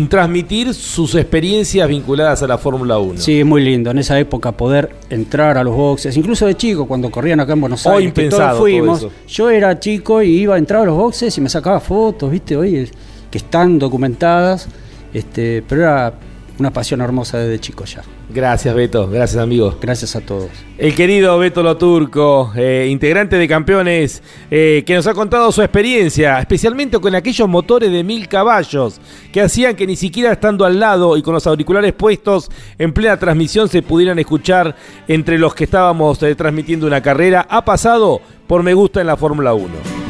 transmitir 0.08 0.74
sus 0.74 1.14
experiencias 1.14 1.88
vinculadas 1.88 2.42
a 2.42 2.46
la 2.46 2.58
Fórmula 2.58 2.98
1. 2.98 3.20
Sí, 3.20 3.44
muy 3.44 3.62
lindo. 3.62 3.90
En 3.90 3.98
esa 3.98 4.18
época 4.18 4.52
poder 4.52 4.90
entrar 5.10 5.58
a 5.58 5.64
los 5.64 5.74
boxes, 5.74 6.16
incluso 6.16 6.46
de 6.46 6.56
chico, 6.56 6.86
cuando 6.86 7.10
corrían 7.10 7.40
acá 7.40 7.54
en 7.54 7.60
Buenos 7.60 7.86
Hoy 7.86 8.04
Aires, 8.04 8.12
que 8.12 8.22
impensado 8.22 8.50
todos 8.50 8.60
fuimos. 8.60 9.00
todo. 9.00 9.10
Yo 9.26 9.50
era 9.50 9.78
chico 9.78 10.22
y 10.22 10.28
iba 10.38 10.54
a 10.54 10.58
entrar 10.58 10.82
a 10.82 10.84
los 10.86 10.96
boxes 10.96 11.36
y 11.36 11.40
me 11.40 11.48
sacaba 11.48 11.80
fotos, 11.80 12.30
¿viste? 12.30 12.56
Oye, 12.56 12.90
que 13.30 13.38
están 13.38 13.78
documentadas, 13.78 14.68
este, 15.12 15.62
pero 15.68 15.82
era 15.82 16.14
una 16.58 16.72
pasión 16.72 17.00
hermosa 17.00 17.38
desde 17.38 17.58
chico 17.58 17.84
ya. 17.84 18.02
Gracias, 18.30 18.74
Beto. 18.74 19.08
Gracias, 19.08 19.42
amigo. 19.42 19.74
Gracias 19.80 20.14
a 20.14 20.20
todos. 20.20 20.50
El 20.76 20.94
querido 20.94 21.38
Beto 21.38 21.62
Loturco, 21.62 22.52
eh, 22.54 22.86
integrante 22.90 23.36
de 23.36 23.48
Campeones, 23.48 24.22
eh, 24.50 24.84
que 24.86 24.94
nos 24.94 25.06
ha 25.06 25.14
contado 25.14 25.50
su 25.50 25.62
experiencia, 25.62 26.38
especialmente 26.38 26.98
con 26.98 27.14
aquellos 27.14 27.48
motores 27.48 27.90
de 27.90 28.04
mil 28.04 28.28
caballos, 28.28 29.00
que 29.32 29.40
hacían 29.40 29.74
que 29.76 29.86
ni 29.86 29.96
siquiera 29.96 30.32
estando 30.32 30.66
al 30.66 30.78
lado 30.78 31.16
y 31.16 31.22
con 31.22 31.34
los 31.34 31.46
auriculares 31.46 31.94
puestos 31.94 32.50
en 32.78 32.92
plena 32.92 33.18
transmisión 33.18 33.68
se 33.68 33.82
pudieran 33.82 34.18
escuchar 34.18 34.76
entre 35.08 35.38
los 35.38 35.54
que 35.54 35.64
estábamos 35.64 36.22
eh, 36.22 36.34
transmitiendo 36.34 36.86
una 36.86 37.02
carrera. 37.02 37.46
Ha 37.48 37.64
pasado 37.64 38.20
por 38.46 38.62
Me 38.62 38.74
Gusta 38.74 39.00
en 39.00 39.06
la 39.06 39.16
Fórmula 39.16 39.54
1. 39.54 40.07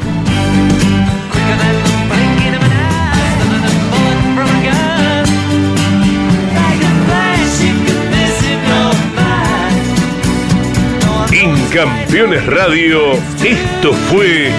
Campeones 11.73 12.43
Radio, 12.47 13.13
esto 13.43 13.93
fue. 13.93 14.51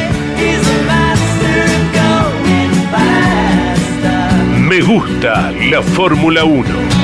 Me 4.57 4.81
Gusta 4.81 5.51
la 5.51 5.83
Fórmula 5.83 6.45
1. 6.45 7.00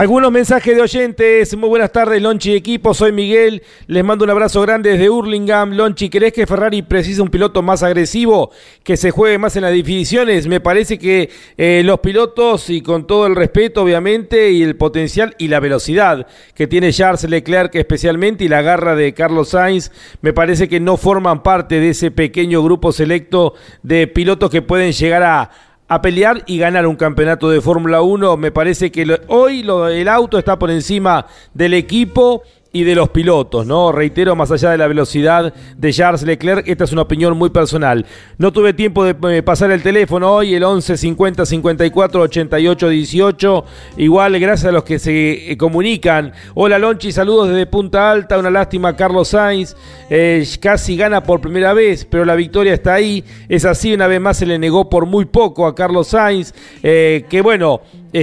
Algunos 0.00 0.32
mensajes 0.32 0.74
de 0.74 0.80
oyentes. 0.80 1.54
Muy 1.58 1.68
buenas 1.68 1.92
tardes, 1.92 2.22
Lonchi 2.22 2.54
equipo. 2.54 2.94
Soy 2.94 3.12
Miguel. 3.12 3.62
Les 3.86 4.02
mando 4.02 4.24
un 4.24 4.30
abrazo 4.30 4.62
grande 4.62 4.92
desde 4.92 5.10
Hurlingham. 5.10 5.72
Lonchi, 5.72 6.08
¿crees 6.08 6.32
que 6.32 6.46
Ferrari 6.46 6.80
precisa 6.80 7.22
un 7.22 7.28
piloto 7.28 7.60
más 7.60 7.82
agresivo 7.82 8.50
que 8.82 8.96
se 8.96 9.10
juegue 9.10 9.36
más 9.36 9.56
en 9.56 9.62
las 9.64 9.74
divisiones? 9.74 10.46
Me 10.46 10.58
parece 10.58 10.98
que 10.98 11.28
eh, 11.58 11.82
los 11.84 12.00
pilotos, 12.00 12.70
y 12.70 12.80
con 12.80 13.06
todo 13.06 13.26
el 13.26 13.36
respeto, 13.36 13.82
obviamente, 13.82 14.50
y 14.50 14.62
el 14.62 14.74
potencial 14.74 15.34
y 15.36 15.48
la 15.48 15.60
velocidad 15.60 16.26
que 16.54 16.66
tiene 16.66 16.94
Charles 16.94 17.28
Leclerc, 17.28 17.74
especialmente, 17.74 18.44
y 18.44 18.48
la 18.48 18.62
garra 18.62 18.94
de 18.94 19.12
Carlos 19.12 19.50
Sainz, 19.50 19.92
me 20.22 20.32
parece 20.32 20.66
que 20.66 20.80
no 20.80 20.96
forman 20.96 21.42
parte 21.42 21.78
de 21.78 21.90
ese 21.90 22.10
pequeño 22.10 22.62
grupo 22.62 22.90
selecto 22.92 23.52
de 23.82 24.06
pilotos 24.06 24.48
que 24.48 24.62
pueden 24.62 24.92
llegar 24.92 25.24
a 25.24 25.50
a 25.90 26.00
pelear 26.00 26.44
y 26.46 26.56
ganar 26.56 26.86
un 26.86 26.94
campeonato 26.94 27.50
de 27.50 27.60
Fórmula 27.60 28.00
1. 28.00 28.36
Me 28.36 28.52
parece 28.52 28.92
que 28.92 29.20
hoy 29.26 29.64
lo, 29.64 29.88
el 29.88 30.06
auto 30.06 30.38
está 30.38 30.56
por 30.56 30.70
encima 30.70 31.26
del 31.52 31.74
equipo 31.74 32.44
y 32.72 32.84
de 32.84 32.94
los 32.94 33.08
pilotos, 33.08 33.66
¿no? 33.66 33.90
Reitero, 33.90 34.36
más 34.36 34.50
allá 34.52 34.70
de 34.70 34.78
la 34.78 34.86
velocidad 34.86 35.52
de 35.76 35.92
Charles 35.92 36.22
Leclerc, 36.22 36.68
esta 36.68 36.84
es 36.84 36.92
una 36.92 37.02
opinión 37.02 37.36
muy 37.36 37.50
personal. 37.50 38.06
No 38.38 38.52
tuve 38.52 38.74
tiempo 38.74 39.04
de 39.04 39.16
eh, 39.36 39.42
pasar 39.42 39.72
el 39.72 39.82
teléfono 39.82 40.32
hoy, 40.32 40.54
el 40.54 40.62
11 40.62 40.96
50 40.96 41.46
54 41.46 42.20
88 42.20 42.88
18. 42.88 43.64
Igual, 43.96 44.38
gracias 44.38 44.68
a 44.68 44.72
los 44.72 44.84
que 44.84 45.00
se 45.00 45.50
eh, 45.50 45.56
comunican. 45.56 46.32
Hola 46.54 46.78
Lonchi, 46.78 47.10
saludos 47.10 47.48
desde 47.48 47.66
Punta 47.66 48.12
Alta. 48.12 48.38
Una 48.38 48.50
lástima, 48.50 48.94
Carlos 48.94 49.28
Sainz. 49.28 49.74
Eh, 50.08 50.46
casi 50.60 50.96
gana 50.96 51.24
por 51.24 51.40
primera 51.40 51.72
vez, 51.72 52.04
pero 52.04 52.24
la 52.24 52.36
victoria 52.36 52.74
está 52.74 52.94
ahí. 52.94 53.24
Es 53.48 53.64
así, 53.64 53.92
una 53.94 54.06
vez 54.06 54.20
más 54.20 54.36
se 54.36 54.46
le 54.46 54.60
negó 54.60 54.88
por 54.88 55.06
muy 55.06 55.24
poco 55.24 55.66
a 55.66 55.74
Carlos 55.74 56.08
Sainz. 56.08 56.54
que 56.82 57.40
bueno, 57.42 57.80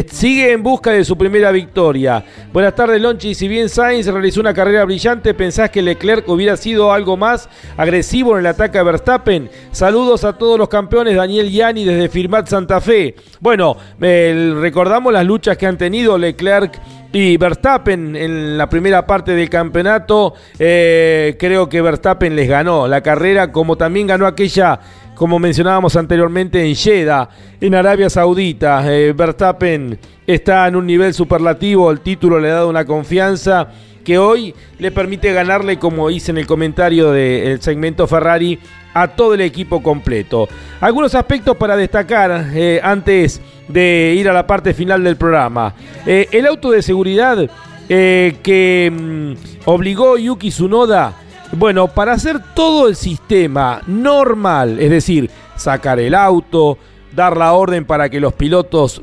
sigue 0.09 0.51
en 0.51 0.63
busca 0.63 0.91
de 0.91 1.03
su 1.03 1.17
primera 1.17 1.51
victoria. 1.51 2.23
Buenas 2.53 2.75
tardes, 2.75 3.01
Lonchi. 3.01 3.35
Si 3.35 3.47
bien 3.47 3.67
Sainz 3.67 4.07
realizó 4.07 4.36
una 4.37 4.53
carrera 4.53 4.85
brillante, 4.85 5.33
¿pensás 5.33 5.69
que 5.69 5.81
Leclerc 5.81 6.27
hubiera 6.29 6.57
sido 6.57 6.91
algo 6.91 7.17
más 7.17 7.49
agresivo 7.75 8.33
en 8.33 8.39
el 8.39 8.45
ataque 8.47 8.77
a 8.77 8.83
Verstappen? 8.83 9.49
Saludos 9.71 10.23
a 10.23 10.33
todos 10.33 10.57
los 10.57 10.69
campeones, 10.69 11.15
Daniel 11.15 11.51
Yani 11.51 11.85
desde 11.85 12.09
Firmat 12.09 12.47
Santa 12.47 12.81
Fe. 12.81 13.15
Bueno, 13.39 13.77
recordamos 13.99 15.11
las 15.13 15.25
luchas 15.25 15.57
que 15.57 15.65
han 15.65 15.77
tenido 15.77 16.17
Leclerc 16.17 16.79
y 17.11 17.37
Verstappen 17.37 18.15
en 18.15 18.57
la 18.57 18.69
primera 18.69 19.05
parte 19.05 19.33
del 19.33 19.49
campeonato. 19.49 20.33
Eh, 20.59 21.35
creo 21.39 21.67
que 21.69 21.81
Verstappen 21.81 22.35
les 22.35 22.47
ganó 22.47 22.87
la 22.87 23.01
carrera, 23.01 23.51
como 23.51 23.75
también 23.77 24.07
ganó 24.07 24.27
aquella 24.27 24.79
como 25.17 25.39
mencionábamos 25.39 25.95
anteriormente, 25.95 26.63
en 26.63 26.75
Jeddah, 26.75 27.27
en 27.59 27.73
Arabia 27.73 28.07
Saudita. 28.07 28.83
Eh, 28.85 29.13
Verstappen 29.13 29.97
está 30.27 30.67
en 30.67 30.75
un 30.75 30.85
nivel 30.85 31.13
superlativo, 31.15 31.89
el 31.89 32.01
título 32.01 32.39
le 32.39 32.51
ha 32.51 32.55
dado 32.55 32.69
una 32.69 32.85
confianza 32.85 33.67
que 34.07 34.17
hoy 34.17 34.55
le 34.79 34.89
permite 34.89 35.33
ganarle, 35.33 35.77
como 35.79 36.09
hice 36.09 36.31
en 36.31 36.37
el 36.37 36.47
comentario 36.47 37.11
del 37.11 37.61
segmento 37.61 38.07
Ferrari, 38.07 38.57
a 38.93 39.09
todo 39.09 39.33
el 39.33 39.41
equipo 39.41 39.83
completo. 39.83 40.47
Algunos 40.79 41.13
aspectos 41.13 41.57
para 41.57 41.75
destacar 41.75 42.51
eh, 42.53 42.79
antes 42.81 43.41
de 43.67 44.15
ir 44.17 44.29
a 44.29 44.33
la 44.33 44.47
parte 44.47 44.73
final 44.73 45.03
del 45.03 45.17
programa. 45.17 45.75
Eh, 46.05 46.29
el 46.31 46.47
auto 46.47 46.71
de 46.71 46.81
seguridad 46.81 47.49
que 47.89 48.91
mm, 48.93 49.33
obligó 49.65 50.17
Yuki 50.17 50.51
Tsunoda 50.51 51.13
bueno, 51.51 51.89
para 51.89 52.13
hacer 52.13 52.39
todo 52.53 52.87
el 52.87 52.95
sistema 52.95 53.81
normal, 53.87 54.79
es 54.79 54.89
decir, 54.89 55.29
sacar 55.57 55.99
el 55.99 56.15
auto, 56.15 56.77
dar 57.13 57.35
la 57.35 57.51
orden 57.51 57.83
para 57.83 58.09
que 58.09 58.21
los 58.21 58.33
pilotos 58.33 59.01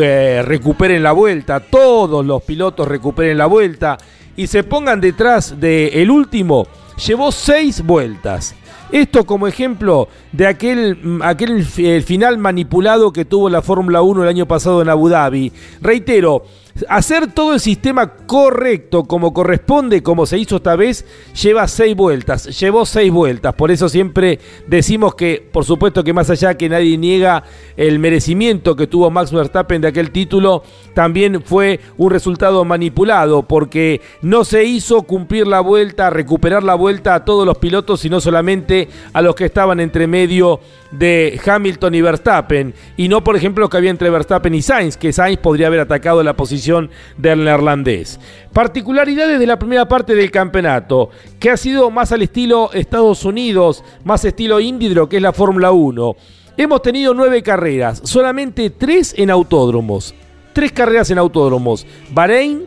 eh, 0.00 0.42
recuperen 0.44 1.02
la 1.02 1.12
vuelta, 1.12 1.60
todos 1.60 2.24
los 2.24 2.42
pilotos 2.42 2.86
recuperen 2.86 3.38
la 3.38 3.46
vuelta 3.46 3.96
y 4.38 4.46
se 4.46 4.62
pongan 4.62 5.00
detrás 5.00 5.58
del 5.58 6.10
último, 6.12 6.68
llevó 7.04 7.32
seis 7.32 7.82
vueltas. 7.84 8.54
Esto 8.90 9.24
como 9.24 9.46
ejemplo 9.46 10.08
de 10.32 10.46
aquel, 10.46 11.20
aquel 11.22 11.64
final 11.64 12.38
manipulado 12.38 13.12
que 13.12 13.24
tuvo 13.24 13.50
la 13.50 13.60
Fórmula 13.60 14.00
1 14.00 14.22
el 14.22 14.28
año 14.28 14.46
pasado 14.46 14.80
en 14.80 14.88
Abu 14.88 15.08
Dhabi. 15.08 15.52
Reitero, 15.82 16.44
Hacer 16.88 17.32
todo 17.32 17.54
el 17.54 17.60
sistema 17.60 18.14
correcto 18.26 19.04
como 19.04 19.32
corresponde, 19.32 20.02
como 20.02 20.26
se 20.26 20.38
hizo 20.38 20.56
esta 20.56 20.76
vez, 20.76 21.04
lleva 21.40 21.66
seis 21.66 21.96
vueltas. 21.96 22.56
Llevó 22.60 22.86
seis 22.86 23.10
vueltas. 23.10 23.54
Por 23.54 23.72
eso 23.72 23.88
siempre 23.88 24.38
decimos 24.66 25.16
que, 25.16 25.44
por 25.50 25.64
supuesto 25.64 26.04
que 26.04 26.12
más 26.12 26.30
allá 26.30 26.56
que 26.56 26.68
nadie 26.68 26.96
niega 26.96 27.42
el 27.76 27.98
merecimiento 27.98 28.76
que 28.76 28.86
tuvo 28.86 29.10
Max 29.10 29.32
Verstappen 29.32 29.80
de 29.80 29.88
aquel 29.88 30.12
título, 30.12 30.62
también 30.94 31.42
fue 31.42 31.80
un 31.96 32.10
resultado 32.10 32.64
manipulado, 32.64 33.42
porque 33.42 34.00
no 34.22 34.44
se 34.44 34.64
hizo 34.64 35.02
cumplir 35.02 35.48
la 35.48 35.60
vuelta, 35.60 36.10
recuperar 36.10 36.62
la 36.62 36.76
vuelta 36.76 37.14
a 37.14 37.24
todos 37.24 37.44
los 37.44 37.58
pilotos, 37.58 38.00
sino 38.00 38.20
solamente 38.20 38.77
a 39.12 39.22
los 39.22 39.34
que 39.34 39.46
estaban 39.46 39.80
entre 39.80 40.06
medio 40.06 40.60
de 40.90 41.40
Hamilton 41.44 41.94
y 41.94 42.00
Verstappen, 42.02 42.74
y 42.96 43.08
no, 43.08 43.24
por 43.24 43.36
ejemplo, 43.36 43.62
lo 43.62 43.70
que 43.70 43.76
había 43.76 43.90
entre 43.90 44.10
Verstappen 44.10 44.54
y 44.54 44.62
Sainz, 44.62 44.96
que 44.96 45.12
Sainz 45.12 45.38
podría 45.38 45.68
haber 45.68 45.80
atacado 45.80 46.22
la 46.22 46.36
posición 46.36 46.90
del 47.16 47.44
neerlandés. 47.44 48.20
Particularidades 48.52 49.38
de 49.38 49.46
la 49.46 49.58
primera 49.58 49.88
parte 49.88 50.14
del 50.14 50.30
campeonato, 50.30 51.10
que 51.38 51.50
ha 51.50 51.56
sido 51.56 51.90
más 51.90 52.12
al 52.12 52.22
estilo 52.22 52.70
Estados 52.72 53.24
Unidos, 53.24 53.84
más 54.04 54.24
estilo 54.24 54.60
Indy 54.60 54.88
que 55.08 55.16
es 55.16 55.22
la 55.22 55.32
Fórmula 55.32 55.70
1. 55.70 56.16
Hemos 56.56 56.82
tenido 56.82 57.14
nueve 57.14 57.42
carreras, 57.42 58.00
solamente 58.04 58.70
tres 58.70 59.14
en 59.16 59.30
autódromos. 59.30 60.14
Tres 60.52 60.72
carreras 60.72 61.08
en 61.10 61.18
autódromos. 61.18 61.86
Bahrein, 62.10 62.64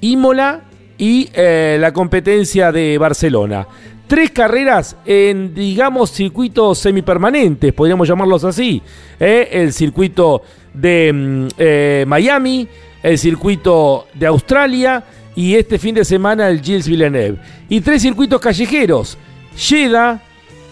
Imola 0.00 0.60
y 0.96 1.28
eh, 1.34 1.76
la 1.80 1.92
competencia 1.92 2.70
de 2.70 2.98
Barcelona 2.98 3.66
tres 4.06 4.30
carreras 4.30 4.96
en, 5.04 5.54
digamos, 5.54 6.10
circuitos 6.10 6.78
semipermanentes, 6.78 7.72
podríamos 7.72 8.08
llamarlos 8.08 8.44
así. 8.44 8.82
¿eh? 9.18 9.48
El 9.52 9.72
circuito 9.72 10.42
de 10.74 11.12
mm, 11.12 11.48
eh, 11.58 12.04
Miami, 12.06 12.68
el 13.02 13.18
circuito 13.18 14.06
de 14.14 14.26
Australia 14.26 15.04
y 15.34 15.54
este 15.54 15.78
fin 15.78 15.94
de 15.94 16.04
semana 16.04 16.48
el 16.48 16.60
Gilles 16.60 16.88
Villeneuve. 16.88 17.38
Y 17.68 17.80
tres 17.80 18.02
circuitos 18.02 18.40
callejeros, 18.40 19.16
Jeddah, 19.56 20.22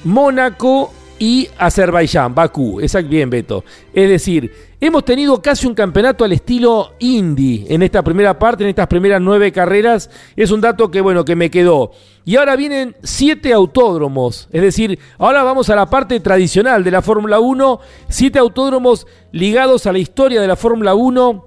Mónaco 0.04 0.92
y 1.18 1.48
Azerbaiyán, 1.58 2.34
Bakú. 2.34 2.80
Exacto, 2.80 3.10
bien, 3.10 3.28
Beto. 3.28 3.64
Es 3.92 4.08
decir, 4.08 4.52
hemos 4.80 5.04
tenido 5.04 5.40
casi 5.42 5.66
un 5.66 5.74
campeonato 5.74 6.24
al 6.24 6.32
estilo 6.32 6.94
Indy 6.98 7.66
en 7.68 7.82
esta 7.82 8.02
primera 8.02 8.38
parte, 8.38 8.64
en 8.64 8.70
estas 8.70 8.86
primeras 8.86 9.20
nueve 9.20 9.52
carreras. 9.52 10.10
Es 10.34 10.50
un 10.50 10.60
dato 10.60 10.90
que, 10.90 11.00
bueno, 11.00 11.24
que 11.24 11.36
me 11.36 11.50
quedó. 11.50 11.92
Y 12.24 12.36
ahora 12.36 12.56
vienen 12.56 12.96
siete 13.02 13.52
autódromos. 13.52 14.48
Es 14.52 14.62
decir, 14.62 14.98
ahora 15.18 15.42
vamos 15.42 15.70
a 15.70 15.76
la 15.76 15.86
parte 15.86 16.20
tradicional 16.20 16.84
de 16.84 16.90
la 16.90 17.02
Fórmula 17.02 17.40
1. 17.40 17.80
Siete 18.08 18.38
autódromos 18.38 19.06
ligados 19.32 19.86
a 19.86 19.92
la 19.92 19.98
historia 19.98 20.40
de 20.40 20.48
la 20.48 20.56
Fórmula 20.56 20.94
1 20.94 21.44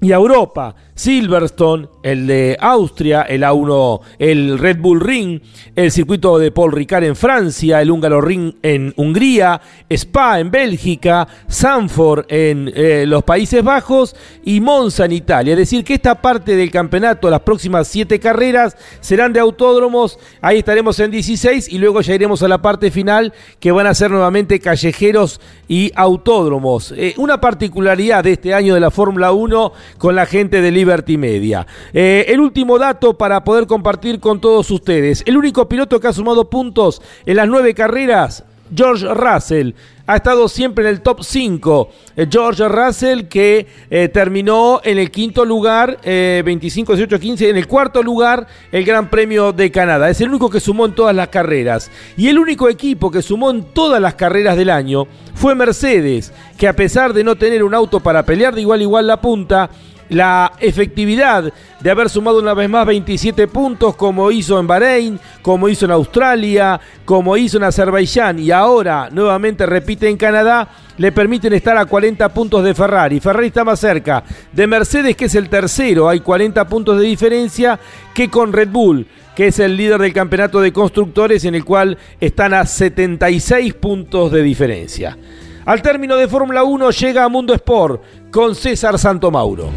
y 0.00 0.12
a 0.12 0.16
Europa. 0.16 0.74
Silverstone, 0.94 1.88
el 2.02 2.26
de 2.26 2.56
Austria, 2.60 3.22
el 3.22 3.42
A1, 3.42 4.00
el 4.18 4.58
Red 4.58 4.78
Bull 4.78 5.00
Ring, 5.00 5.40
el 5.74 5.90
circuito 5.90 6.38
de 6.38 6.52
Paul 6.52 6.72
Ricard 6.72 7.04
en 7.04 7.16
Francia, 7.16 7.82
el 7.82 7.90
Húngaro 7.90 8.20
Ring 8.20 8.54
en 8.62 8.92
Hungría, 8.96 9.60
Spa 9.90 10.38
en 10.38 10.50
Bélgica, 10.50 11.26
Sanford 11.48 12.26
en 12.28 12.70
eh, 12.74 13.04
los 13.06 13.24
Países 13.24 13.62
Bajos 13.64 14.14
y 14.44 14.60
Monza 14.60 15.04
en 15.04 15.12
Italia. 15.12 15.52
Es 15.54 15.58
decir, 15.58 15.84
que 15.84 15.94
esta 15.94 16.20
parte 16.20 16.56
del 16.56 16.70
campeonato, 16.70 17.28
las 17.28 17.40
próximas 17.40 17.88
siete 17.88 18.20
carreras, 18.20 18.76
serán 19.00 19.32
de 19.32 19.40
autódromos. 19.40 20.18
Ahí 20.40 20.58
estaremos 20.58 21.00
en 21.00 21.10
16 21.10 21.72
y 21.72 21.78
luego 21.78 22.00
ya 22.02 22.14
iremos 22.14 22.42
a 22.42 22.48
la 22.48 22.62
parte 22.62 22.90
final 22.90 23.32
que 23.58 23.72
van 23.72 23.86
a 23.86 23.94
ser 23.94 24.10
nuevamente 24.10 24.60
callejeros 24.60 25.40
y 25.68 25.90
autódromos. 25.96 26.92
Eh, 26.96 27.14
una 27.16 27.40
particularidad 27.40 28.24
de 28.24 28.32
este 28.32 28.54
año 28.54 28.74
de 28.74 28.80
la 28.80 28.90
Fórmula 28.90 29.32
1 29.32 29.72
con 29.98 30.14
la 30.14 30.26
gente 30.26 30.60
de 30.60 30.70
Liberty 30.84 31.16
Media. 31.16 31.66
Eh, 31.94 32.26
el 32.28 32.40
último 32.40 32.78
dato 32.78 33.16
para 33.16 33.42
poder 33.42 33.66
compartir 33.66 34.20
con 34.20 34.38
todos 34.38 34.70
ustedes. 34.70 35.22
El 35.26 35.38
único 35.38 35.66
piloto 35.66 35.98
que 35.98 36.08
ha 36.08 36.12
sumado 36.12 36.50
puntos 36.50 37.00
en 37.24 37.36
las 37.36 37.48
nueve 37.48 37.72
carreras, 37.74 38.44
George 38.74 39.06
Russell. 39.14 39.72
Ha 40.06 40.16
estado 40.16 40.48
siempre 40.48 40.84
en 40.84 40.90
el 40.90 41.00
top 41.00 41.22
5. 41.22 41.88
Eh, 42.16 42.26
George 42.30 42.68
Russell 42.68 43.22
que 43.28 43.66
eh, 43.88 44.08
terminó 44.08 44.82
en 44.84 44.98
el 44.98 45.10
quinto 45.10 45.46
lugar, 45.46 45.98
25, 46.04 46.94
18, 46.94 47.18
15, 47.18 47.48
en 47.48 47.56
el 47.56 47.66
cuarto 47.66 48.02
lugar 48.02 48.46
el 48.70 48.84
Gran 48.84 49.08
Premio 49.08 49.54
de 49.54 49.70
Canadá. 49.70 50.10
Es 50.10 50.20
el 50.20 50.28
único 50.28 50.50
que 50.50 50.60
sumó 50.60 50.84
en 50.84 50.94
todas 50.94 51.16
las 51.16 51.28
carreras. 51.28 51.90
Y 52.18 52.28
el 52.28 52.38
único 52.38 52.68
equipo 52.68 53.10
que 53.10 53.22
sumó 53.22 53.50
en 53.50 53.64
todas 53.72 54.02
las 54.02 54.16
carreras 54.16 54.58
del 54.58 54.68
año 54.68 55.06
fue 55.34 55.54
Mercedes, 55.54 56.34
que 56.58 56.68
a 56.68 56.76
pesar 56.76 57.14
de 57.14 57.24
no 57.24 57.36
tener 57.36 57.64
un 57.64 57.72
auto 57.72 58.00
para 58.00 58.26
pelear 58.26 58.54
de 58.54 58.60
igual 58.60 58.80
a 58.80 58.82
igual 58.82 59.06
la 59.06 59.22
punta, 59.22 59.70
la 60.08 60.52
efectividad 60.60 61.52
de 61.80 61.90
haber 61.90 62.08
sumado 62.08 62.38
una 62.38 62.54
vez 62.54 62.68
más 62.68 62.86
27 62.86 63.48
puntos 63.48 63.96
como 63.96 64.30
hizo 64.30 64.58
en 64.58 64.66
Bahrein, 64.66 65.20
como 65.42 65.68
hizo 65.68 65.84
en 65.84 65.92
Australia, 65.92 66.80
como 67.04 67.36
hizo 67.36 67.56
en 67.56 67.64
Azerbaiyán 67.64 68.38
y 68.38 68.50
ahora 68.50 69.08
nuevamente 69.10 69.66
repite 69.66 70.08
en 70.08 70.16
Canadá, 70.16 70.68
le 70.96 71.12
permiten 71.12 71.52
estar 71.52 71.76
a 71.76 71.86
40 71.86 72.28
puntos 72.30 72.64
de 72.64 72.74
Ferrari. 72.74 73.20
Ferrari 73.20 73.48
está 73.48 73.64
más 73.64 73.80
cerca 73.80 74.24
de 74.52 74.66
Mercedes, 74.66 75.16
que 75.16 75.26
es 75.26 75.34
el 75.34 75.48
tercero, 75.48 76.08
hay 76.08 76.20
40 76.20 76.66
puntos 76.68 76.98
de 76.98 77.04
diferencia, 77.04 77.78
que 78.14 78.30
con 78.30 78.52
Red 78.52 78.68
Bull, 78.68 79.06
que 79.34 79.48
es 79.48 79.58
el 79.58 79.76
líder 79.76 80.00
del 80.00 80.12
campeonato 80.12 80.60
de 80.60 80.72
constructores, 80.72 81.44
en 81.44 81.54
el 81.54 81.64
cual 81.64 81.98
están 82.20 82.54
a 82.54 82.64
76 82.64 83.74
puntos 83.74 84.30
de 84.30 84.42
diferencia. 84.42 85.18
Al 85.66 85.80
término 85.80 86.16
de 86.16 86.28
Fórmula 86.28 86.62
1 86.62 86.90
llega 86.90 87.24
a 87.24 87.28
Mundo 87.30 87.54
Sport 87.54 88.02
con 88.30 88.54
César 88.54 88.98
Santomauro. 88.98 89.70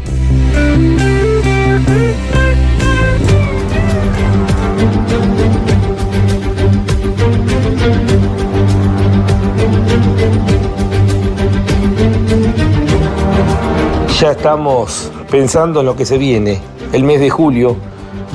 Ya 14.20 14.32
estamos 14.32 15.10
pensando 15.30 15.80
en 15.80 15.86
lo 15.86 15.96
que 15.96 16.04
se 16.04 16.18
viene. 16.18 16.60
El 16.92 17.04
mes 17.04 17.20
de 17.20 17.30
julio 17.30 17.76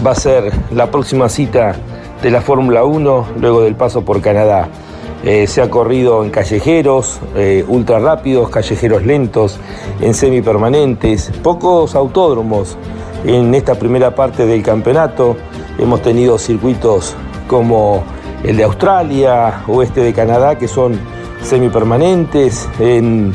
va 0.03 0.11
a 0.11 0.15
ser 0.15 0.51
la 0.71 0.89
próxima 0.89 1.29
cita 1.29 1.75
de 2.23 2.31
la 2.31 2.41
Fórmula 2.41 2.83
1 2.83 3.27
luego 3.39 3.61
del 3.61 3.75
paso 3.75 4.03
por 4.03 4.21
Canadá. 4.21 4.69
Eh, 5.23 5.47
se 5.47 5.61
ha 5.61 5.69
corrido 5.69 6.21
en 6.25 6.31
callejeros, 6.31 7.21
eh, 7.35 7.63
ultra 7.65 7.97
rápidos, 7.97 8.49
callejeros 8.49 9.05
lentos, 9.05 9.57
en 10.01 10.13
semipermanentes, 10.13 11.31
pocos 11.41 11.95
autódromos 11.95 12.77
en 13.23 13.55
esta 13.55 13.75
primera 13.75 14.13
parte 14.13 14.45
del 14.45 14.61
campeonato. 14.61 15.37
Hemos 15.79 16.01
tenido 16.01 16.37
circuitos 16.37 17.15
como 17.47 18.03
el 18.43 18.57
de 18.57 18.65
Australia 18.65 19.63
o 19.65 19.81
este 19.81 20.01
de 20.01 20.11
Canadá 20.11 20.57
que 20.57 20.67
son 20.67 20.99
semipermanentes, 21.41 22.67
en 22.79 23.31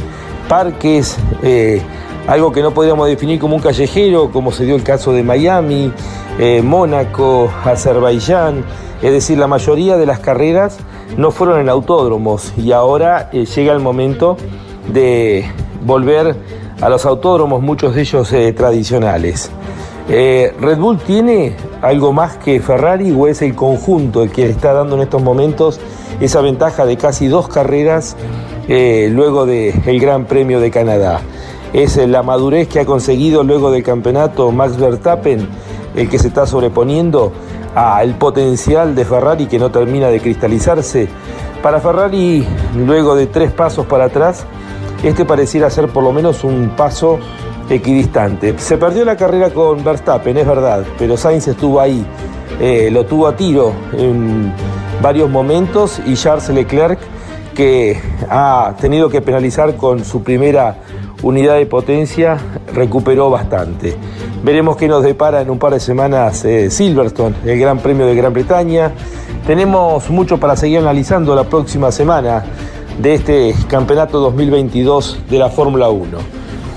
parques, 0.47 1.17
eh, 1.43 1.81
algo 2.27 2.53
que 2.53 2.61
no 2.61 2.73
podríamos 2.73 3.09
definir 3.09 3.41
como 3.41 3.57
un 3.57 3.63
callejero, 3.63 4.31
como 4.31 4.53
se 4.53 4.67
dio 4.67 4.77
el 4.77 4.83
caso 4.83 5.15
de 5.15 5.23
Miami, 5.23 5.91
Mónaco, 6.63 7.51
Azerbaiyán, 7.65 8.63
es 9.03 9.11
decir, 9.11 9.39
la 9.39 9.49
mayoría 9.49 9.97
de 9.97 10.07
las 10.07 10.21
carreras 10.21 10.79
no 11.17 11.31
fueron 11.31 11.61
en 11.61 11.69
autódromos 11.69 12.53
y 12.57 12.73
ahora 12.73 13.31
eh, 13.33 13.45
llega 13.45 13.73
el 13.73 13.81
momento 13.81 14.37
de 14.93 15.45
volver 15.85 16.37
a 16.81 16.89
los 16.89 17.07
autódromos, 17.07 17.63
muchos 17.63 17.95
de 17.95 18.03
ellos 18.03 18.33
eh, 18.33 18.53
tradicionales. 18.53 19.51
Eh, 20.09 20.55
¿Red 20.61 20.79
Bull 20.79 20.99
tiene 20.99 21.55
algo 21.83 22.13
más 22.13 22.37
que 22.37 22.61
Ferrari 22.61 23.13
o 23.13 23.27
es 23.27 23.43
el 23.43 23.55
conjunto 23.55 24.23
el 24.23 24.31
que 24.31 24.49
está 24.49 24.73
dando 24.73 24.97
en 24.97 25.03
estos 25.03 25.23
momentos 25.23 25.81
esa 26.21 26.41
ventaja 26.41 26.87
de 26.87 26.97
casi 26.97 27.29
dos 27.29 27.49
carreras 27.49 28.17
luego 28.69 29.47
del 29.47 30.01
Gran 30.01 30.25
Premio 30.25 30.61
de 30.61 30.71
Canadá? 30.71 31.21
¿Es 31.73 31.97
la 31.97 32.23
madurez 32.23 32.69
que 32.69 32.81
ha 32.81 32.87
conseguido 32.87 33.43
luego 33.43 33.71
del 33.71 33.83
campeonato 33.83 34.51
Max 34.51 34.79
Verstappen 34.79 35.47
el 35.95 36.09
que 36.09 36.19
se 36.19 36.29
está 36.29 36.47
sobreponiendo 36.47 37.33
al 37.79 38.17
potencial 38.17 38.97
de 38.97 39.05
Ferrari 39.05 39.47
que 39.47 39.59
no 39.59 39.71
termina 39.71 40.09
de 40.09 40.19
cristalizarse? 40.21 41.09
Para 41.63 41.79
Ferrari, 41.79 42.45
luego 42.77 43.15
de 43.15 43.27
tres 43.27 43.53
pasos 43.53 43.87
para 43.87 44.07
atrás, 44.07 44.45
este 45.05 45.25
pareciera 45.25 45.71
ser 45.71 45.89
por 45.89 46.03
lo 46.03 46.13
menos 46.13 46.43
un 46.43 46.71
paso 46.77 47.21
equidistante. 47.71 48.59
Se 48.59 48.79
perdió 48.79 49.05
la 49.05 49.17
carrera 49.17 49.51
con 49.51 49.85
Verstappen, 49.85 50.37
es 50.39 50.47
verdad, 50.47 50.85
pero 50.99 51.17
Sainz 51.17 51.47
estuvo 51.47 51.81
ahí, 51.81 52.05
eh, 52.61 52.89
lo 52.91 53.07
tuvo 53.07 53.29
a 53.29 53.37
tiro 53.37 53.73
en 53.93 54.53
varios 55.01 55.31
momentos 55.31 56.01
y 56.05 56.15
Charles 56.15 56.49
Leclerc, 56.49 56.99
que 57.59 58.01
ha 58.31 58.75
tenido 58.81 59.09
que 59.09 59.21
penalizar 59.21 59.75
con 59.75 60.05
su 60.05 60.23
primera 60.23 60.77
unidad 61.25 61.57
de 61.57 61.67
potencia, 61.67 62.39
recuperó 62.73 63.31
bastante. 63.31 63.97
Veremos 64.45 64.77
qué 64.77 64.87
nos 64.87 65.03
depara 65.03 65.41
en 65.41 65.51
un 65.51 65.59
par 65.59 65.73
de 65.73 65.81
semanas 65.81 66.45
eh, 66.45 66.71
Silverstone, 66.71 67.35
el 67.45 67.59
Gran 67.59 67.81
Premio 67.81 68.07
de 68.07 68.15
Gran 68.15 68.33
Bretaña. 68.33 68.93
Tenemos 69.45 70.09
mucho 70.09 70.39
para 70.39 70.55
seguir 70.55 70.79
analizando 70.79 71.35
la 71.35 71.43
próxima 71.43 71.91
semana 71.91 72.45
de 73.03 73.15
este 73.15 73.55
campeonato 73.67 74.21
2022 74.21 75.25
de 75.29 75.39
la 75.41 75.49
Fórmula 75.49 75.89
1. 75.89 76.17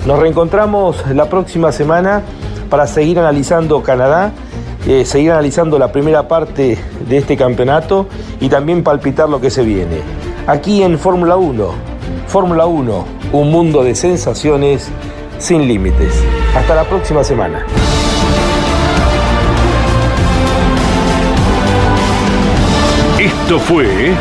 Nos 0.07 0.19
reencontramos 0.19 0.97
la 1.13 1.29
próxima 1.29 1.71
semana 1.71 2.23
para 2.71 2.87
seguir 2.87 3.19
analizando 3.19 3.83
Canadá, 3.83 4.31
eh, 4.87 5.05
seguir 5.05 5.29
analizando 5.29 5.77
la 5.77 5.91
primera 5.91 6.27
parte 6.27 6.79
de 7.07 7.17
este 7.17 7.37
campeonato 7.37 8.07
y 8.39 8.49
también 8.49 8.81
palpitar 8.81 9.29
lo 9.29 9.39
que 9.39 9.51
se 9.51 9.61
viene. 9.61 10.20
Aquí 10.47 10.81
en 10.81 10.97
Fórmula 10.97 11.37
1, 11.37 11.69
Fórmula 12.27 12.65
1, 12.65 13.05
un 13.31 13.51
mundo 13.51 13.83
de 13.83 13.93
sensaciones 13.93 14.89
sin 15.37 15.67
límites. 15.67 16.23
Hasta 16.55 16.73
la 16.73 16.83
próxima 16.83 17.23
semana. 17.23 17.63
Esto 23.19 23.59
fue 23.59 24.13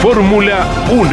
Fórmula 0.00 0.66
1. 0.92 1.08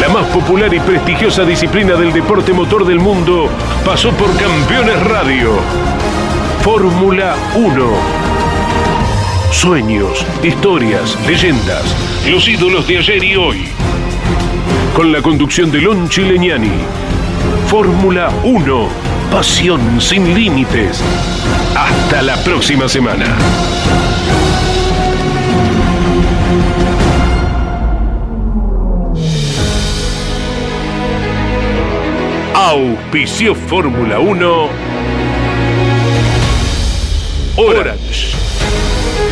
La 0.00 0.08
más 0.10 0.26
popular 0.26 0.72
y 0.74 0.80
prestigiosa 0.80 1.44
disciplina 1.44 1.94
del 1.94 2.12
deporte 2.12 2.52
motor 2.52 2.84
del 2.84 2.98
mundo 2.98 3.48
pasó 3.86 4.10
por 4.10 4.28
Campeones 4.36 5.02
Radio. 5.04 5.52
Fórmula 6.62 7.34
1. 7.54 8.23
Sueños, 9.54 10.26
historias, 10.42 11.16
leyendas, 11.26 11.84
los 12.28 12.46
ídolos 12.48 12.86
de 12.86 12.98
ayer 12.98 13.24
y 13.24 13.36
hoy. 13.36 13.68
Con 14.94 15.10
la 15.10 15.22
conducción 15.22 15.70
de 15.70 15.80
Lon 15.80 16.08
Chileñani. 16.08 16.72
Fórmula 17.68 18.30
1. 18.42 18.88
Pasión 19.30 20.00
sin 20.00 20.34
límites. 20.34 21.00
Hasta 21.74 22.20
la 22.20 22.36
próxima 22.42 22.88
semana. 22.88 23.24
Auspició 32.54 33.54
Fórmula 33.54 34.18
1 34.18 34.68
Orange. 37.56 38.03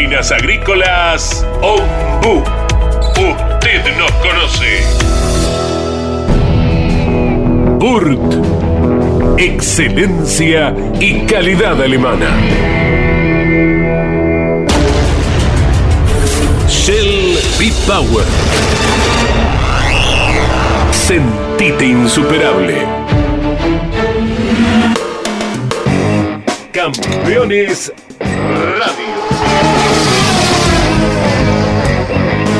Máquinas 0.00 0.32
agrícolas 0.32 1.46
Ombu. 1.60 2.42
Usted 3.18 3.98
nos 3.98 4.10
conoce. 4.12 4.82
Burt. 7.78 9.38
Excelencia 9.38 10.74
y 10.98 11.26
calidad 11.26 11.82
alemana. 11.82 12.30
Shell 16.66 17.38
B-Power. 17.58 18.24
Sentite 20.92 21.84
insuperable. 21.84 22.86
Campeones. 26.72 27.92